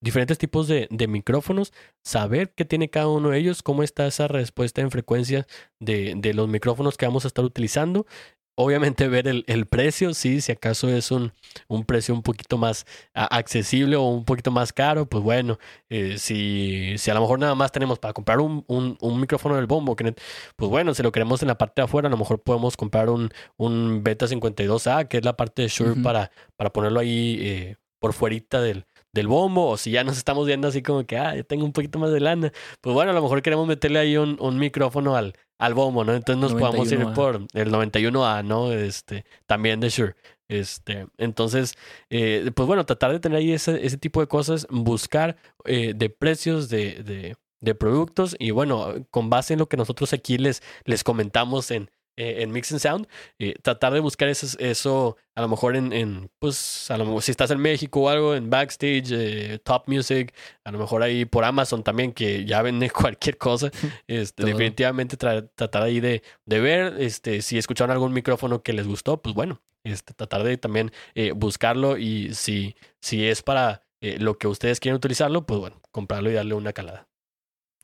diferentes 0.00 0.36
tipos 0.36 0.66
de, 0.66 0.88
de, 0.90 1.06
micrófonos, 1.06 1.72
saber 2.02 2.52
qué 2.54 2.64
tiene 2.64 2.90
cada 2.90 3.08
uno 3.08 3.30
de 3.30 3.38
ellos, 3.38 3.62
cómo 3.62 3.82
está 3.82 4.06
esa 4.06 4.26
respuesta 4.26 4.80
en 4.80 4.90
frecuencia 4.90 5.46
de, 5.80 6.14
de 6.16 6.34
los 6.34 6.48
micrófonos 6.48 6.96
que 6.96 7.06
vamos 7.06 7.24
a 7.24 7.28
estar 7.28 7.44
utilizando. 7.44 8.06
Obviamente 8.54 9.08
ver 9.08 9.28
el, 9.28 9.44
el 9.46 9.64
precio, 9.64 10.12
sí, 10.12 10.42
si 10.42 10.52
acaso 10.52 10.90
es 10.90 11.10
un, 11.10 11.32
un 11.68 11.84
precio 11.84 12.14
un 12.14 12.22
poquito 12.22 12.58
más 12.58 12.84
accesible 13.14 13.96
o 13.96 14.02
un 14.02 14.26
poquito 14.26 14.50
más 14.50 14.74
caro, 14.74 15.06
pues 15.06 15.24
bueno, 15.24 15.58
eh, 15.88 16.18
si, 16.18 16.94
si 16.98 17.10
a 17.10 17.14
lo 17.14 17.22
mejor 17.22 17.38
nada 17.38 17.54
más 17.54 17.72
tenemos 17.72 17.98
para 17.98 18.12
comprar 18.12 18.40
un, 18.40 18.62
un, 18.68 18.98
un 19.00 19.20
micrófono 19.20 19.56
del 19.56 19.66
bombo, 19.66 19.96
pues 19.96 20.70
bueno, 20.70 20.92
si 20.92 21.02
lo 21.02 21.12
queremos 21.12 21.40
en 21.40 21.48
la 21.48 21.56
parte 21.56 21.80
de 21.80 21.84
afuera, 21.84 22.08
a 22.08 22.10
lo 22.10 22.18
mejor 22.18 22.42
podemos 22.42 22.76
comprar 22.76 23.08
un, 23.08 23.30
un 23.56 24.02
Beta 24.04 24.26
52A, 24.26 25.08
que 25.08 25.16
es 25.16 25.24
la 25.24 25.34
parte 25.34 25.62
de 25.62 25.68
Shure 25.68 26.02
para, 26.02 26.30
para 26.56 26.70
ponerlo 26.74 27.00
ahí 27.00 27.38
eh, 27.40 27.76
por 28.00 28.12
fuerita 28.12 28.60
del, 28.60 28.84
del 29.14 29.28
bombo, 29.28 29.68
o 29.70 29.76
si 29.78 29.92
ya 29.92 30.04
nos 30.04 30.18
estamos 30.18 30.46
viendo 30.46 30.68
así 30.68 30.82
como 30.82 31.06
que, 31.06 31.16
ah, 31.16 31.34
yo 31.34 31.44
tengo 31.46 31.64
un 31.64 31.72
poquito 31.72 31.98
más 31.98 32.10
de 32.12 32.20
lana, 32.20 32.52
pues 32.80 32.92
bueno, 32.92 33.12
a 33.12 33.14
lo 33.14 33.22
mejor 33.22 33.40
queremos 33.40 33.66
meterle 33.66 33.98
ahí 33.98 34.16
un, 34.18 34.36
un 34.40 34.58
micrófono 34.58 35.16
al, 35.16 35.34
al 35.62 35.74
bombo, 35.74 36.02
¿no? 36.02 36.12
Entonces 36.12 36.42
nos 36.42 36.60
podemos 36.60 36.90
ir 36.90 37.06
por 37.14 37.46
el 37.52 37.70
91A, 37.70 38.44
¿no? 38.44 38.72
Este, 38.72 39.24
también 39.46 39.78
de 39.78 39.90
Shure. 39.90 40.16
Este, 40.48 41.06
entonces, 41.18 41.76
eh, 42.10 42.50
pues 42.52 42.66
bueno, 42.66 42.84
tratar 42.84 43.12
de 43.12 43.20
tener 43.20 43.38
ahí 43.38 43.52
ese, 43.52 43.86
ese 43.86 43.96
tipo 43.96 44.20
de 44.20 44.26
cosas, 44.26 44.66
buscar 44.70 45.36
eh, 45.64 45.92
de 45.94 46.10
precios 46.10 46.68
de, 46.68 47.04
de, 47.04 47.36
de, 47.60 47.74
productos 47.76 48.34
y 48.40 48.50
bueno, 48.50 49.06
con 49.12 49.30
base 49.30 49.52
en 49.52 49.60
lo 49.60 49.68
que 49.68 49.76
nosotros 49.76 50.12
aquí 50.12 50.36
les, 50.36 50.64
les 50.84 51.04
comentamos 51.04 51.70
en, 51.70 51.92
eh, 52.16 52.42
en 52.42 52.50
Mix 52.52 52.70
and 52.72 52.80
Sound, 52.80 53.08
eh, 53.38 53.54
tratar 53.62 53.94
de 53.94 54.00
buscar 54.00 54.28
eso, 54.28 54.46
eso 54.58 55.16
a 55.34 55.40
lo 55.40 55.48
mejor 55.48 55.76
en, 55.76 55.94
en, 55.94 56.30
pues, 56.38 56.90
a 56.90 56.98
lo 56.98 57.06
mejor 57.06 57.22
si 57.22 57.30
estás 57.30 57.50
en 57.50 57.58
México 57.58 58.02
o 58.02 58.08
algo, 58.10 58.34
en 58.34 58.50
Backstage, 58.50 59.10
eh, 59.12 59.58
Top 59.64 59.84
Music, 59.86 60.34
a 60.64 60.72
lo 60.72 60.78
mejor 60.78 61.02
ahí 61.02 61.24
por 61.24 61.44
Amazon 61.44 61.82
también, 61.82 62.12
que 62.12 62.44
ya 62.44 62.60
vende 62.60 62.90
cualquier 62.90 63.38
cosa. 63.38 63.70
Este, 64.06 64.44
definitivamente 64.44 65.16
tratar 65.16 65.82
ahí 65.82 66.00
de, 66.00 66.22
de 66.44 66.60
ver, 66.60 66.96
este, 67.00 67.40
si 67.40 67.56
escucharon 67.56 67.90
algún 67.90 68.12
micrófono 68.12 68.62
que 68.62 68.74
les 68.74 68.86
gustó, 68.86 69.22
pues 69.22 69.34
bueno, 69.34 69.62
este, 69.82 70.12
tratar 70.12 70.42
de 70.44 70.58
también 70.58 70.92
buscarlo 71.34 71.96
y 71.96 72.34
si, 72.34 72.76
si 73.00 73.26
es 73.26 73.42
para 73.42 73.84
lo 74.00 74.36
que 74.36 74.48
ustedes 74.48 74.80
quieren 74.80 74.96
utilizarlo, 74.96 75.46
pues 75.46 75.60
bueno, 75.60 75.80
comprarlo 75.92 76.30
y 76.30 76.34
darle 76.34 76.54
una 76.54 76.74
calada. 76.74 77.08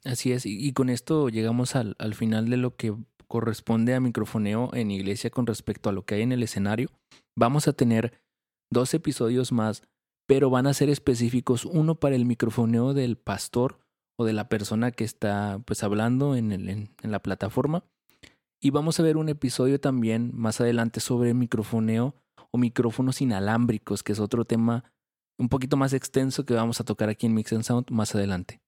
Así 0.04 0.32
es, 0.32 0.46
y, 0.46 0.66
y 0.66 0.72
con 0.72 0.90
esto 0.90 1.28
llegamos 1.28 1.74
al, 1.76 1.96
al 1.98 2.14
final 2.14 2.50
de 2.50 2.56
lo 2.56 2.76
que 2.76 2.94
corresponde 3.28 3.94
a 3.94 4.00
microfoneo 4.00 4.70
en 4.72 4.90
iglesia 4.90 5.30
con 5.30 5.46
respecto 5.46 5.88
a 5.88 5.92
lo 5.92 6.04
que 6.04 6.16
hay 6.16 6.22
en 6.22 6.32
el 6.32 6.42
escenario. 6.42 6.88
Vamos 7.36 7.68
a 7.68 7.72
tener 7.72 8.20
dos 8.72 8.94
episodios 8.94 9.52
más, 9.52 9.82
pero 10.26 10.50
van 10.50 10.66
a 10.66 10.74
ser 10.74 10.90
específicos, 10.90 11.64
uno 11.64 11.94
para 11.94 12.16
el 12.16 12.24
microfoneo 12.24 12.94
del 12.94 13.16
pastor 13.16 13.78
o 14.18 14.24
de 14.24 14.32
la 14.32 14.48
persona 14.48 14.90
que 14.90 15.04
está 15.04 15.62
pues 15.64 15.82
hablando 15.82 16.34
en, 16.34 16.52
el, 16.52 16.68
en, 16.68 16.90
la 17.02 17.22
plataforma. 17.22 17.84
Y 18.60 18.70
vamos 18.70 18.98
a 18.98 19.04
ver 19.04 19.16
un 19.16 19.28
episodio 19.28 19.78
también 19.78 20.32
más 20.34 20.60
adelante 20.60 21.00
sobre 21.00 21.32
microfoneo 21.34 22.16
o 22.50 22.58
micrófonos 22.58 23.20
inalámbricos, 23.20 24.02
que 24.02 24.12
es 24.12 24.20
otro 24.20 24.44
tema 24.44 24.84
un 25.38 25.48
poquito 25.48 25.76
más 25.76 25.92
extenso 25.92 26.44
que 26.44 26.54
vamos 26.54 26.80
a 26.80 26.84
tocar 26.84 27.08
aquí 27.08 27.26
en 27.26 27.34
Mix 27.34 27.52
and 27.52 27.62
Sound 27.62 27.90
más 27.90 28.14
adelante. 28.14 28.60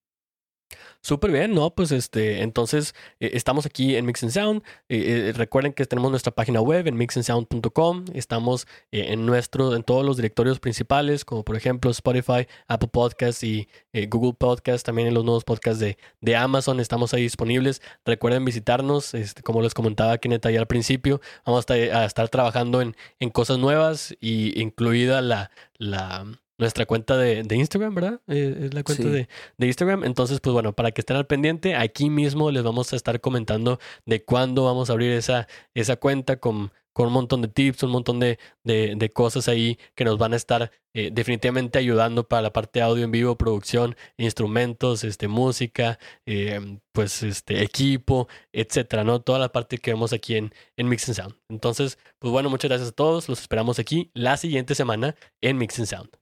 Súper 1.02 1.30
bien, 1.30 1.54
¿no? 1.54 1.70
Pues 1.70 1.92
este, 1.92 2.42
entonces 2.42 2.94
eh, 3.20 3.30
estamos 3.34 3.66
aquí 3.66 3.96
en 3.96 4.04
Mix 4.06 4.22
and 4.22 4.32
Sound. 4.32 4.62
Eh, 4.88 5.28
eh, 5.28 5.32
recuerden 5.32 5.72
que 5.72 5.86
tenemos 5.86 6.10
nuestra 6.10 6.32
página 6.32 6.60
web 6.60 6.86
en 6.86 6.96
mixandsound.com. 6.96 8.04
Estamos 8.14 8.66
en 8.92 9.24
nuestro, 9.24 9.74
en 9.74 9.82
todos 9.82 10.04
los 10.04 10.16
directorios 10.16 10.60
principales, 10.60 11.24
como 11.24 11.44
por 11.44 11.56
ejemplo 11.56 11.90
Spotify, 11.90 12.46
Apple 12.68 12.88
Podcasts 12.92 13.42
y 13.42 13.68
Google 14.08 14.34
Podcasts. 14.34 14.82
También 14.82 15.08
en 15.08 15.14
los 15.14 15.24
nuevos 15.24 15.44
podcasts 15.44 15.80
de, 15.80 15.96
de, 16.20 16.36
Amazon 16.36 16.80
estamos 16.80 17.14
ahí 17.14 17.22
disponibles. 17.22 17.82
Recuerden 18.04 18.44
visitarnos, 18.44 19.14
este, 19.14 19.42
como 19.42 19.62
les 19.62 19.74
comentaba 19.74 20.12
aquí 20.12 20.28
en 20.28 20.40
al 20.58 20.66
principio. 20.66 21.20
Vamos 21.46 21.58
a 21.70 21.74
estar, 21.74 22.02
a 22.02 22.04
estar 22.04 22.28
trabajando 22.28 22.80
en, 22.80 22.96
en, 23.18 23.30
cosas 23.30 23.58
nuevas 23.58 24.14
y 24.20 24.60
incluida 24.60 25.20
la, 25.20 25.50
la 25.78 26.26
nuestra 26.60 26.86
cuenta 26.86 27.16
de, 27.16 27.44
Instagram, 27.50 27.94
¿verdad? 27.94 28.20
Eh, 28.28 28.66
es 28.66 28.74
la 28.74 28.84
cuenta 28.84 29.08
de, 29.08 29.26
Instagram. 29.58 30.04
Entonces, 30.04 30.40
pues 30.40 30.52
bueno, 30.52 30.74
para 30.74 30.92
que 30.92 31.00
estén 31.00 31.16
al 31.16 31.26
pendiente, 31.26 31.74
aquí 31.74 32.10
mismo 32.10 32.50
les 32.50 32.62
vamos 32.62 32.92
a 32.92 32.96
estar 32.96 33.20
comentando 33.20 33.80
de 34.04 34.22
cuándo 34.24 34.64
vamos 34.64 34.90
a 34.90 34.92
abrir 34.92 35.10
esa, 35.12 35.48
esa 35.74 35.96
cuenta 35.96 36.36
con, 36.38 36.70
con 36.92 37.06
un 37.06 37.14
montón 37.14 37.40
de 37.40 37.48
tips, 37.48 37.82
un 37.84 37.92
montón 37.92 38.20
de, 38.20 38.38
de, 38.62 39.10
cosas 39.10 39.48
ahí 39.48 39.78
que 39.94 40.04
nos 40.04 40.18
van 40.18 40.34
a 40.34 40.36
estar 40.36 40.70
eh, 40.92 41.10
definitivamente 41.10 41.78
ayudando 41.78 42.28
para 42.28 42.42
la 42.42 42.52
parte 42.52 42.80
de 42.80 42.84
audio 42.84 43.04
en 43.04 43.10
vivo, 43.10 43.36
producción, 43.38 43.96
instrumentos, 44.18 45.02
este, 45.02 45.28
música, 45.28 45.98
eh, 46.26 46.78
pues 46.92 47.22
este, 47.22 47.62
equipo, 47.62 48.28
etcétera, 48.52 49.02
¿no? 49.02 49.22
Toda 49.22 49.38
la 49.38 49.50
parte 49.50 49.78
que 49.78 49.92
vemos 49.92 50.12
aquí 50.12 50.36
en, 50.36 50.52
en 50.76 50.88
Mix 50.88 51.08
and 51.08 51.16
Sound. 51.16 51.36
Entonces, 51.48 51.98
pues 52.18 52.30
bueno, 52.32 52.50
muchas 52.50 52.68
gracias 52.68 52.90
a 52.90 52.92
todos. 52.92 53.30
Los 53.30 53.40
esperamos 53.40 53.78
aquí 53.78 54.10
la 54.12 54.36
siguiente 54.36 54.74
semana 54.74 55.16
en 55.40 55.56
Mix 55.56 55.78
and 55.78 55.88
Sound. 55.88 56.20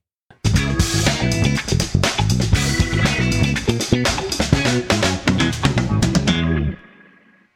Thank 1.69 1.93
you. 1.93 1.98